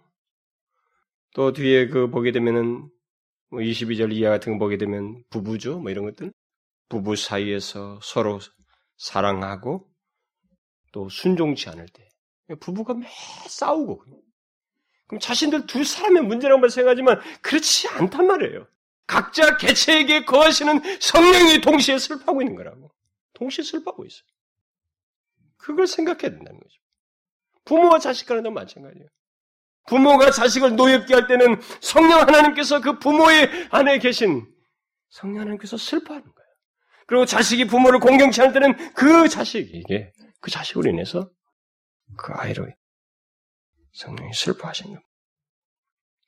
또 1.33 1.53
뒤에 1.53 1.87
그 1.87 2.09
보게 2.09 2.31
되면은, 2.31 2.89
뭐 3.49 3.59
22절 3.61 4.13
이하 4.13 4.29
같은 4.29 4.53
거 4.53 4.65
보게 4.65 4.77
되면 4.77 5.23
부부죠. 5.29 5.79
뭐 5.79 5.91
이런 5.91 6.05
것들. 6.05 6.31
부부 6.89 7.15
사이에서 7.15 7.99
서로 8.01 8.39
사랑하고, 8.97 9.89
또 10.91 11.09
순종치 11.09 11.69
않을 11.69 11.87
때. 11.87 12.07
부부가 12.59 12.95
매 12.95 13.07
싸우고, 13.47 14.03
그럼 15.07 15.19
자신들 15.19 15.67
두 15.67 15.83
사람의 15.83 16.23
문제라고 16.23 16.67
생각하지만 16.67 17.19
그렇지 17.41 17.87
않단 17.89 18.27
말이에요. 18.27 18.67
각자 19.07 19.57
개체에게 19.57 20.25
거하시는 20.25 20.99
성령이 20.99 21.61
동시에 21.61 21.97
슬퍼하고 21.97 22.41
있는 22.41 22.55
거라고. 22.55 22.91
동시에 23.33 23.63
슬퍼하고 23.63 24.05
있어요. 24.05 24.27
그걸 25.57 25.87
생각해야 25.87 26.29
된다는 26.29 26.59
거죠. 26.59 26.79
부모와 27.65 27.99
자식 27.99 28.27
간에도 28.27 28.51
마찬가지예요. 28.51 29.07
부모가 29.89 30.29
자식을 30.31 30.75
노엽게 30.75 31.13
할 31.13 31.27
때는 31.27 31.59
성령 31.81 32.19
하나님께서 32.21 32.79
그 32.79 32.99
부모의 32.99 33.67
안에 33.71 33.97
계신 33.97 34.47
성령 35.09 35.41
하나님께서 35.41 35.77
슬퍼하는 35.77 36.23
거예요. 36.23 36.49
그리고 37.07 37.25
자식이 37.25 37.65
부모를 37.65 37.99
공경치 37.99 38.41
않을 38.41 38.53
때는 38.53 38.93
그 38.93 39.27
자식에게 39.27 40.13
그 40.39 40.51
자식으로 40.51 40.91
인해서 40.91 41.29
그 42.17 42.33
아이로 42.33 42.67
성령이 43.93 44.31
슬퍼하신 44.33 44.85
겁니다. 44.85 45.07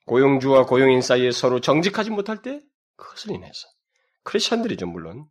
고용주와 0.08 0.66
고용인 0.66 1.02
사이에 1.02 1.32
서로 1.32 1.62
정직하지 1.62 2.10
못할 2.10 2.42
때 2.42 2.60
그것을 2.96 3.32
인해서 3.32 3.68
크리스천들이죠 4.24 4.88
물론 4.88 5.28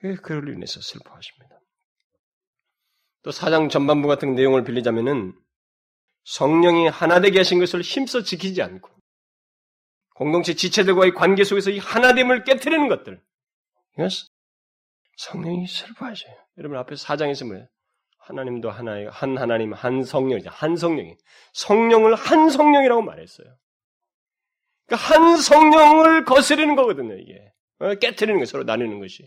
그걸로 0.00 0.52
인해서 0.52 0.80
슬퍼하십니다. 0.82 1.56
또 3.22 3.32
사장 3.32 3.70
전반부 3.70 4.06
같은 4.06 4.34
내용을 4.34 4.62
빌리자면은 4.64 5.34
성령이 6.26 6.88
하나되게 6.88 7.38
하신 7.38 7.60
것을 7.60 7.80
힘써 7.82 8.22
지키지 8.22 8.60
않고 8.60 8.90
공동체 10.14 10.54
지체들과의 10.54 11.14
관계 11.14 11.44
속에서 11.44 11.70
이 11.70 11.78
하나됨을 11.78 12.44
깨뜨리는 12.44 12.88
것들 12.88 13.22
이것 13.96 14.10
성령이 15.16 15.66
슬퍼하셔요. 15.66 16.34
여러분 16.58 16.78
앞에 16.78 16.96
사장에서 16.96 17.46
뭐예요? 17.46 17.66
하나님도 18.18 18.70
하나의 18.70 19.08
한 19.08 19.38
하나님 19.38 19.72
한 19.72 20.02
성령이죠. 20.02 20.50
한 20.50 20.76
성령이 20.76 21.16
성령을 21.52 22.16
한 22.16 22.50
성령이라고 22.50 23.02
말했어요. 23.02 23.46
그러니까 24.86 25.14
한 25.14 25.36
성령을 25.36 26.24
거스르는 26.24 26.74
거거든요. 26.74 27.14
이게 27.14 27.52
어, 27.78 27.94
깨뜨리는 27.94 28.38
거 28.40 28.46
서로 28.46 28.64
나누는 28.64 28.98
것이. 28.98 29.26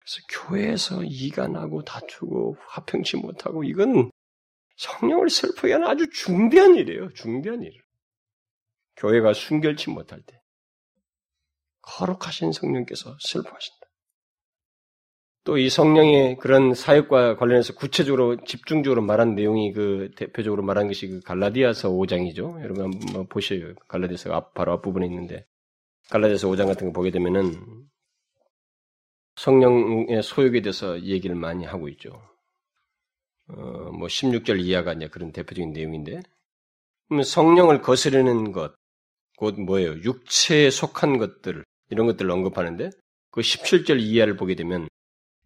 그래서 0.00 0.48
교회에서 0.48 1.04
이간하고 1.04 1.84
다투고 1.84 2.56
화평치 2.68 3.18
못하고 3.18 3.62
이건 3.62 4.10
성령을 4.78 5.28
슬프게 5.28 5.74
하는 5.74 5.86
아주 5.86 6.08
중대한 6.10 6.74
일이에요. 6.74 7.12
중대한 7.12 7.62
일. 7.62 7.72
교회가 8.96 9.32
순결치 9.32 9.90
못할 9.90 10.22
때 10.22 10.40
거룩하신 11.82 12.52
성령께서 12.52 13.16
슬퍼하신다. 13.20 13.78
또 15.44 15.56
이 15.56 15.70
성령의 15.70 16.36
그런 16.36 16.74
사역과 16.74 17.36
관련해서 17.36 17.72
구체적으로 17.74 18.44
집중적으로 18.44 19.00
말한 19.00 19.34
내용이 19.34 19.72
그 19.72 20.10
대표적으로 20.14 20.62
말한 20.62 20.88
것이 20.88 21.08
그 21.08 21.20
갈라디아서 21.20 21.88
5장이죠. 21.88 22.62
여러분 22.62 22.92
한번 22.92 23.26
보셔요. 23.28 23.74
갈라디아서 23.88 24.32
앞 24.32 24.52
바로 24.52 24.72
앞부분에 24.74 25.06
있는데 25.06 25.46
갈라디아서 26.10 26.48
5장 26.48 26.66
같은 26.66 26.88
거 26.88 26.92
보게 26.92 27.10
되면은 27.10 27.54
성령의 29.36 30.22
소욕에 30.22 30.60
대해서 30.60 31.00
얘기를 31.02 31.34
많이 31.34 31.64
하고 31.64 31.88
있죠. 31.88 32.20
어, 33.48 33.90
뭐 33.92 34.08
16절 34.08 34.60
이하가 34.60 34.92
이제 34.92 35.08
그런 35.08 35.32
대표적인 35.32 35.72
내용인데 35.72 36.22
성령을 37.24 37.80
거스르는 37.80 38.52
것, 38.52 38.74
곧 39.36 39.58
뭐예요? 39.60 39.92
육체에 40.02 40.70
속한 40.70 41.18
것들 41.18 41.64
이런 41.90 42.06
것들을 42.06 42.30
언급하는데 42.30 42.90
그 43.30 43.40
17절 43.40 44.00
이하를 44.00 44.36
보게 44.36 44.54
되면 44.54 44.88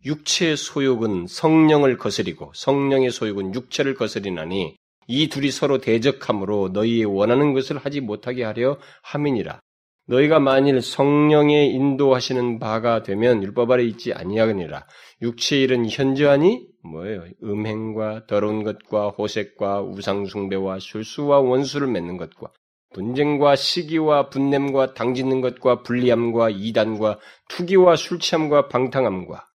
육체의 0.05 0.57
소욕은 0.57 1.27
성령을 1.29 1.97
거스리고 1.99 2.53
성령의 2.55 3.11
소욕은 3.11 3.55
육체를 3.55 3.95
거스리나니 3.95 4.77
이 5.07 5.29
둘이 5.29 5.51
서로 5.51 5.79
대적함으로 5.79 6.71
너희의 6.73 7.05
원하는 7.05 7.53
것을 7.53 7.79
하지 7.79 8.01
못하게 8.01 8.45
하려 8.45 8.79
함이니라. 9.03 9.61
너희가 10.07 10.41
만일 10.41 10.81
성령의 10.81 11.71
인도하시는 11.71 12.59
바가 12.59 13.03
되면 13.03 13.43
율법 13.43 13.71
아래 13.71 13.85
있지 13.85 14.13
아니하거니라. 14.13 14.87
육체의 15.23 15.63
일은 15.63 15.89
현저하니 15.89 16.67
뭐예요? 16.85 17.25
음행과 17.43 18.27
더러운 18.27 18.65
것과 18.65 19.11
호색과 19.11 19.83
우상숭배와 19.83 20.81
술수와 20.81 21.41
원수를 21.41 21.87
맺는 21.87 22.17
것과 22.17 22.53
분쟁과 22.95 23.57
시기와 23.57 24.29
분냄과 24.29 24.95
당짓는 24.95 25.41
것과 25.41 25.83
불리함과 25.83 26.51
이단과 26.51 27.19
투기와 27.49 27.97
술취함과 27.97 28.69
방탕함과 28.69 29.47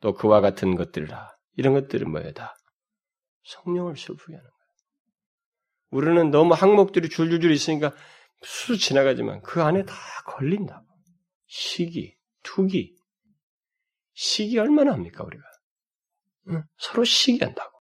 또 0.00 0.14
그와 0.14 0.40
같은 0.40 0.76
것들이라. 0.76 1.32
이런 1.56 1.72
것들은 1.74 2.10
뭐예요? 2.10 2.32
다 2.32 2.54
성령을 3.44 3.96
슬프게 3.96 4.34
하는 4.34 4.42
거예요. 4.42 4.54
우리는 5.90 6.30
너무 6.30 6.54
항목들이 6.54 7.08
줄줄줄 7.08 7.50
있으니까 7.52 7.92
수 8.44 8.76
지나가지만 8.78 9.42
그 9.42 9.62
안에 9.62 9.84
다 9.84 9.94
걸린다고. 10.26 10.86
시기, 11.46 12.16
투기. 12.42 12.96
시기 14.14 14.58
얼마나 14.58 14.92
합니까, 14.92 15.24
우리가? 15.24 15.42
응? 16.48 16.62
서로 16.78 17.04
시기한다고. 17.04 17.78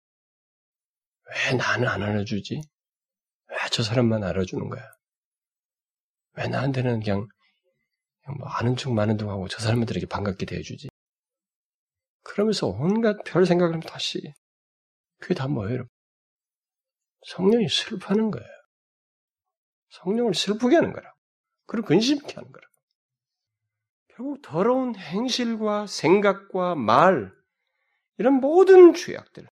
왜 1.29 1.53
나는 1.57 1.87
안 1.87 2.01
알아주지? 2.03 2.55
왜 3.49 3.57
저 3.71 3.83
사람만 3.83 4.23
알아주는 4.23 4.69
거야? 4.69 4.83
왜 6.33 6.47
나한테는 6.47 7.01
그냥, 7.01 7.27
그냥 8.23 8.37
뭐 8.39 8.47
아는 8.49 8.75
척 8.75 8.93
많은 8.93 9.17
척 9.17 9.29
하고 9.29 9.47
저 9.47 9.59
사람들에게 9.59 10.05
반갑게 10.07 10.45
대해주지? 10.45 10.89
그러면서 12.23 12.67
온갖 12.67 13.17
별 13.25 13.45
생각을 13.45 13.73
하면 13.73 13.81
다시 13.87 14.21
그게 15.19 15.33
다 15.33 15.47
뭐예요, 15.47 15.73
여러분? 15.73 15.89
성령이 17.27 17.67
슬퍼하는 17.69 18.31
거예요. 18.31 18.47
성령을 19.89 20.33
슬프게 20.33 20.75
하는 20.75 20.93
거라고. 20.93 21.17
그리고 21.65 21.87
근심케 21.87 22.33
하는 22.33 22.51
거라고. 22.51 22.73
결국 24.09 24.41
더러운 24.41 24.95
행실과 24.95 25.85
생각과 25.85 26.75
말, 26.75 27.31
이런 28.17 28.35
모든 28.35 28.93
죄악들, 28.93 29.47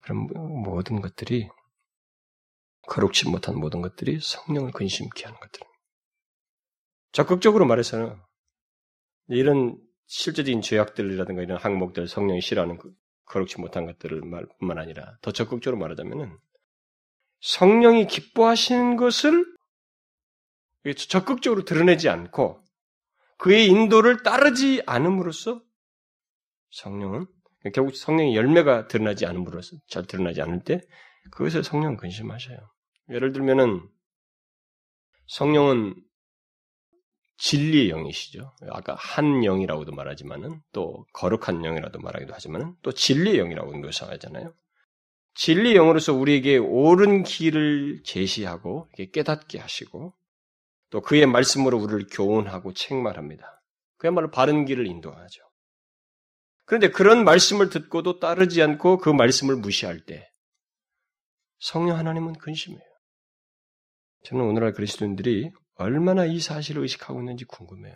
그런 0.00 0.28
모든 0.28 1.00
것들이, 1.00 1.48
거룩치 2.86 3.28
못한 3.28 3.56
모든 3.56 3.82
것들이 3.82 4.20
성령을 4.20 4.70
근심케 4.70 5.24
하는 5.24 5.40
것들. 5.40 5.60
적극적으로 7.10 7.66
말해서는 7.66 8.16
이런 9.28 9.76
실제적인 10.06 10.60
죄악들이라든가 10.60 11.42
이런 11.42 11.58
항목들 11.58 12.06
성령이 12.06 12.40
싫어하는 12.40 12.78
그 12.78 12.92
거룩치 13.24 13.60
못한 13.60 13.86
것들을 13.86 14.20
말뿐만 14.20 14.78
아니라 14.78 15.16
더 15.20 15.32
적극적으로 15.32 15.80
말하자면은 15.80 16.38
성령이 17.46 18.08
기뻐하시는 18.08 18.96
것을 18.96 19.46
적극적으로 21.08 21.64
드러내지 21.64 22.08
않고 22.08 22.60
그의 23.38 23.68
인도를 23.68 24.24
따르지 24.24 24.82
않음으로써 24.84 25.62
성령은 26.70 27.26
결국 27.72 27.96
성령의 27.96 28.34
열매가 28.34 28.88
드러나지 28.88 29.26
않음으로써 29.26 29.76
잘 29.88 30.06
드러나지 30.06 30.42
않을 30.42 30.64
때 30.64 30.80
그것을 31.30 31.62
성령은 31.62 31.96
근심하셔요. 31.96 32.58
예를 33.10 33.32
들면은 33.32 33.88
성령은 35.28 35.94
진리의 37.38 37.90
영이시죠. 37.90 38.56
아까 38.70 38.94
한 38.94 39.42
영이라고도 39.42 39.92
말하지만은 39.92 40.60
또 40.72 41.06
거룩한 41.12 41.62
영이라도 41.62 42.00
말하기도 42.00 42.34
하지만은 42.34 42.74
또 42.82 42.92
진리의 42.92 43.38
영이라고 43.38 43.72
묘사하잖아요. 43.78 44.52
진리 45.36 45.74
영으로서 45.74 46.14
우리에게 46.14 46.56
옳은 46.56 47.22
길을 47.22 48.02
제시하고 48.04 48.88
깨닫게 49.12 49.58
하시고 49.58 50.14
또 50.88 51.00
그의 51.02 51.26
말씀으로 51.26 51.78
우리를 51.78 52.06
교훈하고 52.10 52.72
책말합니다. 52.72 53.62
그야말로 53.98 54.30
바른 54.30 54.64
길을 54.64 54.86
인도하죠. 54.86 55.42
그런데 56.64 56.90
그런 56.90 57.24
말씀을 57.24 57.68
듣고도 57.68 58.18
따르지 58.18 58.62
않고 58.62 58.96
그 58.96 59.10
말씀을 59.10 59.56
무시할 59.56 60.06
때 60.06 60.26
성령 61.58 61.98
하나님은 61.98 62.38
근심해요. 62.38 62.80
저는 64.24 64.42
오늘날 64.42 64.72
그리스도인들이 64.72 65.50
얼마나 65.74 66.24
이 66.24 66.40
사실을 66.40 66.80
의식하고 66.80 67.20
있는지 67.20 67.44
궁금해요. 67.44 67.94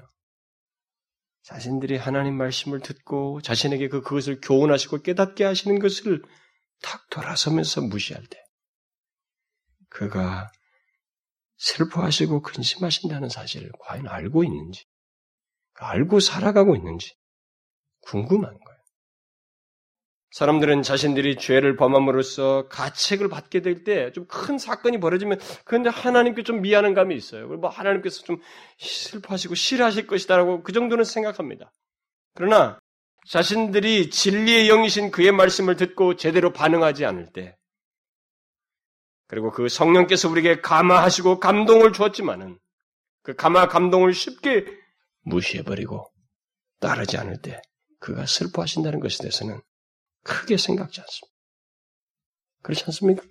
자신들이 1.44 1.96
하나님 1.96 2.36
말씀을 2.36 2.80
듣고 2.80 3.40
자신에게 3.40 3.88
그 3.88 4.02
그것을 4.02 4.42
교훈하시고 4.42 5.00
깨닫게 5.00 5.44
하시는 5.44 5.78
것을 5.78 6.20
탁 6.82 7.08
돌아서면서 7.10 7.82
무시할 7.82 8.24
때 8.26 8.42
그가 9.88 10.50
슬퍼하시고 11.58 12.42
근심하신다는 12.42 13.28
사실을 13.28 13.70
과연 13.80 14.08
알고 14.08 14.44
있는지 14.44 14.86
알고 15.74 16.20
살아가고 16.20 16.74
있는지 16.76 17.14
궁금한 18.02 18.50
거예요. 18.58 18.80
사람들은 20.32 20.82
자신들이 20.82 21.36
죄를 21.36 21.76
범함으로써 21.76 22.68
가책을 22.68 23.28
받게 23.28 23.60
될 23.62 23.84
때 23.84 24.12
좀 24.12 24.26
큰 24.26 24.58
사건이 24.58 25.00
벌어지면 25.00 25.38
그런데 25.64 25.90
하나님께 25.90 26.44
좀 26.44 26.62
미안한 26.62 26.94
감이 26.94 27.14
있어요. 27.16 27.46
뭐 27.48 27.68
하나님께서 27.68 28.22
좀 28.22 28.40
슬퍼하시고 28.78 29.54
싫어하실 29.54 30.06
것이다라고 30.06 30.62
그 30.62 30.72
정도는 30.72 31.04
생각합니다. 31.04 31.72
그러나 32.34 32.78
자신들이 33.28 34.10
진리의 34.10 34.68
영이신 34.68 35.10
그의 35.10 35.32
말씀을 35.32 35.76
듣고 35.76 36.16
제대로 36.16 36.52
반응하지 36.52 37.04
않을 37.04 37.32
때, 37.32 37.56
그리고 39.26 39.50
그 39.50 39.68
성령께서 39.68 40.28
우리에게 40.28 40.60
감화하시고 40.60 41.38
감동을 41.38 41.92
주었지만은, 41.92 42.58
그 43.22 43.34
감화 43.34 43.68
감동을 43.68 44.12
쉽게 44.12 44.66
무시해버리고 45.22 46.10
따르지 46.80 47.16
않을 47.18 47.40
때, 47.42 47.60
그가 48.00 48.26
슬퍼하신다는 48.26 49.00
것에 49.00 49.18
대해서는 49.22 49.60
크게 50.24 50.56
생각지 50.56 51.00
않습니다. 51.00 51.36
그렇지 52.62 52.84
않습니까? 52.86 53.22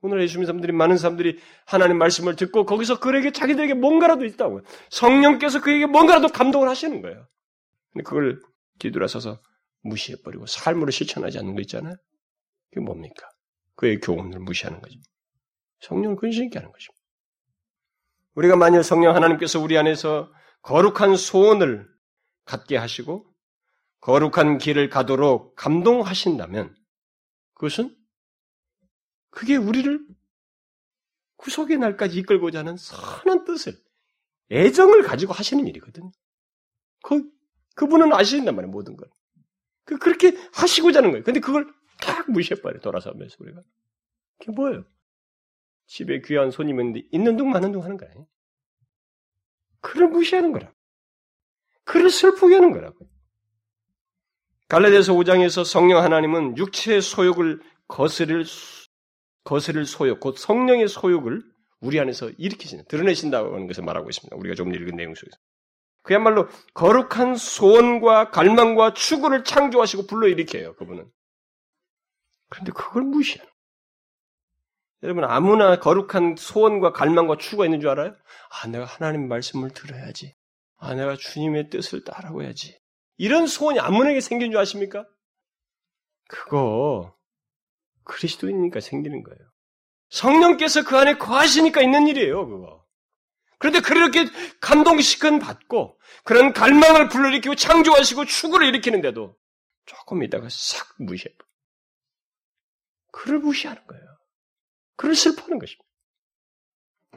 오늘 0.00 0.22
예수 0.22 0.38
믿는 0.38 0.46
사람들이 0.46 0.72
많은 0.72 0.96
사람들이 0.96 1.40
하나님 1.66 1.98
말씀을 1.98 2.36
듣고 2.36 2.64
거기서 2.66 3.00
그에게 3.00 3.32
자기들에게 3.32 3.74
뭔가라도 3.74 4.24
있다고요. 4.24 4.62
성령께서 4.90 5.60
그에게 5.60 5.86
뭔가라도 5.86 6.28
감동을 6.28 6.68
하시는 6.68 7.02
거예요. 7.02 7.26
그걸 8.04 8.40
뒤돌아서서 8.78 9.40
무시해버리고 9.82 10.46
삶으로 10.46 10.90
실천하지 10.90 11.38
않는 11.38 11.54
거 11.54 11.60
있잖아요. 11.62 11.96
그게 12.70 12.80
뭡니까? 12.80 13.28
그의 13.76 14.00
교훈을 14.00 14.40
무시하는 14.40 14.80
거죠. 14.80 14.98
성령을 15.80 16.16
근심 16.16 16.44
있게 16.44 16.58
하는 16.58 16.72
거죠. 16.72 16.92
우리가 18.34 18.56
만일 18.56 18.82
성령 18.82 19.14
하나님께서 19.14 19.60
우리 19.60 19.76
안에서 19.78 20.32
거룩한 20.62 21.16
소원을 21.16 21.88
갖게 22.44 22.76
하시고 22.76 23.26
거룩한 24.00 24.58
길을 24.58 24.88
가도록 24.88 25.54
감동하신다면 25.56 26.74
그것은 27.54 27.96
그게 29.30 29.56
우리를 29.56 30.06
구속의 31.36 31.78
날까지 31.78 32.18
이끌고자 32.18 32.60
하는 32.60 32.76
선한 32.76 33.44
뜻을 33.44 33.74
애정을 34.50 35.02
가지고 35.02 35.32
하시는 35.32 35.66
일이거든요. 35.66 36.10
그 37.02 37.24
그분은 37.78 38.12
아시는단 38.12 38.56
말이에요 38.56 38.72
모든 38.72 38.96
걸. 38.96 39.08
그 39.84 39.98
그렇게 39.98 40.36
하시고자 40.52 40.98
하는 40.98 41.12
거예요. 41.12 41.24
근데 41.24 41.38
그걸 41.38 41.72
딱 42.00 42.28
무시해버려 42.30 42.80
돌아서면서 42.80 43.36
우리가 43.38 43.62
그게 44.38 44.52
뭐예요? 44.52 44.84
집에 45.86 46.20
귀한 46.20 46.50
손님이 46.50 46.82
있는데 46.82 47.08
있는 47.12 47.36
둥 47.36 47.50
마는 47.50 47.72
둥 47.72 47.84
하는 47.84 47.96
거 47.96 48.04
아니에요? 48.04 48.26
그를 49.80 50.08
무시하는 50.08 50.52
거라. 50.52 50.72
그를 51.84 52.10
슬프게 52.10 52.56
하는 52.56 52.72
거라고. 52.72 53.08
갈라디아서 54.68 55.14
5장에서 55.14 55.64
성령 55.64 56.02
하나님은 56.02 56.58
육체의 56.58 57.00
소욕을 57.00 57.62
거스릴 57.86 58.44
거스릴 59.44 59.86
소욕, 59.86 60.20
곧 60.20 60.36
성령의 60.36 60.88
소욕을 60.88 61.42
우리 61.80 61.98
안에서 62.00 62.28
일으키신, 62.36 62.84
드러내신다고 62.88 63.54
하는 63.54 63.66
것을 63.66 63.84
말하고 63.84 64.10
있습니다. 64.10 64.36
우리가 64.36 64.54
좀 64.56 64.74
읽은 64.74 64.96
내용 64.96 65.14
속에서. 65.14 65.38
그야말로 66.08 66.48
거룩한 66.72 67.36
소원과 67.36 68.30
갈망과 68.30 68.94
추구를 68.94 69.44
창조하시고 69.44 70.06
불러일으켜요, 70.06 70.74
그분은. 70.76 71.06
그런데 72.48 72.72
그걸 72.72 73.02
무시하는 73.02 73.46
여러분, 75.02 75.24
아무나 75.24 75.78
거룩한 75.78 76.36
소원과 76.38 76.92
갈망과 76.92 77.36
추구가 77.36 77.66
있는 77.66 77.80
줄 77.80 77.90
알아요? 77.90 78.14
아, 78.50 78.66
내가 78.68 78.86
하나님 78.86 79.28
말씀을 79.28 79.70
들어야지. 79.70 80.34
아, 80.78 80.94
내가 80.94 81.14
주님의 81.14 81.68
뜻을 81.68 82.04
따라오야지. 82.04 82.80
이런 83.18 83.46
소원이 83.46 83.78
아무에게 83.78 84.22
생긴 84.22 84.50
줄 84.50 84.58
아십니까? 84.58 85.06
그거 86.26 87.14
그리스도이니까 88.04 88.80
생기는 88.80 89.22
거예요. 89.22 89.38
성령께서 90.08 90.84
그 90.84 90.96
안에 90.96 91.18
거하시니까 91.18 91.82
있는 91.82 92.08
일이에요, 92.08 92.48
그거. 92.48 92.87
그런데 93.58 93.80
그렇게 93.80 94.26
감동시킨 94.60 95.38
받고 95.40 95.98
그런 96.24 96.52
갈망을 96.52 97.08
불러일으키고 97.08 97.56
창조하시고 97.56 98.24
추구를 98.24 98.68
일으키는데도 98.68 99.36
조금 99.86 100.22
있다가 100.22 100.48
싹 100.50 100.94
무시해. 100.98 101.34
그를 103.10 103.40
무시하는 103.40 103.84
거예요. 103.86 104.04
그를 104.96 105.14
슬퍼하는 105.14 105.58
것입니다. 105.58 105.84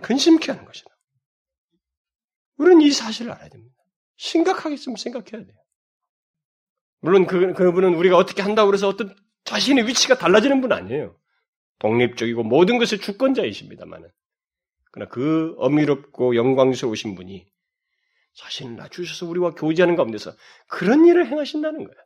근심케 0.02 0.52
하는 0.52 0.66
것이다. 0.66 0.90
우리는 2.58 2.82
이 2.82 2.92
사실을 2.92 3.32
알아야 3.32 3.50
됩니다. 3.50 3.76
심각하게 4.18 4.78
좀 4.78 4.96
생각해야 4.96 5.46
돼요. 5.46 5.58
물론 7.02 7.26
그, 7.26 7.54
그분은 7.54 7.96
우리가 7.96 8.18
어떻게 8.18 8.42
한다고 8.42 8.74
해서 8.74 8.88
어떤 8.88 9.16
자신의 9.44 9.88
위치가 9.88 10.18
달라지는 10.18 10.62
분 10.62 10.72
아니에요. 10.72 11.20
독립적이고 11.80 12.44
모든 12.44 12.78
것의 12.78 13.02
주권자이십니다만은. 13.02 14.10
그러나 14.92 15.10
그 15.10 15.56
어미롭고 15.58 16.36
영광스러우신 16.36 17.16
분이 17.16 17.50
자신을 18.34 18.76
낮추셔서 18.76 19.26
우리와 19.26 19.56
교제하는 19.56 19.96
가운데서 19.96 20.34
그런 20.68 21.06
일을 21.06 21.28
행하신다는 21.28 21.84
거예요. 21.84 21.98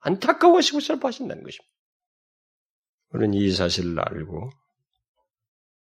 안타까워하시고 0.00 0.80
슬퍼하신다는 0.80 1.42
것입니다. 1.42 1.72
우리는 3.10 3.34
이 3.34 3.50
사실을 3.50 3.98
알고 3.98 4.50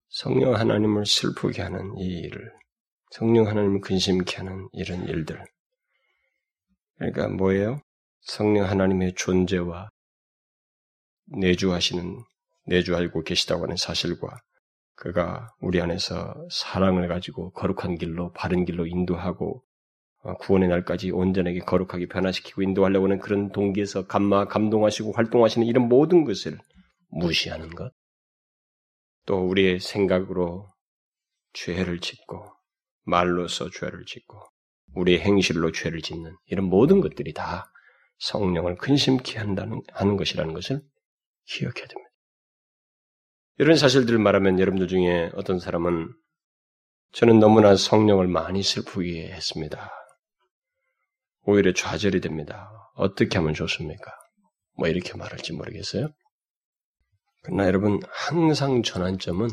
성령 0.09 0.55
하나님을 0.57 1.07
슬프게 1.07 1.63
하는 1.63 1.97
이 1.99 2.21
일을, 2.21 2.53
성령 3.11 3.47
하나님을 3.47 3.81
근심케 3.81 4.39
하는 4.39 4.69
이런 4.73 5.07
일들. 5.07 5.45
그러니까 6.97 7.29
뭐예요? 7.29 7.81
성령 8.23 8.67
하나님의 8.67 9.15
존재와 9.15 9.89
내주하시는, 11.27 12.25
내주하고 12.67 13.23
계시다고 13.23 13.65
하는 13.65 13.77
사실과 13.77 14.41
그가 15.01 15.49
우리 15.61 15.81
안에서 15.81 16.35
사랑을 16.51 17.09
가지고 17.09 17.53
거룩한 17.53 17.97
길로, 17.97 18.33
바른 18.33 18.67
길로 18.67 18.87
인도하고 18.87 19.65
어, 20.23 20.35
구원의 20.35 20.69
날까지 20.69 21.11
온전하게 21.11 21.61
거룩하게 21.61 22.07
변화시키고 22.07 22.63
인도하려고 22.63 23.07
하는 23.07 23.19
그런 23.19 23.51
동기에서 23.51 24.07
감마, 24.07 24.45
감동하시고 24.45 25.13
활동하시는 25.13 25.67
이런 25.67 25.89
모든 25.89 26.25
것을 26.25 26.59
무시하는 27.09 27.71
것. 27.71 27.91
또 29.25 29.49
우리의 29.49 29.81
생각으로 29.81 30.69
죄를 31.55 32.01
짓고, 32.01 32.45
말로서 33.05 33.71
죄를 33.71 34.05
짓고, 34.05 34.39
우리의 34.95 35.21
행실로 35.21 35.73
죄를 35.73 36.03
짓는 36.03 36.37
이런 36.47 36.67
모든 36.67 37.01
것들이 37.01 37.33
다 37.33 37.73
성령을 38.19 38.77
근심케 38.77 39.39
한다는, 39.39 39.81
하는 39.95 40.19
것이라는 40.19 40.53
것을 40.53 40.83
기억해야 41.47 41.87
됩니다. 41.87 42.10
이런 43.61 43.77
사실들을 43.77 44.19
말하면 44.19 44.59
여러분들 44.59 44.89
중에 44.89 45.33
어떤 45.35 45.61
사람은 45.61 46.15
저는 47.13 47.41
너무나 47.41 47.77
성령을 47.77 48.27
많이 48.27 48.63
슬프게 48.63 49.31
했습니다. 49.35 49.91
오히려 51.43 51.75
좌절이 51.75 52.23
됩니다. 52.23 52.71
어떻게 52.95 53.37
하면 53.37 53.53
좋습니까? 53.53 54.13
뭐 54.79 54.89
이렇게 54.89 55.15
말할지 55.15 55.53
모르겠어요. 55.53 56.09
그러나 57.43 57.67
여러분 57.67 58.01
항상 58.09 58.83
전환점은 58.83 59.51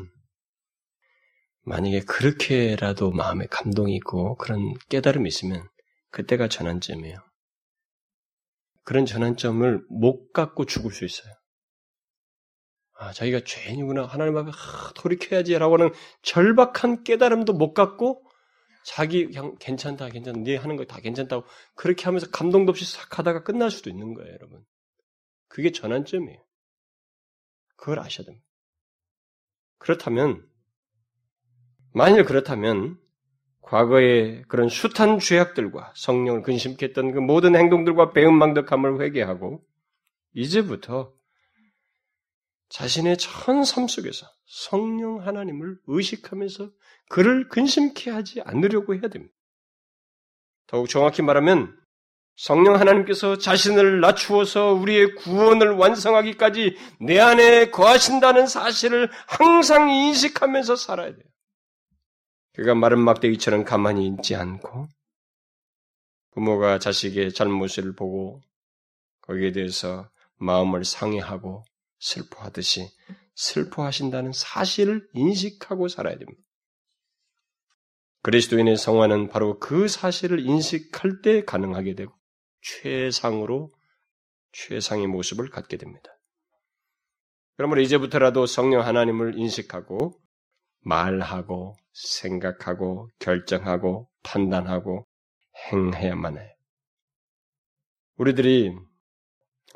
만약에 1.64 2.00
그렇게라도 2.06 3.12
마음에 3.12 3.46
감동이 3.48 3.94
있고 3.98 4.38
그런 4.38 4.74
깨달음이 4.88 5.28
있으면 5.28 5.68
그때가 6.12 6.48
전환점이에요. 6.48 7.18
그런 8.86 9.06
전환점을 9.06 9.86
못 9.90 10.32
갖고 10.32 10.64
죽을 10.64 10.94
수 10.94 11.04
있어요. 11.04 11.34
아, 13.00 13.14
자기가 13.14 13.42
죄인이구나. 13.46 14.06
하나님 14.06 14.38
앞에 14.38 14.50
아, 14.52 14.92
돌이켜야지라고 14.96 15.76
하는 15.76 15.92
절박한 16.24 17.04
깨달음도 17.04 17.54
못 17.54 17.74
갖고 17.74 18.24
자기 18.84 19.26
그냥 19.28 19.56
괜찮다, 19.60 20.10
괜찮다, 20.10 20.40
네 20.42 20.56
하는 20.56 20.78
거 20.78 20.86
다 20.86 21.00
괜찮다고 21.02 21.46
그렇게 21.76 22.06
하면서 22.06 22.28
감동도 22.32 22.72
없이 22.72 22.86
싹 22.86 23.20
하다가 23.20 23.44
끝날 23.44 23.70
수도 23.70 23.90
있는 23.90 24.14
거예요, 24.14 24.32
여러분. 24.34 24.64
그게 25.50 25.72
전환점이에요. 25.72 26.40
그걸 27.76 28.00
아셔야 28.00 28.26
됩니다. 28.26 28.46
그렇다면, 29.78 30.48
만일 31.94 32.24
그렇다면, 32.26 32.98
과거의 33.62 34.44
그런 34.48 34.70
숱한 34.70 35.20
죄악들과 35.20 35.94
성령을 35.96 36.42
근심케 36.42 36.88
했던 36.88 37.12
그 37.12 37.20
모든 37.20 37.56
행동들과 37.56 38.14
배은망덕함을 38.14 39.02
회개하고, 39.02 39.64
이제부터 40.34 41.14
자신의 42.70 43.18
전 43.18 43.64
삶 43.64 43.88
속에서 43.88 44.28
성령 44.46 45.26
하나님을 45.26 45.78
의식하면서 45.88 46.72
그를 47.10 47.48
근심케 47.50 48.12
하지 48.12 48.42
않으려고 48.42 48.94
해야 48.94 49.08
됩니다. 49.08 49.34
더욱 50.68 50.90
정확히 50.90 51.22
말하면 51.22 51.78
성령 52.36 52.76
하나님께서 52.76 53.38
자신을 53.38 54.00
낮추어서 54.00 54.74
우리의 54.74 55.16
구원을 55.16 55.72
완성하기까지 55.72 56.78
내 57.02 57.20
안에 57.20 57.72
거하신다는 57.72 58.48
사실을 58.48 59.10
항상 59.28 59.90
인식하면서 59.90 60.76
살아야 60.76 61.12
돼요. 61.12 61.24
그가 62.54 62.76
마른 62.76 63.00
막대기처럼 63.00 63.64
가만히 63.64 64.08
있지 64.08 64.36
않고 64.36 64.88
부모가 66.32 66.80
자식의 66.80 67.34
잘못을 67.34 67.96
보고 67.96 68.42
거기에 69.22 69.52
대해서 69.52 70.10
마음을 70.36 70.84
상해하고 70.86 71.64
슬퍼하듯이 72.00 72.90
슬퍼하신다는 73.36 74.32
사실을 74.34 75.08
인식하고 75.14 75.88
살아야 75.88 76.18
됩니다. 76.18 76.42
그리스도인의 78.24 78.78
성화는 78.78 79.30
바로 79.30 79.60
그 79.60 79.88
사실을 79.88 80.40
인식할 80.40 81.22
때 81.22 81.46
가능하게 81.46 81.96
되고 81.96 82.14
최상으로 82.62 83.72
최상의 84.52 85.08
모습을 85.08 85.50
갖게 85.50 85.78
됩니다. 85.78 86.10
그러므로 87.56 87.82
이제부터라도 87.82 88.46
성령 88.46 88.86
하나님을 88.86 89.38
인식하고 89.38 90.20
말하고 90.82 91.76
생각하고 91.94 93.10
결정하고 93.20 94.10
판단하고 94.24 95.08
행해야만 95.72 96.38
해요. 96.38 96.50
우리들이 98.18 98.76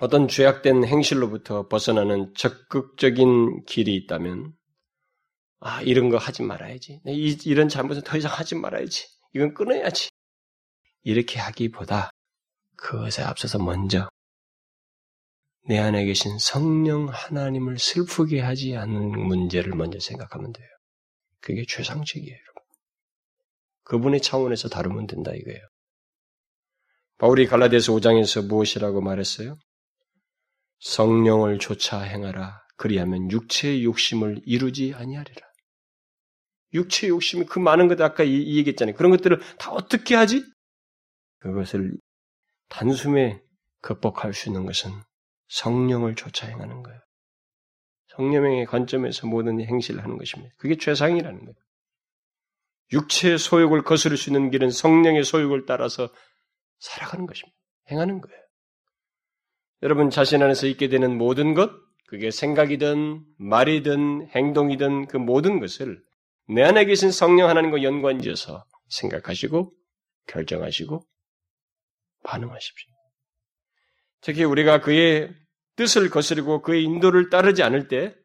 어떤 0.02 0.28
죄악된 0.28 0.84
행실로부터 0.84 1.68
벗어나는 1.68 2.34
적극적인 2.34 3.66
길이 3.66 3.95
있다면, 3.97 4.52
아, 5.60 5.84
이런 5.84 6.10
거 6.10 6.18
하지 6.18 6.41
말아야지. 6.41 7.02
이, 7.06 7.38
이런 7.45 7.70
잘못은 7.70 8.02
더 8.02 8.18
이상 8.18 8.32
하지 8.34 8.56
말아야지. 8.56 9.06
이건 9.36 9.54
끊어야지. 9.54 10.10
이렇게 11.04 11.39
하기보다 11.39 12.10
그것에 12.78 13.22
앞서서 13.22 13.60
먼저 13.60 14.10
내 15.68 15.78
안에 15.78 16.04
계신 16.06 16.39
성령 16.39 17.08
하나님을 17.08 17.78
슬프게 17.78 18.39
하지 18.39 18.76
않는 18.76 19.12
문제를 19.12 19.76
먼저 19.76 19.99
생각하면 19.99 20.52
돼요. 20.52 20.68
그게 21.41 21.64
최상책이에요. 21.68 22.39
그분의 23.84 24.22
차원에서 24.22 24.68
다루면 24.68 25.06
된다 25.06 25.32
이거예요. 25.32 25.62
바울이 27.20 27.45
갈라디아서 27.45 27.93
5장에서 27.93 28.47
무엇이라고 28.47 29.02
말했어요? 29.02 29.60
성령을 30.82 31.60
조차 31.60 32.02
행하라. 32.02 32.62
그리하면 32.76 33.32
육체의 33.32 33.84
욕심을 33.86 34.42
이루지 34.46 34.94
아니하리라. 34.96 35.48
육체의 36.74 37.12
욕심이 37.12 37.46
그 37.46 37.60
많은 37.60 37.88
것 37.88 38.00
아까 38.02 38.24
이, 38.24 38.58
얘기했잖아요. 38.58 38.96
그런 38.96 39.12
것들을 39.12 39.40
다 39.58 39.72
어떻게 39.72 40.16
하지? 40.16 40.44
그것을 41.40 41.94
단숨에 42.70 43.42
극복할 43.82 44.34
수 44.34 44.50
있는 44.50 44.66
것은 44.66 44.92
성령을 45.50 46.16
조차 46.16 46.48
행하는 46.48 46.82
거예요. 46.82 47.00
성령의 48.16 48.66
관점에서 48.66 49.28
모든 49.28 49.62
행실을 49.62 50.04
하는 50.04 50.18
것입니다. 50.18 50.54
그게 50.58 50.78
최상이라는 50.78 51.40
거예요. 51.40 51.56
육체의 52.94 53.38
소욕을 53.38 53.84
거스를 53.84 54.18
수 54.18 54.30
있는 54.30 54.50
길은 54.50 54.72
성령의 54.72 55.24
소욕을 55.24 55.66
따라서 55.66 56.10
살아가는 56.80 57.26
것입니다. 57.26 57.58
행하는 57.90 58.22
거예요. 58.22 58.41
여러분 59.84 60.10
자신 60.10 60.42
안에서 60.42 60.68
있게 60.68 60.90
되는 60.90 61.18
모든 61.18 61.54
것, 61.54 61.72
그게 62.08 62.30
생각이든 62.30 63.24
말이든 63.38 64.30
행동이든 64.36 65.08
그 65.08 65.18
모든 65.18 65.60
것을 65.60 66.02
내 66.48 66.64
안에 66.64 66.86
계신 66.86 67.12
성령 67.12 67.50
하나님과 67.50 67.84
연관지어서 67.84 68.66
생각하시고 68.90 69.74
결정하시고 70.28 71.06
반응하십시오. 72.24 72.92
특히 74.22 74.44
우리가 74.44 74.82
그의 74.82 75.34
뜻을 75.76 76.10
거스르고 76.10 76.62
그의 76.62 76.84
인도를 76.84 77.30
따르지 77.30 77.64
않을 77.64 77.88
때, 77.88 78.16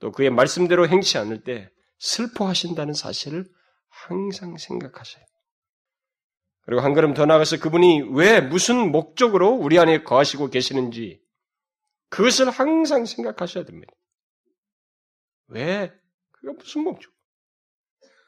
또 0.00 0.10
그의 0.10 0.30
말씀대로 0.30 0.88
행치 0.88 1.18
않을 1.18 1.44
때 1.44 1.70
슬퍼하신다는 1.98 2.94
사실을 2.94 3.46
항상 3.88 4.56
생각하세요. 4.56 5.24
그리고 6.66 6.82
한 6.82 6.94
걸음 6.94 7.14
더 7.14 7.26
나가서 7.26 7.58
그분이 7.60 8.10
왜 8.12 8.40
무슨 8.40 8.90
목적으로 8.90 9.50
우리 9.50 9.78
안에 9.78 10.02
거하시고 10.02 10.50
계시는지 10.50 11.20
그것을 12.10 12.50
항상 12.50 13.04
생각하셔야 13.04 13.64
됩니다. 13.64 13.92
왜? 15.46 15.92
그가 16.32 16.52
무슨 16.58 16.82
목적? 16.82 17.12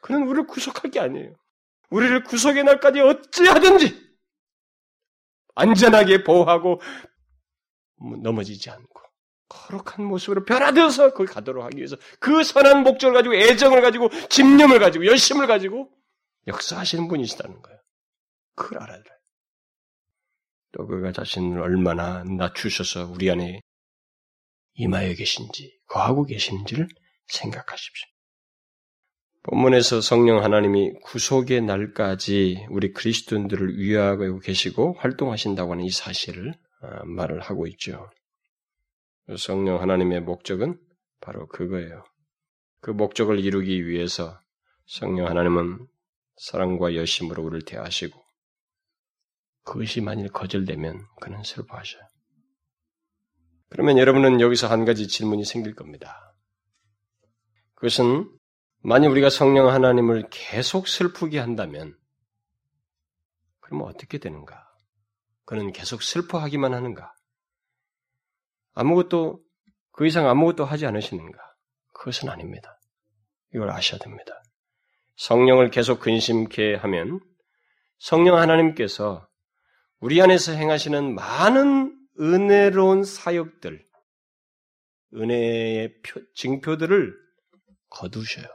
그는 0.01 0.23
우리를 0.23 0.47
구속할 0.47 0.89
게 0.89 1.01
아니에요. 1.01 1.35
우리를 1.89 2.23
구속의 2.23 2.63
날까지 2.63 3.01
어찌하든지 3.01 4.09
안전하게 5.55 6.23
보호하고 6.23 6.79
넘어지지 8.23 8.69
않고 8.69 9.01
거룩한 9.49 10.05
모습으로 10.05 10.45
변화되어서 10.45 11.13
거기 11.13 11.29
가도록 11.29 11.65
하기 11.65 11.77
위해서 11.77 11.97
그 12.19 12.43
선한 12.43 12.83
목적을 12.83 13.15
가지고 13.15 13.35
애정을 13.35 13.81
가지고 13.81 14.09
집념을 14.29 14.79
가지고 14.79 15.05
열심을 15.07 15.47
가지고 15.47 15.91
역사하시는 16.47 17.07
분이시다는 17.09 17.61
거예요. 17.61 17.78
그걸 18.59 18.83
알아야 18.83 19.01
돼요. 19.01 19.15
또 20.73 20.85
그가 20.85 21.11
자신을 21.11 21.61
얼마나 21.61 22.23
낮추셔서 22.25 23.07
우리 23.07 23.31
안에 23.31 23.61
임하여 24.73 25.13
계신지, 25.15 25.79
거하고 25.87 26.25
계신지를 26.25 26.87
생각하십시오. 27.27 28.07
본문에서 29.43 30.01
성령 30.01 30.43
하나님이 30.43 30.99
구속의 31.01 31.61
날까지 31.61 32.67
우리 32.69 32.91
그리스도인들을 32.91 33.77
위하고 33.79 34.39
계시고 34.39 34.95
활동하신다고 34.99 35.71
하는 35.71 35.85
이 35.85 35.89
사실을 35.89 36.53
아, 36.81 37.03
말을 37.05 37.39
하고 37.39 37.65
있죠. 37.67 38.09
성령 39.37 39.81
하나님의 39.81 40.21
목적은 40.21 40.79
바로 41.21 41.47
그거예요. 41.47 42.03
그 42.81 42.91
목적을 42.91 43.39
이루기 43.39 43.87
위해서 43.87 44.39
성령 44.85 45.27
하나님은 45.27 45.87
사랑과 46.37 46.95
열심으로 46.95 47.43
우리를 47.43 47.65
대하시고 47.65 48.28
그것이 49.63 50.01
만일 50.01 50.29
거절되면 50.29 51.05
그는 51.21 51.43
슬퍼하셔요. 51.43 52.01
그러면 53.69 53.97
여러분은 53.97 54.41
여기서 54.41 54.67
한 54.67 54.85
가지 54.85 55.07
질문이 55.07 55.45
생길 55.45 55.75
겁니다. 55.75 56.35
그것은 57.75 58.29
만약 58.81 59.09
우리가 59.09 59.29
성령 59.29 59.69
하나님을 59.69 60.29
계속 60.31 60.87
슬프게 60.87 61.39
한다면 61.39 61.95
그러면 63.59 63.87
어떻게 63.87 64.17
되는가? 64.17 64.67
그는 65.45 65.71
계속 65.71 66.01
슬퍼하기만 66.01 66.73
하는가? 66.73 67.13
아무것도 68.73 69.43
그 69.91 70.07
이상 70.07 70.27
아무것도 70.27 70.65
하지 70.65 70.85
않으시는가? 70.85 71.37
그것은 71.93 72.29
아닙니다. 72.29 72.79
이걸 73.53 73.69
아셔야 73.69 73.99
됩니다. 73.99 74.41
성령을 75.17 75.69
계속 75.69 75.99
근심케 75.99 76.75
하면 76.75 77.19
성령 77.97 78.37
하나님께서 78.37 79.28
우리 79.99 80.21
안에서 80.21 80.53
행하시는 80.53 81.13
많은 81.13 81.95
은혜로운 82.19 83.03
사역들, 83.03 83.85
은혜의 85.13 86.01
표, 86.01 86.21
징표들을 86.35 87.13
거두셔요. 87.89 88.45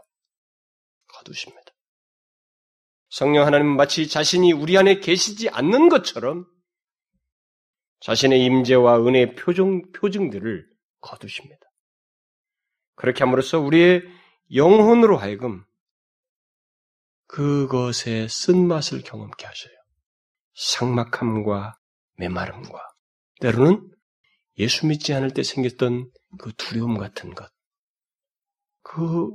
거두십니다. 1.09 1.64
성령 3.11 3.47
하나님은 3.47 3.76
마치 3.76 4.09
자신이 4.09 4.53
우리 4.53 4.76
안에 4.76 5.01
계시지 5.01 5.49
않는 5.51 5.88
것처럼 5.88 6.47
자신의 8.01 8.45
임재와 8.45 9.07
은혜의 9.07 9.34
표정, 9.34 9.92
표징들을 9.92 10.68
거두십니다. 11.01 11.61
그렇게 12.97 13.24
함으로써 13.24 13.61
우리의 13.61 14.03
영혼으로 14.55 15.16
하여금 15.16 15.64
그것의 17.26 18.28
쓴맛을 18.28 19.03
경험케 19.03 19.47
하셔요. 19.47 19.74
상막함과 20.55 21.78
메마름과 22.16 22.94
때로는 23.40 23.90
예수 24.59 24.86
믿지 24.86 25.12
않을 25.12 25.32
때 25.32 25.42
생겼던 25.42 26.11
그 26.38 26.52
두려움 26.55 26.96
같은 26.98 27.34
것, 27.34 27.50
그, 28.82 29.30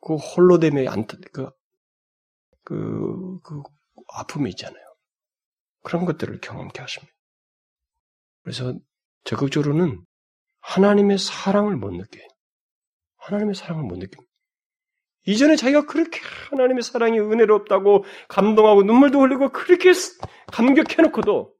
그 0.00 0.16
홀로됨의 0.16 0.88
안타, 0.88 1.16
그, 1.32 1.50
그, 2.64 3.38
그 3.42 3.62
아픔이 4.08 4.50
있잖아요. 4.50 4.82
그런 5.82 6.04
것들을 6.04 6.40
경험케 6.40 6.80
하십니다. 6.80 7.14
그래서 8.42 8.74
적극적으로는 9.24 10.04
하나님의 10.60 11.18
사랑을 11.18 11.76
못 11.76 11.90
느껴요. 11.92 12.26
하나님의 13.18 13.54
사랑을 13.54 13.84
못 13.84 13.96
느낍니다. 13.96 14.25
이전에 15.26 15.56
자기가 15.56 15.86
그렇게 15.86 16.20
하나님의 16.50 16.82
사랑이 16.82 17.18
은혜롭다고 17.18 18.04
감동하고 18.28 18.84
눈물도 18.84 19.20
흘리고 19.20 19.50
그렇게 19.50 19.92
감격해놓고도 20.52 21.54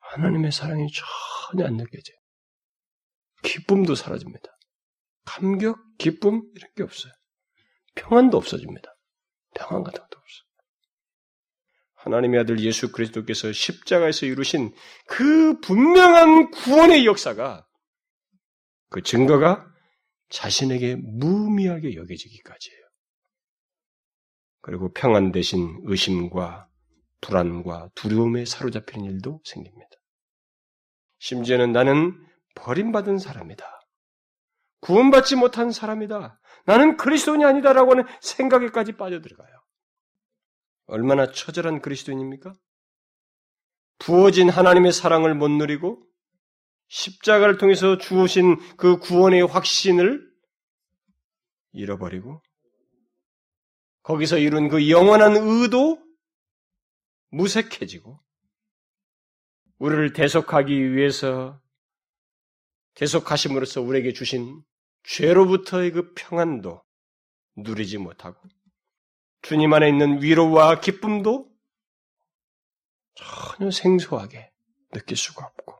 하나님의 0.00 0.52
사랑이 0.52 0.86
전혀 1.50 1.66
안 1.66 1.76
느껴져요. 1.76 2.16
기쁨도 3.42 3.94
사라집니다. 3.94 4.48
감격, 5.24 5.78
기쁨 5.98 6.42
이런 6.54 6.70
게 6.76 6.82
없어요. 6.82 7.12
평안도 7.94 8.36
없어집니다. 8.36 8.94
평안 9.54 9.84
같은 9.84 10.00
것도 10.02 10.18
없어요. 10.18 10.46
하나님의 11.94 12.40
아들 12.40 12.60
예수 12.60 12.92
그리스도께서 12.92 13.52
십자가에서 13.52 14.26
이루신 14.26 14.74
그 15.06 15.60
분명한 15.60 16.50
구원의 16.50 17.06
역사가 17.06 17.66
그 18.90 19.02
증거가 19.02 19.66
자신에게 20.28 20.96
무미하게 20.96 21.94
여겨지기까지예요. 21.94 22.80
그리고 24.60 24.92
평안 24.92 25.30
대신 25.30 25.80
의심과 25.84 26.68
불안과 27.20 27.88
두려움에 27.94 28.44
사로잡히는 28.44 29.06
일도 29.06 29.40
생깁니다. 29.44 29.90
심지어는 31.18 31.72
나는 31.72 32.14
버림받은 32.56 33.18
사람이다. 33.18 33.64
구원받지 34.80 35.36
못한 35.36 35.70
사람이다. 35.70 36.40
나는 36.64 36.96
그리스도인이 36.96 37.44
아니다라고 37.44 37.92
하는 37.92 38.04
생각에까지 38.20 38.92
빠져들어가요. 38.92 39.56
얼마나 40.86 41.30
처절한 41.30 41.80
그리스도인입니까? 41.80 42.54
부어진 43.98 44.48
하나님의 44.48 44.92
사랑을 44.92 45.34
못 45.34 45.48
누리고 45.48 46.02
십자가를 46.88 47.58
통해서 47.58 47.98
주으신 47.98 48.56
그 48.76 48.98
구원의 48.98 49.46
확신을 49.46 50.26
잃어버리고 51.72 52.42
거기서 54.02 54.38
이룬 54.38 54.68
그 54.68 54.88
영원한 54.88 55.36
의도 55.36 56.00
무색해지고 57.30 58.20
우리를 59.78 60.12
대속하기 60.12 60.94
위해서 60.94 61.60
대속하심으로써 62.94 63.82
우리에게 63.82 64.12
주신 64.12 64.62
죄로부터의 65.04 65.90
그 65.90 66.14
평안도 66.14 66.82
누리지 67.56 67.98
못하고 67.98 68.40
주님 69.42 69.72
안에 69.72 69.88
있는 69.88 70.22
위로와 70.22 70.80
기쁨도 70.80 71.50
전혀 73.14 73.70
생소하게 73.70 74.50
느낄 74.92 75.16
수가 75.16 75.46
없고 75.46 75.75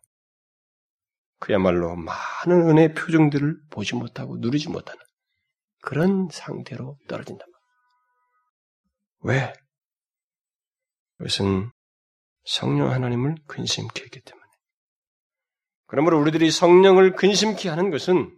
그야말로 1.47 1.95
많은 1.95 2.71
은혜의 2.71 2.95
표정들을 2.95 3.57
보지 3.71 3.95
못하고 3.95 4.37
누리지 4.39 4.69
못하는 4.69 5.01
그런 5.81 6.29
상태로 6.29 6.99
떨어진다. 7.07 7.45
왜? 9.21 9.53
그것은 11.19 11.71
성령 12.43 12.91
하나님을 12.91 13.37
근심케 13.47 14.03
했기 14.03 14.21
때문에. 14.23 14.45
그러므로 15.87 16.21
우리들이 16.21 16.51
성령을 16.51 17.15
근심케 17.15 17.69
하는 17.69 17.91
것은 17.91 18.37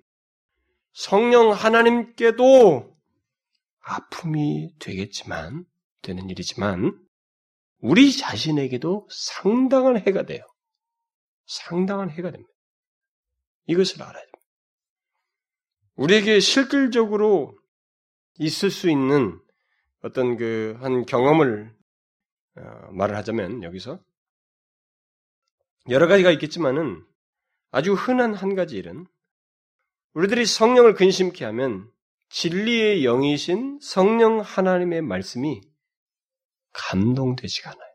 성령 0.92 1.52
하나님께도 1.52 2.94
아픔이 3.80 4.74
되겠지만, 4.80 5.64
되는 6.02 6.28
일이지만, 6.28 6.92
우리 7.78 8.14
자신에게도 8.14 9.08
상당한 9.10 9.96
해가 9.96 10.24
돼요. 10.24 10.44
상당한 11.46 12.10
해가 12.10 12.30
됩니다. 12.30 12.57
이것을 13.68 14.02
알아야 14.02 14.14
됩니다. 14.14 14.38
우리에게 15.94 16.40
실질적으로 16.40 17.56
있을 18.38 18.70
수 18.70 18.90
있는 18.90 19.40
어떤 20.02 20.36
그 20.36 20.76
한 20.80 21.04
경험을 21.06 21.74
어, 22.56 22.62
말을 22.92 23.16
하자면 23.16 23.62
여기서 23.62 24.00
여러 25.88 26.06
가지가 26.06 26.30
있겠지만은 26.32 27.04
아주 27.70 27.94
흔한 27.94 28.34
한 28.34 28.54
가지 28.54 28.76
일은 28.76 29.06
우리들이 30.14 30.46
성령을 30.46 30.94
근심케 30.94 31.44
하면 31.46 31.90
진리의 32.30 33.02
영이신 33.02 33.78
성령 33.80 34.40
하나님의 34.40 35.02
말씀이 35.02 35.60
감동되지가 36.72 37.70
않아요. 37.70 37.88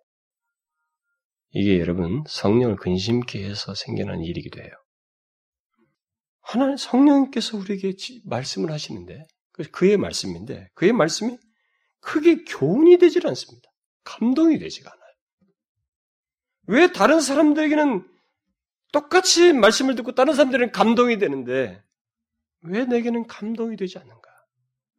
이게 1.52 1.80
여러분 1.80 2.24
성령을 2.28 2.78
근심케 2.78 3.44
해서 3.44 3.76
생겨난 3.76 4.22
일이기도 4.22 4.62
해요. 4.62 4.72
하나님 6.44 6.78
성령께서 6.78 7.58
우리에게 7.58 7.96
말씀을 8.26 8.72
하시는데 8.72 9.26
그의 9.72 9.98
말씀인데 9.98 10.70
그의 10.76 10.92
말씀이 10.92 11.38
크게 12.02 12.44
교훈이 12.44 12.98
되질 12.98 13.26
않습니다. 13.28 13.70
감동이 14.04 14.60
되지가 14.60 14.92
않아요. 14.92 15.14
왜 16.68 16.92
다른 16.92 17.22
사람들에게는 17.22 18.08
똑같이 18.92 19.54
말씀을 19.54 19.96
듣고 19.96 20.14
다른 20.14 20.34
사람들은 20.34 20.72
감동이 20.72 21.18
되는데 21.18 21.82
왜 22.62 22.86
내게는 22.86 23.28
감동이 23.28 23.76
되지 23.78 23.98
않는가? 23.98 24.30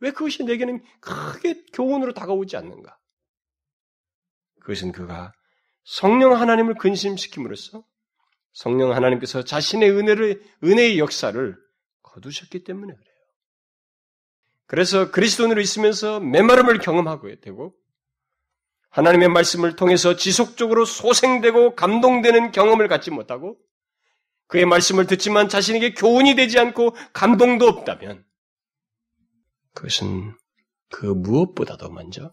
왜 0.00 0.10
그것이 0.10 0.44
내게는 0.44 0.82
크게 1.00 1.64
교훈으로 1.72 2.14
다가오지 2.14 2.56
않는가? 2.56 2.98
그것은 4.60 4.92
그가 4.92 5.32
성령 5.84 6.34
하나님을 6.34 6.74
근심시킴으로써 6.74 7.84
성령 8.54 8.92
하나님께서 8.92 9.44
자신의 9.44 9.90
은혜를, 9.90 10.42
은혜의 10.62 10.98
역사를 10.98 11.56
거두셨기 12.02 12.64
때문에 12.64 12.94
그래요. 12.94 13.14
그래서 14.66 15.10
그리스도인으로 15.10 15.60
있으면서 15.60 16.20
메마름을 16.20 16.78
경험하고 16.78 17.28
되고 17.40 17.74
하나님의 18.90 19.28
말씀을 19.28 19.74
통해서 19.74 20.14
지속적으로 20.16 20.84
소생되고 20.84 21.74
감동되는 21.74 22.52
경험을 22.52 22.86
갖지 22.86 23.10
못하고 23.10 23.58
그의 24.46 24.66
말씀을 24.66 25.06
듣지만 25.06 25.48
자신에게 25.48 25.94
교훈이 25.94 26.36
되지 26.36 26.60
않고 26.60 26.94
감동도 27.12 27.66
없다면 27.66 28.24
그것은 29.74 30.36
그 30.90 31.06
무엇보다도 31.06 31.90
먼저 31.90 32.30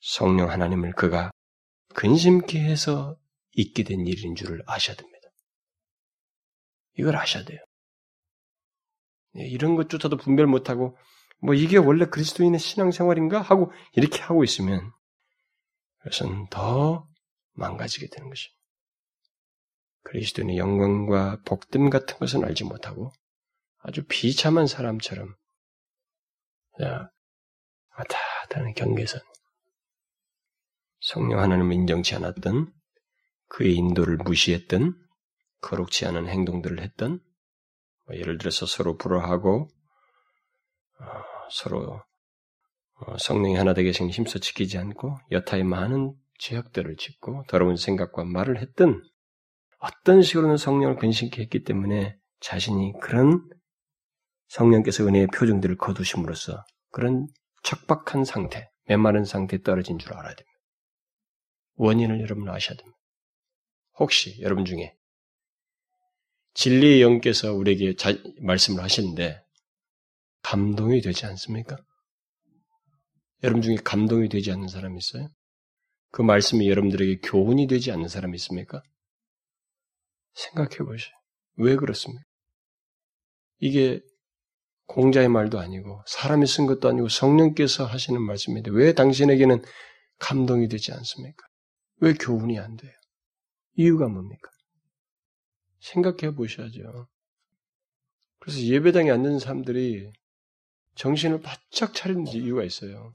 성령 0.00 0.50
하나님을 0.50 0.94
그가 0.94 1.30
근심케 1.94 2.58
해서 2.58 3.16
있게 3.52 3.84
된 3.84 4.04
일인 4.04 4.34
줄을 4.34 4.62
아셔야 4.66 4.96
됩니다. 4.96 5.17
이걸 6.98 7.16
아셔야 7.16 7.44
돼요. 7.44 7.58
네, 9.34 9.46
이런 9.46 9.76
것조차도 9.76 10.16
분별 10.16 10.46
못하고 10.46 10.96
뭐 11.40 11.54
이게 11.54 11.76
원래 11.76 12.06
그리스도인의 12.06 12.58
신앙생활인가 12.58 13.40
하고 13.40 13.72
이렇게 13.92 14.20
하고 14.20 14.42
있으면 14.42 14.92
그것은 15.98 16.48
더 16.48 17.08
망가지게 17.52 18.08
되는 18.08 18.28
것입니다. 18.28 18.58
그리스도인의 20.02 20.56
영광과 20.56 21.40
복됨 21.44 21.90
같은 21.90 22.18
것은 22.18 22.44
알지 22.44 22.64
못하고 22.64 23.12
아주 23.78 24.04
비참한 24.08 24.66
사람처럼 24.66 25.34
왔다 26.80 28.18
다는 28.48 28.72
경계선 28.74 29.20
성령 31.00 31.40
하나님을 31.40 31.74
인정치 31.74 32.14
않았던 32.14 32.72
그의 33.48 33.74
인도를 33.76 34.16
무시했던 34.16 35.07
거룩치 35.60 36.06
않은 36.06 36.28
행동들을 36.28 36.80
했던 36.80 37.20
뭐 38.06 38.16
예를 38.16 38.38
들어서 38.38 38.66
서로 38.66 38.96
불화하고 38.96 39.68
어, 41.00 41.04
서로 41.50 42.02
어, 43.00 43.18
성령이 43.18 43.56
하나 43.56 43.74
되게 43.74 43.90
힘써 43.90 44.38
지키지 44.38 44.78
않고 44.78 45.18
여타의 45.30 45.64
많은 45.64 46.14
죄악들을 46.38 46.96
짓고 46.96 47.44
더러운 47.48 47.76
생각과 47.76 48.24
말을 48.24 48.60
했던 48.60 49.02
어떤 49.78 50.22
식으로는 50.22 50.56
성령을 50.56 50.96
근심케 50.96 51.40
했기 51.42 51.62
때문에 51.62 52.16
자신이 52.40 52.94
그런 53.00 53.48
성령께서 54.48 55.06
은혜의 55.06 55.28
표정들을 55.28 55.76
거두심으로써 55.76 56.64
그런 56.90 57.26
척박한 57.62 58.24
상태, 58.24 58.70
메마른 58.86 59.24
상태에 59.24 59.62
떨어진 59.62 59.98
줄 59.98 60.14
알아야 60.14 60.34
됩니다. 60.34 60.58
원인을 61.74 62.20
여러분 62.20 62.48
아셔야 62.48 62.76
됩니다. 62.76 62.98
혹시 63.98 64.40
여러분 64.40 64.64
중에 64.64 64.97
진리의 66.58 67.02
영께서 67.02 67.54
우리에게 67.54 67.94
자, 67.94 68.12
말씀을 68.40 68.82
하시는데 68.82 69.40
감동이 70.42 71.00
되지 71.00 71.24
않습니까? 71.26 71.76
여러분 73.44 73.62
중에 73.62 73.76
감동이 73.76 74.28
되지 74.28 74.50
않는 74.50 74.66
사람이 74.66 74.98
있어요? 74.98 75.28
그 76.10 76.20
말씀이 76.22 76.68
여러분들에게 76.68 77.20
교훈이 77.20 77.68
되지 77.68 77.92
않는 77.92 78.08
사람이 78.08 78.34
있습니까? 78.38 78.82
생각해 80.34 80.78
보세요. 80.78 81.14
왜 81.58 81.76
그렇습니까? 81.76 82.24
이게 83.60 84.00
공자의 84.86 85.28
말도 85.28 85.60
아니고 85.60 86.02
사람이 86.08 86.48
쓴 86.48 86.66
것도 86.66 86.88
아니고 86.88 87.08
성령께서 87.08 87.84
하시는 87.84 88.20
말씀인데 88.20 88.72
왜 88.72 88.94
당신에게는 88.94 89.62
감동이 90.18 90.66
되지 90.66 90.90
않습니까? 90.92 91.46
왜 92.00 92.14
교훈이 92.14 92.58
안 92.58 92.74
돼요? 92.74 92.92
이유가 93.76 94.08
뭡니까? 94.08 94.50
생각해 95.80 96.34
보셔야죠. 96.34 97.08
그래서 98.40 98.60
예배당에 98.60 99.10
앉는 99.10 99.38
사람들이 99.38 100.12
정신을 100.94 101.40
바짝 101.40 101.94
차리는 101.94 102.26
이유가 102.28 102.64
있어요. 102.64 103.12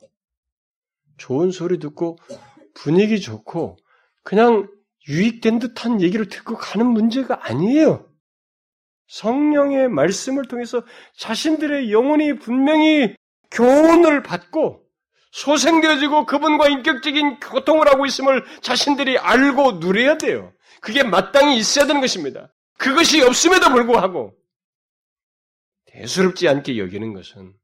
좋은 1.17 1.51
소리 1.51 1.79
듣고 1.79 2.17
분위기 2.73 3.19
좋고 3.19 3.77
그냥 4.23 4.69
유익된 5.07 5.59
듯한 5.59 6.01
얘기를 6.01 6.27
듣고 6.29 6.55
가는 6.55 6.85
문제가 6.87 7.47
아니에요. 7.47 8.09
성령의 9.07 9.89
말씀을 9.89 10.45
통해서 10.45 10.81
자신들의 11.17 11.91
영혼이 11.91 12.39
분명히 12.39 13.15
교훈을 13.51 14.23
받고 14.23 14.81
소생되어지고 15.31 16.25
그분과 16.25 16.69
인격적인 16.69 17.39
교통을 17.39 17.87
하고 17.87 18.05
있음을 18.05 18.43
자신들이 18.61 19.17
알고 19.17 19.73
누려야 19.73 20.17
돼요. 20.17 20.52
그게 20.83 21.01
마땅히 21.01 21.57
있어야 21.57 21.87
되는 21.87 22.01
것입니다. 22.01 22.53
그것이 22.77 23.21
없음에도 23.21 23.69
불구하고 23.69 24.37
대수롭지 25.85 26.49
않게 26.49 26.77
여기는 26.77 27.13
것은 27.13 27.57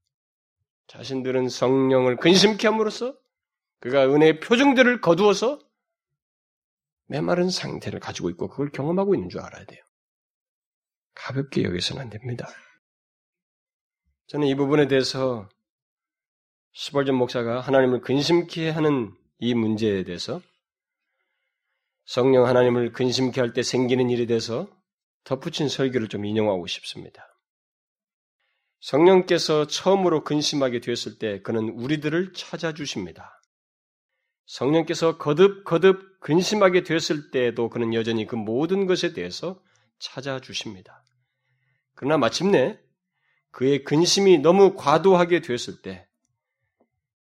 자신들은 0.87 1.49
성령을 1.49 2.15
근심케 2.15 2.65
함으로써 2.65 3.17
그가 3.81 4.05
은혜의 4.05 4.39
표정들을 4.39 5.01
거두어서 5.01 5.59
메마른 7.07 7.49
상태를 7.49 7.99
가지고 7.99 8.29
있고 8.29 8.47
그걸 8.47 8.71
경험하고 8.71 9.15
있는 9.15 9.27
줄 9.27 9.41
알아야 9.41 9.65
돼요. 9.65 9.83
가볍게 11.13 11.63
여기서는 11.63 12.01
안 12.01 12.09
됩니다. 12.09 12.47
저는 14.27 14.47
이 14.47 14.55
부분에 14.55 14.87
대해서 14.87 15.49
스벌전 16.73 17.15
목사가 17.15 17.59
하나님을 17.59 17.99
근심케 17.99 18.69
하는 18.69 19.13
이 19.39 19.53
문제에 19.53 20.05
대해서 20.05 20.39
성령 22.09 22.47
하나님을 22.47 22.91
근심케 22.91 23.39
할 23.39 23.53
때 23.53 23.61
생기는 23.61 24.09
일에 24.09 24.25
대해서 24.25 24.67
덧붙인 25.25 25.69
설교를 25.69 26.07
좀 26.07 26.25
인용하고 26.25 26.65
싶습니다. 26.65 27.23
성령께서 28.79 29.67
처음으로 29.67 30.23
근심하게 30.23 30.79
되었을 30.79 31.19
때 31.19 31.43
그는 31.43 31.69
우리들을 31.69 32.33
찾아주십니다. 32.33 33.39
성령께서 34.47 35.19
거듭 35.19 35.63
거듭 35.65 36.19
근심하게 36.19 36.81
되었을 36.81 37.29
때에도 37.29 37.69
그는 37.69 37.93
여전히 37.93 38.25
그 38.25 38.35
모든 38.35 38.87
것에 38.87 39.13
대해서 39.13 39.61
찾아주십니다. 39.99 41.03
그러나 41.93 42.17
마침내 42.17 42.79
그의 43.51 43.83
근심이 43.83 44.39
너무 44.39 44.73
과도하게 44.75 45.41
되었을 45.41 45.83
때 45.83 46.07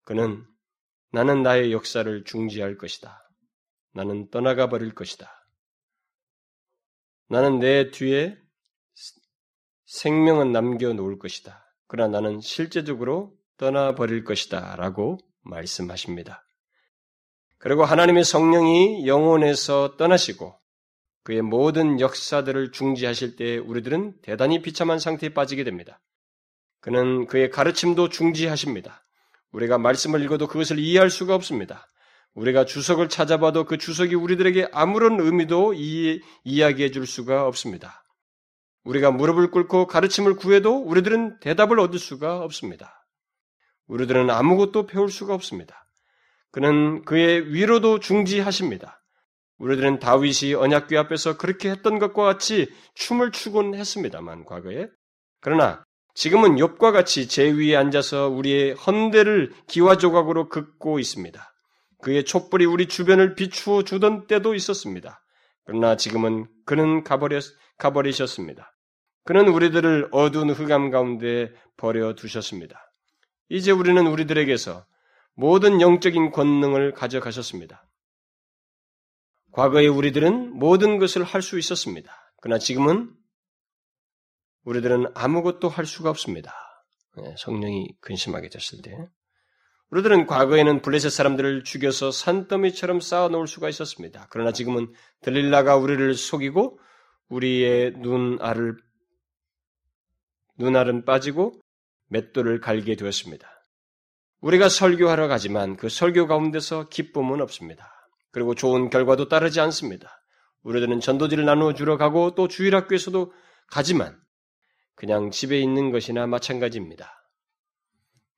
그는 0.05 0.43
나는 1.11 1.43
나의 1.43 1.71
역사를 1.71 2.23
중지할 2.23 2.79
것이다. 2.79 3.20
나는 3.93 4.29
떠나가 4.29 4.69
버릴 4.69 4.93
것이다. 4.93 5.29
나는 7.27 7.59
내 7.59 7.91
뒤에 7.91 8.37
생명은 9.85 10.51
남겨 10.51 10.93
놓을 10.93 11.19
것이다. 11.19 11.65
그러나 11.87 12.19
나는 12.19 12.39
실제적으로 12.41 13.33
떠나 13.57 13.95
버릴 13.95 14.23
것이다. 14.23 14.75
라고 14.77 15.17
말씀하십니다. 15.41 16.45
그리고 17.57 17.85
하나님의 17.85 18.23
성령이 18.23 19.05
영혼에서 19.07 19.97
떠나시고 19.97 20.59
그의 21.23 21.41
모든 21.41 21.99
역사들을 21.99 22.71
중지하실 22.71 23.35
때 23.35 23.57
우리들은 23.57 24.21
대단히 24.23 24.61
비참한 24.61 24.97
상태에 24.99 25.29
빠지게 25.29 25.63
됩니다. 25.63 26.01
그는 26.79 27.27
그의 27.27 27.51
가르침도 27.51 28.09
중지하십니다. 28.09 29.05
우리가 29.51 29.77
말씀을 29.77 30.23
읽어도 30.23 30.47
그것을 30.47 30.79
이해할 30.79 31.09
수가 31.09 31.35
없습니다. 31.35 31.87
우리가 32.33 32.65
주석을 32.65 33.09
찾아봐도 33.09 33.65
그 33.65 33.77
주석이 33.77 34.15
우리들에게 34.15 34.69
아무런 34.71 35.19
의미도 35.19 35.73
이, 35.75 36.21
이야기해 36.43 36.91
줄 36.91 37.05
수가 37.05 37.45
없습니다. 37.47 38.03
우리가 38.83 39.11
무릎을 39.11 39.51
꿇고 39.51 39.87
가르침을 39.87 40.35
구해도 40.35 40.77
우리들은 40.77 41.39
대답을 41.39 41.79
얻을 41.79 41.99
수가 41.99 42.41
없습니다. 42.43 43.05
우리들은 43.87 44.29
아무것도 44.29 44.87
배울 44.87 45.09
수가 45.09 45.33
없습니다. 45.33 45.85
그는 46.51 47.03
그의 47.03 47.53
위로도 47.53 47.99
중지하십니다. 47.99 49.01
우리들은 49.57 49.99
다윗이 49.99 50.55
언약궤 50.55 50.97
앞에서 50.97 51.37
그렇게 51.37 51.69
했던 51.69 51.99
것과 51.99 52.23
같이 52.23 52.69
춤을 52.95 53.31
추곤 53.31 53.75
했습니다만 53.75 54.45
과거에 54.45 54.87
그러나 55.39 55.83
지금은 56.15 56.55
욥과 56.55 56.91
같이 56.91 57.27
제 57.27 57.49
위에 57.51 57.75
앉아서 57.75 58.29
우리의 58.29 58.73
헌대를 58.73 59.53
기와 59.67 59.97
조각으로 59.97 60.49
긋고 60.49 60.99
있습니다. 60.99 61.50
그의 62.01 62.25
촛불이 62.25 62.65
우리 62.65 62.87
주변을 62.87 63.35
비추어 63.35 63.83
주던 63.83 64.27
때도 64.27 64.55
있었습니다. 64.55 65.23
그러나 65.65 65.95
지금은 65.95 66.47
그는 66.65 67.03
가버려, 67.03 67.39
가버리셨습니다. 67.77 68.75
그는 69.23 69.47
우리들을 69.47 70.09
어두운 70.11 70.49
흑암 70.49 70.89
가운데 70.89 71.51
버려 71.77 72.15
두셨습니다. 72.15 72.91
이제 73.49 73.71
우리는 73.71 74.05
우리들에게서 74.07 74.85
모든 75.35 75.81
영적인 75.81 76.31
권능을 76.31 76.93
가져가셨습니다. 76.93 77.87
과거에 79.51 79.87
우리들은 79.87 80.57
모든 80.57 80.97
것을 80.97 81.23
할 81.23 81.41
수 81.41 81.59
있었습니다. 81.59 82.33
그러나 82.41 82.57
지금은 82.57 83.13
우리들은 84.63 85.11
아무것도 85.13 85.69
할 85.69 85.85
수가 85.85 86.09
없습니다. 86.09 86.53
네, 87.17 87.35
성령이 87.37 87.89
근심하게 87.99 88.49
됐을 88.49 88.81
때. 88.81 88.95
우리들은 89.91 90.25
과거에는 90.25 90.81
블레셋 90.81 91.11
사람들을 91.11 91.65
죽여서 91.65 92.11
산더미처럼 92.11 93.01
쌓아놓을 93.01 93.45
수가 93.47 93.67
있었습니다. 93.69 94.27
그러나 94.29 94.53
지금은 94.53 94.91
들릴라가 95.21 95.75
우리를 95.75 96.13
속이고 96.15 96.79
우리의 97.27 97.93
눈알을 97.97 98.77
눈알은 100.57 101.03
빠지고 101.03 101.53
맷돌을 102.07 102.61
갈게 102.61 102.95
되었습니다. 102.95 103.47
우리가 104.39 104.69
설교하러 104.69 105.27
가지만 105.27 105.75
그 105.75 105.89
설교 105.89 106.27
가운데서 106.27 106.87
기쁨은 106.89 107.41
없습니다. 107.41 107.91
그리고 108.31 108.55
좋은 108.55 108.89
결과도 108.89 109.27
따르지 109.27 109.59
않습니다. 109.59 110.23
우리들은 110.63 111.01
전도지를 111.01 111.43
나누어 111.43 111.73
주러 111.73 111.97
가고 111.97 112.33
또 112.33 112.47
주일학교에서도 112.47 113.33
가지만 113.67 114.17
그냥 114.95 115.31
집에 115.31 115.59
있는 115.59 115.91
것이나 115.91 116.27
마찬가지입니다. 116.27 117.20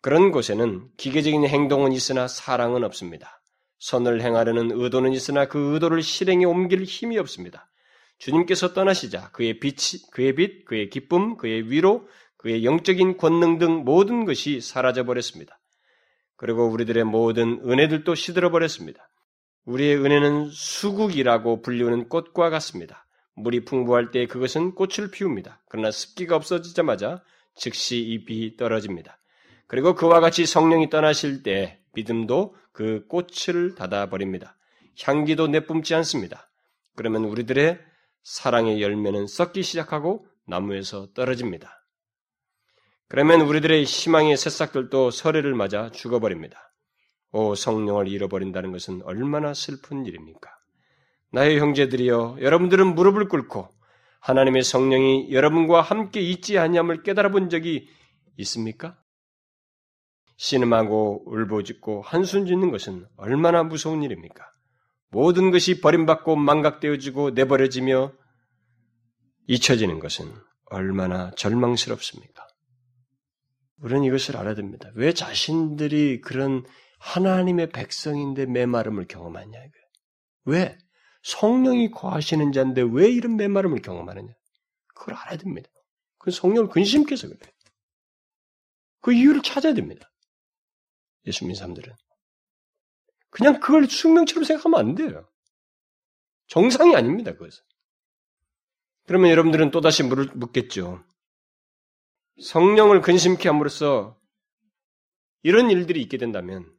그런 0.03 0.33
곳에는 0.33 0.89
기계적인 0.97 1.47
행동은 1.47 1.93
있으나 1.93 2.27
사랑은 2.27 2.83
없습니다. 2.83 3.41
선을 3.79 4.19
행하려는 4.21 4.71
의도는 4.73 5.13
있으나 5.13 5.47
그 5.47 5.73
의도를 5.73 6.01
실행에 6.03 6.43
옮길 6.43 6.83
힘이 6.83 7.17
없습니다. 7.19 7.71
주님께서 8.17 8.73
떠나시자 8.73 9.31
그의 9.31 9.61
빛, 9.61 9.77
그의 10.11 10.35
빛, 10.35 10.65
그의 10.65 10.89
기쁨, 10.89 11.37
그의 11.37 11.71
위로, 11.71 12.05
그의 12.35 12.65
영적인 12.65 13.15
권능 13.15 13.59
등 13.59 13.85
모든 13.85 14.25
것이 14.25 14.59
사라져 14.59 15.05
버렸습니다. 15.05 15.61
그리고 16.35 16.67
우리들의 16.67 17.05
모든 17.05 17.61
은혜들도 17.63 18.13
시들어 18.13 18.51
버렸습니다. 18.51 19.09
우리의 19.63 19.95
은혜는 19.95 20.49
수국이라고 20.49 21.61
불리우는 21.61 22.09
꽃과 22.09 22.49
같습니다. 22.49 23.07
물이 23.35 23.63
풍부할 23.63 24.11
때 24.11 24.27
그것은 24.27 24.75
꽃을 24.75 25.11
피웁니다. 25.11 25.63
그러나 25.69 25.91
습기가 25.91 26.35
없어지자마자 26.35 27.23
즉시 27.55 27.99
잎이 27.99 28.57
떨어집니다. 28.57 29.17
그리고 29.67 29.95
그와 29.95 30.19
같이 30.19 30.45
성령이 30.45 30.89
떠나실 30.89 31.43
때 31.43 31.79
믿음도 31.93 32.55
그 32.71 33.05
꽃을 33.07 33.75
닫아버립니다. 33.75 34.57
향기도 35.01 35.47
내뿜지 35.47 35.95
않습니다. 35.95 36.49
그러면 36.95 37.25
우리들의 37.25 37.79
사랑의 38.23 38.81
열매는 38.81 39.27
썩기 39.27 39.63
시작하고 39.63 40.25
나무에서 40.45 41.13
떨어집니다. 41.13 41.83
그러면 43.07 43.41
우리들의 43.41 43.83
희망의 43.83 44.37
새싹들도 44.37 45.11
설해를 45.11 45.53
맞아 45.53 45.91
죽어버립니다. 45.91 46.73
오 47.31 47.55
성령을 47.55 48.07
잃어버린다는 48.07 48.71
것은 48.71 49.01
얼마나 49.03 49.53
슬픈 49.53 50.05
일입니까? 50.05 50.49
나의 51.31 51.59
형제들이여 51.59 52.37
여러분들은 52.41 52.93
무릎을 52.93 53.27
꿇고 53.27 53.67
하나님의 54.19 54.63
성령이 54.63 55.31
여러분과 55.31 55.81
함께 55.81 56.21
있지 56.21 56.57
않냐을 56.57 57.03
깨달아 57.03 57.29
본 57.29 57.49
적이 57.49 57.89
있습니까? 58.37 58.97
신음하고 60.37 61.23
울부짖고 61.27 62.01
한숨 62.01 62.45
짓는 62.45 62.71
것은 62.71 63.07
얼마나 63.17 63.63
무서운 63.63 64.03
일입니까? 64.03 64.43
모든 65.09 65.51
것이 65.51 65.79
버림받고 65.79 66.35
망각되어지고 66.35 67.31
내버려지며 67.31 68.13
잊혀지는 69.47 69.99
것은 69.99 70.33
얼마나 70.65 71.31
절망스럽습니까? 71.31 72.47
우리는 73.77 74.03
이것을 74.05 74.37
알아야 74.37 74.55
됩니다. 74.55 74.89
왜 74.95 75.13
자신들이 75.13 76.21
그런 76.21 76.65
하나님의 76.99 77.69
백성인데 77.69 78.45
메마름을 78.45 79.07
경험하냐 79.07 79.45
이거예요. 79.45 79.69
왜? 80.45 80.77
성령이 81.23 81.91
거하시는 81.91 82.51
자인데 82.51 82.83
왜 82.91 83.09
이런 83.09 83.35
메마름을 83.35 83.81
경험하느냐? 83.81 84.33
그걸 84.95 85.15
알아야 85.15 85.37
됩니다. 85.37 85.69
그 86.17 86.31
성령을 86.31 86.69
근심께서 86.69 87.27
그래요. 87.27 87.53
그 89.01 89.13
이유를 89.13 89.41
찾아야 89.41 89.73
됩니다. 89.73 90.09
예수 91.25 91.45
믿는 91.45 91.55
사람들은. 91.55 91.93
그냥 93.29 93.59
그걸 93.59 93.87
숙명처럼 93.87 94.43
생각하면 94.43 94.79
안 94.79 94.95
돼요. 94.95 95.27
정상이 96.47 96.95
아닙니다, 96.95 97.33
그것은. 97.33 97.63
그러면 99.05 99.31
여러분들은 99.31 99.71
또다시 99.71 100.03
묻겠죠. 100.03 101.03
성령을 102.41 103.01
근심케 103.01 103.49
함으로써 103.49 104.19
이런 105.41 105.69
일들이 105.69 106.01
있게 106.01 106.17
된다면 106.17 106.71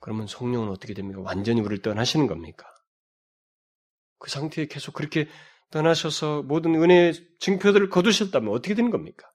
그러면 0.00 0.26
성령은 0.26 0.68
어떻게 0.68 0.94
됩니까? 0.94 1.20
완전히 1.20 1.60
우리를 1.60 1.82
떠나시는 1.82 2.26
겁니까? 2.26 2.66
그 4.18 4.30
상태에 4.30 4.66
계속 4.66 4.94
그렇게 4.94 5.28
떠나셔서 5.70 6.42
모든 6.42 6.74
은혜의 6.74 7.14
증표들을 7.40 7.90
거두셨다면 7.90 8.52
어떻게 8.52 8.74
되는 8.74 8.90
겁니까? 8.90 9.30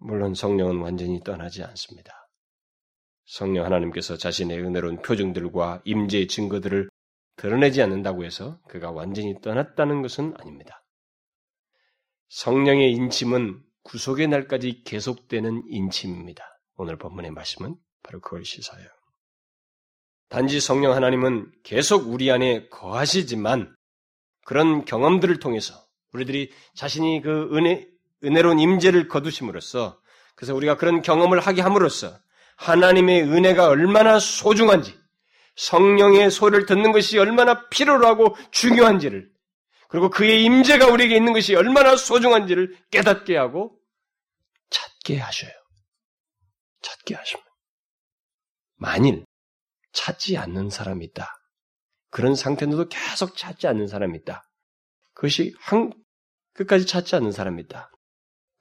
물론 0.00 0.34
성령은 0.34 0.80
완전히 0.80 1.20
떠나지 1.22 1.62
않습니다. 1.62 2.28
성령 3.24 3.64
하나님께서 3.64 4.16
자신의 4.16 4.60
은혜로운 4.60 5.02
표정들과 5.02 5.82
임재의 5.84 6.26
증거들을 6.28 6.90
드러내지 7.36 7.82
않는다고 7.82 8.24
해서 8.24 8.60
그가 8.68 8.90
완전히 8.90 9.40
떠났다는 9.40 10.02
것은 10.02 10.34
아닙니다. 10.38 10.84
성령의 12.28 12.92
인침은 12.92 13.62
구속의 13.84 14.28
날까지 14.28 14.82
계속되는 14.84 15.64
인침입니다. 15.68 16.44
오늘 16.76 16.96
본문의 16.96 17.30
말씀은 17.30 17.76
바로 18.02 18.20
그걸 18.20 18.44
시사해요. 18.44 18.88
단지 20.28 20.60
성령 20.60 20.94
하나님은 20.94 21.52
계속 21.62 22.08
우리 22.08 22.30
안에 22.30 22.68
거하시지만 22.68 23.74
그런 24.44 24.84
경험들을 24.84 25.38
통해서 25.38 25.74
우리들이 26.12 26.50
자신이 26.74 27.20
그 27.22 27.54
은혜, 27.54 27.86
은혜로운 28.24 28.58
임재를 28.58 29.08
거두심으로써 29.08 30.00
그래서 30.34 30.54
우리가 30.54 30.76
그런 30.76 31.02
경험을 31.02 31.40
하게 31.40 31.62
함으로써 31.62 32.18
하나님의 32.56 33.22
은혜가 33.22 33.68
얼마나 33.68 34.18
소중한지 34.18 34.98
성령의 35.56 36.30
소리를 36.30 36.66
듣는 36.66 36.92
것이 36.92 37.18
얼마나 37.18 37.68
필요로 37.68 38.06
하고 38.06 38.36
중요한지를 38.50 39.30
그리고 39.88 40.08
그의 40.08 40.42
임재가 40.44 40.86
우리에게 40.86 41.16
있는 41.16 41.32
것이 41.32 41.54
얼마나 41.54 41.96
소중한지를 41.96 42.76
깨닫게 42.90 43.36
하고 43.36 43.78
찾게 44.70 45.18
하셔요. 45.18 45.52
찾게 46.80 47.14
하십니다. 47.14 47.50
만일 48.76 49.26
찾지 49.92 50.38
않는 50.38 50.70
사람이 50.70 51.04
있다. 51.04 51.38
그런 52.10 52.34
상태인데도 52.34 52.88
계속 52.88 53.36
찾지 53.36 53.66
않는 53.66 53.86
사람이 53.86 54.18
있다. 54.18 54.48
그것이 55.14 55.54
한, 55.60 55.92
끝까지 56.54 56.86
찾지 56.86 57.14
않는 57.16 57.30
사람이 57.30 57.62
있다. 57.62 57.91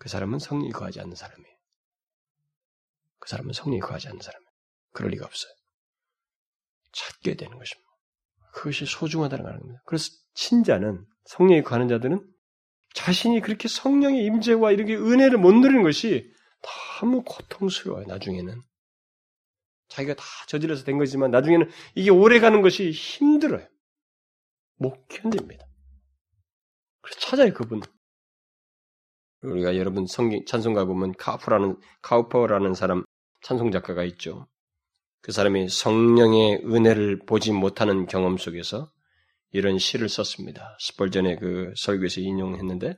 그 0.01 0.09
사람은 0.09 0.39
성령이 0.39 0.71
거하지 0.71 0.99
않는 0.99 1.15
사람이에요. 1.15 1.55
그 3.19 3.29
사람은 3.29 3.53
성령이 3.53 3.81
거하지 3.81 4.07
않는 4.07 4.19
사람이에요. 4.19 4.49
그럴 4.93 5.11
리가 5.11 5.27
없어요. 5.27 5.53
찾게 6.91 7.35
되는 7.35 7.55
것입니다. 7.55 7.87
그것이 8.51 8.87
소중하다는 8.87 9.45
겁니다. 9.45 9.83
그래서 9.85 10.09
친자는 10.33 11.05
성령이 11.25 11.61
거하는 11.61 11.87
자들은 11.87 12.27
자신이 12.95 13.41
그렇게 13.41 13.67
성령의 13.67 14.25
임재와 14.25 14.71
이렇게 14.71 14.95
은혜를 14.95 15.37
못 15.37 15.53
누리는 15.53 15.83
것이 15.83 16.33
너무 16.99 17.21
고통스러워요. 17.23 18.07
나중에는 18.07 18.59
자기가 19.89 20.15
다 20.15 20.23
저질러서 20.47 20.83
된 20.83 20.97
거지만 20.97 21.29
나중에는 21.29 21.69
이게 21.93 22.09
오래 22.09 22.39
가는 22.39 22.63
것이 22.63 22.89
힘들어요. 22.89 23.67
못 24.77 25.07
견딥니다. 25.09 25.63
그래서 27.01 27.19
찾아요 27.19 27.53
그분. 27.53 27.81
우리가 29.43 29.75
여러분 29.77 30.05
성경 30.05 30.43
찬송가 30.45 30.85
보면 30.85 31.13
카프라는 31.13 31.77
카우퍼라는 32.01 32.73
사람 32.73 33.03
찬송 33.41 33.71
작가가 33.71 34.03
있죠. 34.03 34.47
그 35.21 35.31
사람이 35.31 35.69
성령의 35.69 36.63
은혜를 36.65 37.25
보지 37.25 37.51
못하는 37.51 38.05
경험 38.05 38.37
속에서 38.37 38.91
이런 39.51 39.77
시를 39.79 40.09
썼습니다. 40.09 40.77
스펄전의 40.79 41.39
그 41.39 41.73
설교에서 41.75 42.21
인용했는데 42.21 42.97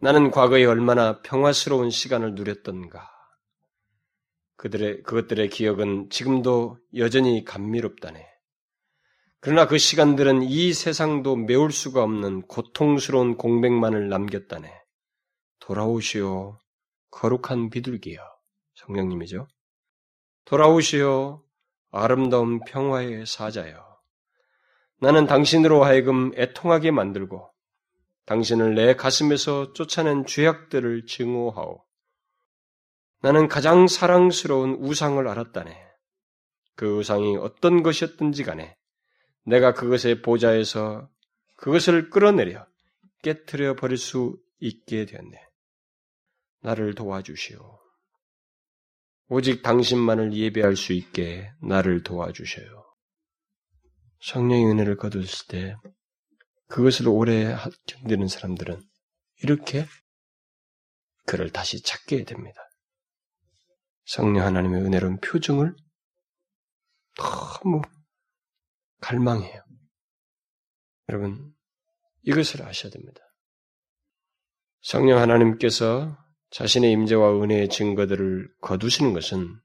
나는 0.00 0.30
과거에 0.30 0.64
얼마나 0.64 1.20
평화스러운 1.22 1.90
시간을 1.90 2.34
누렸던가. 2.34 3.08
그들의 4.56 5.02
그것들의 5.02 5.48
기억은 5.48 6.08
지금도 6.10 6.78
여전히 6.96 7.44
감미롭다네. 7.44 8.26
그러나 9.40 9.66
그 9.66 9.76
시간들은 9.76 10.42
이 10.42 10.72
세상도 10.72 11.34
메울 11.36 11.72
수가 11.72 12.02
없는 12.02 12.42
고통스러운 12.42 13.36
공백만을 13.36 14.08
남겼다네. 14.08 14.81
돌아오시오, 15.62 16.58
거룩한 17.12 17.70
비둘기여. 17.70 18.20
성령님이죠. 18.74 19.46
돌아오시오, 20.44 21.44
아름다운 21.92 22.58
평화의 22.64 23.26
사자여. 23.26 23.80
나는 24.98 25.26
당신으로 25.26 25.84
하여금 25.84 26.32
애통하게 26.34 26.90
만들고 26.90 27.48
당신을 28.26 28.74
내 28.74 28.96
가슴에서 28.96 29.72
쫓아낸 29.72 30.26
죄악들을 30.26 31.06
증오하오. 31.06 31.84
나는 33.20 33.46
가장 33.46 33.86
사랑스러운 33.86 34.74
우상을 34.80 35.26
알았다네. 35.28 35.80
그 36.74 36.98
우상이 36.98 37.36
어떤 37.36 37.84
것이었든지 37.84 38.42
간에 38.42 38.76
내가 39.44 39.74
그것의 39.74 40.22
보좌에서 40.22 41.08
그것을 41.56 42.10
끌어내려 42.10 42.66
깨뜨려 43.22 43.76
버릴 43.76 43.96
수 43.96 44.36
있게 44.58 45.06
되었네. 45.06 45.51
나를 46.62 46.94
도와주시오. 46.94 47.80
오직 49.28 49.62
당신만을 49.62 50.34
예배할 50.34 50.76
수 50.76 50.92
있게 50.92 51.50
나를 51.62 52.02
도와주셔요. 52.02 52.84
성령의 54.20 54.66
은혜를 54.66 54.96
거두었을 54.96 55.48
때 55.48 55.76
그것을 56.68 57.08
오래 57.08 57.56
견디는 57.86 58.28
사람들은 58.28 58.80
이렇게 59.42 59.86
그를 61.26 61.50
다시 61.50 61.82
찾게 61.82 62.24
됩니다. 62.24 62.60
성령 64.04 64.46
하나님의 64.46 64.82
은혜로운 64.82 65.20
표정을 65.20 65.74
너무 67.16 67.82
갈망해요. 69.00 69.62
여러분, 71.08 71.54
이것을 72.22 72.62
아셔야 72.62 72.92
됩니다. 72.92 73.20
성령 74.82 75.18
하나님께서 75.18 76.16
자신의 76.52 76.92
임재와 76.92 77.42
은혜의 77.42 77.70
증거들을 77.70 78.54
거두시는 78.60 79.14
것은 79.14 79.58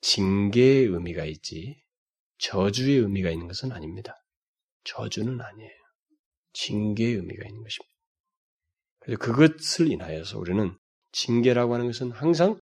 징계의 0.00 0.86
의미가 0.86 1.26
있지 1.26 1.82
저주의 2.38 2.96
의미가 2.96 3.30
있는 3.30 3.46
것은 3.46 3.70
아닙니다. 3.70 4.16
저주는 4.84 5.38
아니에요. 5.38 5.70
징계의 6.54 7.16
의미가 7.16 7.46
있는 7.46 7.62
것입니다. 7.62 7.94
그래서 9.00 9.18
그것을 9.18 9.92
인하여서 9.92 10.38
우리는 10.38 10.74
징계라고 11.12 11.74
하는 11.74 11.86
것은 11.88 12.12
항상 12.12 12.58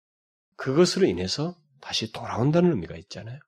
그것으로 0.57 1.07
인해서 1.07 1.57
다시 1.81 2.13
돌아온다는 2.13 2.71
의미가 2.71 2.97
있잖아요. 2.97 3.41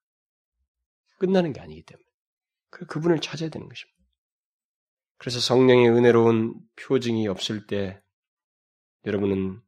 끝나는 1.18 1.52
게 1.52 1.60
아니기 1.60 1.82
때문에. 1.82 2.06
그 2.70 2.86
그분을 2.86 3.20
찾아야 3.20 3.50
되는 3.50 3.68
것입니다. 3.68 4.00
그래서 5.18 5.40
성령의 5.40 5.90
은혜로운 5.90 6.54
표징이 6.76 7.28
없을 7.28 7.66
때 7.66 8.00
여러분은 9.04 9.60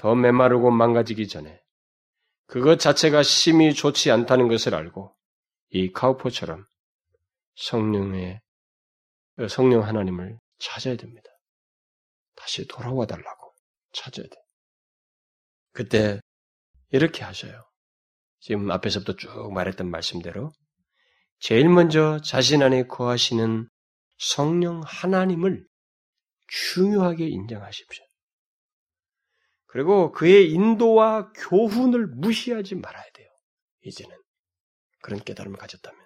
더 0.00 0.14
메마르고 0.14 0.70
망가지기 0.70 1.28
전에 1.28 1.60
그것 2.46 2.80
자체가 2.80 3.22
심히 3.22 3.74
좋지 3.74 4.10
않다는 4.10 4.48
것을 4.48 4.74
알고 4.74 5.14
이 5.72 5.92
카우포처럼 5.92 6.64
성령의 7.56 8.40
성령 9.50 9.84
하나님을 9.84 10.38
찾아야 10.58 10.96
됩니다. 10.96 11.28
다시 12.34 12.66
돌아와 12.66 13.04
달라고 13.04 13.54
찾아야 13.92 14.24
돼. 14.26 14.36
그때 15.72 16.18
이렇게 16.92 17.22
하셔요. 17.22 17.62
지금 18.38 18.70
앞에서부터 18.70 19.16
쭉 19.16 19.52
말했던 19.52 19.90
말씀대로 19.90 20.50
제일 21.40 21.68
먼저 21.68 22.18
자신 22.24 22.62
안에 22.62 22.86
거하시는 22.86 23.68
성령 24.16 24.80
하나님을 24.82 25.68
중요하게 26.48 27.28
인정하십시오. 27.28 28.09
그리고 29.70 30.10
그의 30.10 30.50
인도와 30.50 31.32
교훈을 31.32 32.08
무시하지 32.08 32.74
말아야 32.74 33.04
돼요. 33.14 33.28
이제는 33.84 34.16
그런 35.00 35.20
깨달음을 35.20 35.56
가졌다면. 35.58 36.00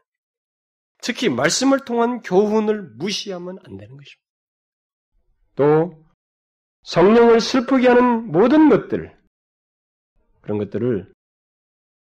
특히 0.98 1.30
말씀을 1.30 1.80
통한 1.84 2.20
교훈을 2.20 2.82
무시하면 2.96 3.58
안 3.64 3.76
되는 3.78 3.96
것입니다. 3.96 4.22
또 5.56 6.04
성령을 6.82 7.40
슬프게 7.40 7.88
하는 7.88 8.30
모든 8.30 8.68
것들, 8.68 9.16
그런 10.42 10.58
것들을 10.58 11.10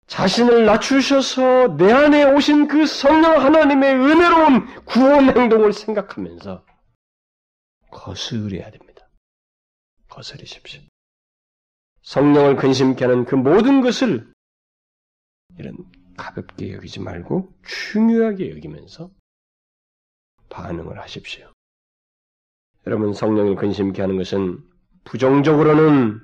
자신을 0.08 0.66
낮추셔서 0.66 1.78
내 1.78 1.92
안에 1.92 2.24
오신 2.24 2.68
그 2.68 2.88
성령 2.88 3.40
하나님의 3.40 3.94
은혜로운 3.94 4.84
구원 4.86 5.38
행동을 5.38 5.74
생각하면서 5.74 6.66
거스려야 7.92 8.72
됩니다. 8.72 9.08
거스리십시오. 10.10 10.91
성령을 12.02 12.56
근심케 12.56 13.06
하는 13.06 13.26
그 13.26 13.36
모든 13.36 13.82
것을 13.82 14.32
이런 15.58 15.78
가볍게 16.18 16.74
여기지 16.74 17.00
말고 17.00 17.54
중요하게 17.64 18.52
여기면서 18.52 19.12
반응을 20.50 21.00
하십시오. 21.00 21.52
여러분 22.88 23.14
성령을 23.14 23.56
근심케 23.56 24.02
하는 24.02 24.18
것은 24.18 24.64
부정적으로는 25.04 26.20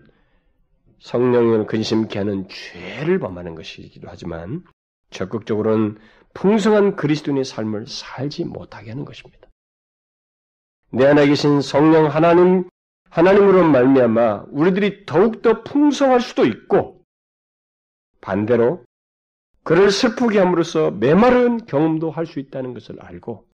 성령을 0.99 1.67
근심케 1.67 2.17
하는 2.19 2.47
죄를 2.49 3.19
범하는 3.19 3.55
것이기도 3.55 4.07
하지만 4.09 4.63
적극적으로는 5.11 5.97
풍성한 6.33 6.95
그리스도인의 6.95 7.45
삶을 7.45 7.87
살지 7.87 8.45
못하게 8.45 8.91
하는 8.91 9.05
것입니다. 9.05 9.47
내 10.91 11.05
안에 11.05 11.27
계신 11.27 11.61
성령 11.61 12.07
하나님 12.07 12.69
하나님으로 13.09 13.67
말미암아 13.69 14.45
우리들이 14.49 15.05
더욱더 15.05 15.63
풍성할 15.63 16.21
수도 16.21 16.45
있고 16.45 17.03
반대로 18.21 18.83
그를 19.63 19.91
슬프게 19.91 20.39
함으로써 20.39 20.91
메마른 20.91 21.65
경험도 21.65 22.11
할 22.11 22.25
수 22.25 22.39
있다는 22.39 22.73
것을 22.73 23.01
알고 23.01 23.45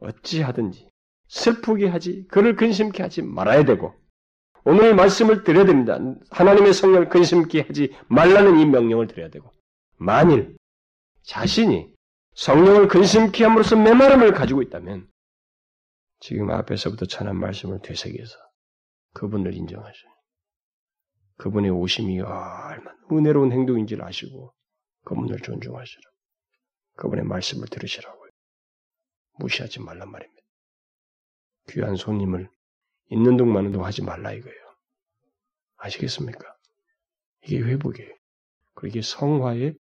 어찌하든지 0.00 0.88
슬프게 1.28 1.88
하지 1.88 2.26
그를 2.28 2.56
근심케 2.56 3.02
하지 3.02 3.22
말아야 3.22 3.64
되고 3.64 3.94
오늘 4.64 4.94
말씀을 4.94 5.44
드려야 5.44 5.64
됩니다. 5.64 5.98
하나님의 6.30 6.74
성령을 6.74 7.08
근심케 7.08 7.62
하지 7.62 7.94
말라는 8.08 8.58
이 8.58 8.66
명령을 8.66 9.06
드려야 9.06 9.30
되고 9.30 9.50
만일 9.96 10.56
자신이 11.22 11.90
성령을 12.34 12.88
근심케 12.88 13.44
함으로써 13.44 13.76
메마름을 13.76 14.32
가지고 14.32 14.62
있다면 14.62 15.08
지금 16.20 16.50
앞에서부터 16.50 17.06
전한 17.06 17.36
말씀을 17.36 17.80
되새겨서 17.82 18.36
그분을 19.14 19.54
인정하셔요. 19.54 20.12
그분의 21.36 21.70
오심이 21.70 22.20
얼마나 22.20 22.96
은혜로운 23.12 23.52
행동인지를 23.52 24.04
아시고 24.04 24.52
그분을 25.04 25.38
존중하시라. 25.40 26.02
그분의 26.96 27.24
말씀을 27.24 27.68
들으시라고요. 27.68 28.30
무시하지 29.38 29.80
말란 29.80 30.10
말입니다. 30.10 30.42
귀한 31.70 31.94
손님을 31.94 32.50
있는 33.10 33.36
둥 33.36 33.84
하지 33.84 34.02
말라 34.02 34.32
이거예요. 34.32 34.76
아시겠습니까? 35.76 36.56
이게 37.44 37.60
회복이에요. 37.60 38.14
그리고 38.74 38.86
이게 38.88 39.02
성화의 39.02 39.76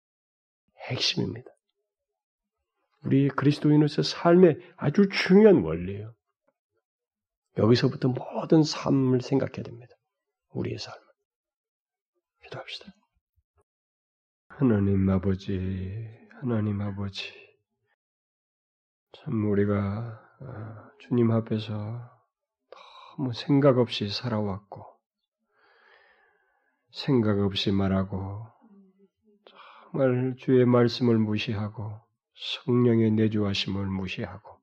핵심입니다. 0.90 1.50
우리 3.04 3.30
그리스도인으로서 3.30 4.04
삶의 4.04 4.60
아주 4.78 5.08
중요한 5.10 5.64
원리예요. 5.64 6.14
여기서부터 7.58 8.10
모든 8.10 8.64
삶을 8.64 9.22
생각해야 9.22 9.64
됩니다. 9.64 9.96
우리의 10.50 10.78
삶을. 10.78 11.00
기도합시다. 12.44 12.92
하나님 14.48 15.10
아버지, 15.10 16.08
하나님 16.40 16.82
아버지, 16.82 17.34
참 19.12 19.50
우리가 19.52 20.22
어, 20.42 20.90
주님 21.00 21.32
앞에서 21.32 22.12
너무 23.18 23.34
생각 23.34 23.78
없이 23.78 24.10
살아왔고, 24.10 24.86
생각 26.92 27.40
없이 27.40 27.72
말하고, 27.72 28.48
정말 29.92 30.36
주의 30.38 30.66
말씀을 30.66 31.18
무시하고, 31.18 32.02
성령의 32.64 33.12
내주하심을 33.12 33.86
무시하고, 33.88 34.55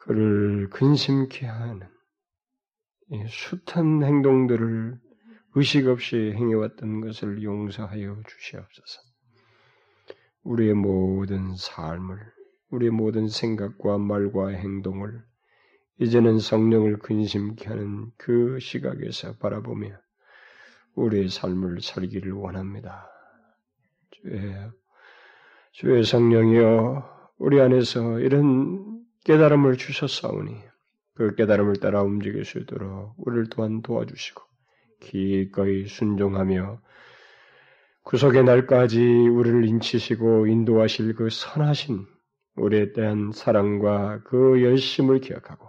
그를 0.00 0.68
근심케 0.70 1.46
하는 1.46 1.80
숱한 3.28 4.02
행동들을 4.02 4.98
의식 5.54 5.88
없이 5.88 6.32
행해왔던 6.36 7.00
것을 7.00 7.42
용서하여 7.42 8.22
주시옵소서. 8.26 9.00
우리의 10.44 10.74
모든 10.74 11.54
삶을, 11.54 12.18
우리의 12.70 12.92
모든 12.92 13.28
생각과 13.28 13.98
말과 13.98 14.48
행동을 14.48 15.22
이제는 15.98 16.38
성령을 16.38 16.98
근심케 17.00 17.68
하는 17.68 18.10
그 18.16 18.58
시각에서 18.58 19.36
바라보며 19.36 19.96
우리의 20.94 21.28
삶을 21.28 21.82
살기를 21.82 22.32
원합니다. 22.32 23.10
주의, 24.10 24.70
주의 25.72 26.04
성령이여, 26.04 27.32
우리 27.38 27.60
안에서 27.60 28.20
이런 28.20 28.99
깨달음을 29.24 29.76
주셨사오니 29.76 30.56
그 31.14 31.34
깨달음을 31.34 31.76
따라 31.76 32.02
움직일 32.02 32.44
수 32.44 32.58
있도록 32.58 33.14
우리를 33.18 33.48
또한 33.50 33.82
도와주시고 33.82 34.42
기꺼이 35.00 35.86
순종하며 35.86 36.80
구속의 38.04 38.44
날까지 38.44 38.98
우리를 39.00 39.64
인치시고 39.66 40.46
인도하실 40.46 41.14
그 41.14 41.28
선하신 41.30 42.06
우리에 42.56 42.92
대한 42.92 43.32
사랑과 43.32 44.22
그 44.24 44.62
열심을 44.62 45.20
기억하고 45.20 45.68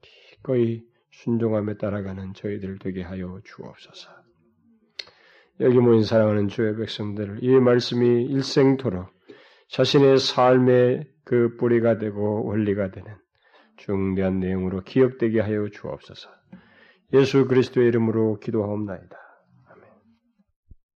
기꺼이 0.00 0.82
순종함에 1.12 1.76
따라가는 1.76 2.34
저희들 2.34 2.78
되게 2.78 3.02
하여 3.02 3.40
주옵소서. 3.44 4.08
여기 5.60 5.78
모인 5.78 6.02
사랑하는 6.02 6.48
주의 6.48 6.74
백성들을 6.74 7.44
이 7.44 7.50
말씀이 7.50 8.24
일생토록 8.24 9.08
자신의 9.68 10.18
삶의 10.18 11.06
그 11.30 11.54
뿌리가 11.58 11.98
되고 11.98 12.44
원리가 12.44 12.90
되는 12.90 13.14
중대한 13.76 14.40
내용으로 14.40 14.82
기억되게 14.82 15.38
하여 15.38 15.68
주옵소서. 15.68 16.28
예수 17.12 17.46
그리스도의 17.46 17.86
이름으로 17.86 18.40
기도하옵나이다. 18.40 19.16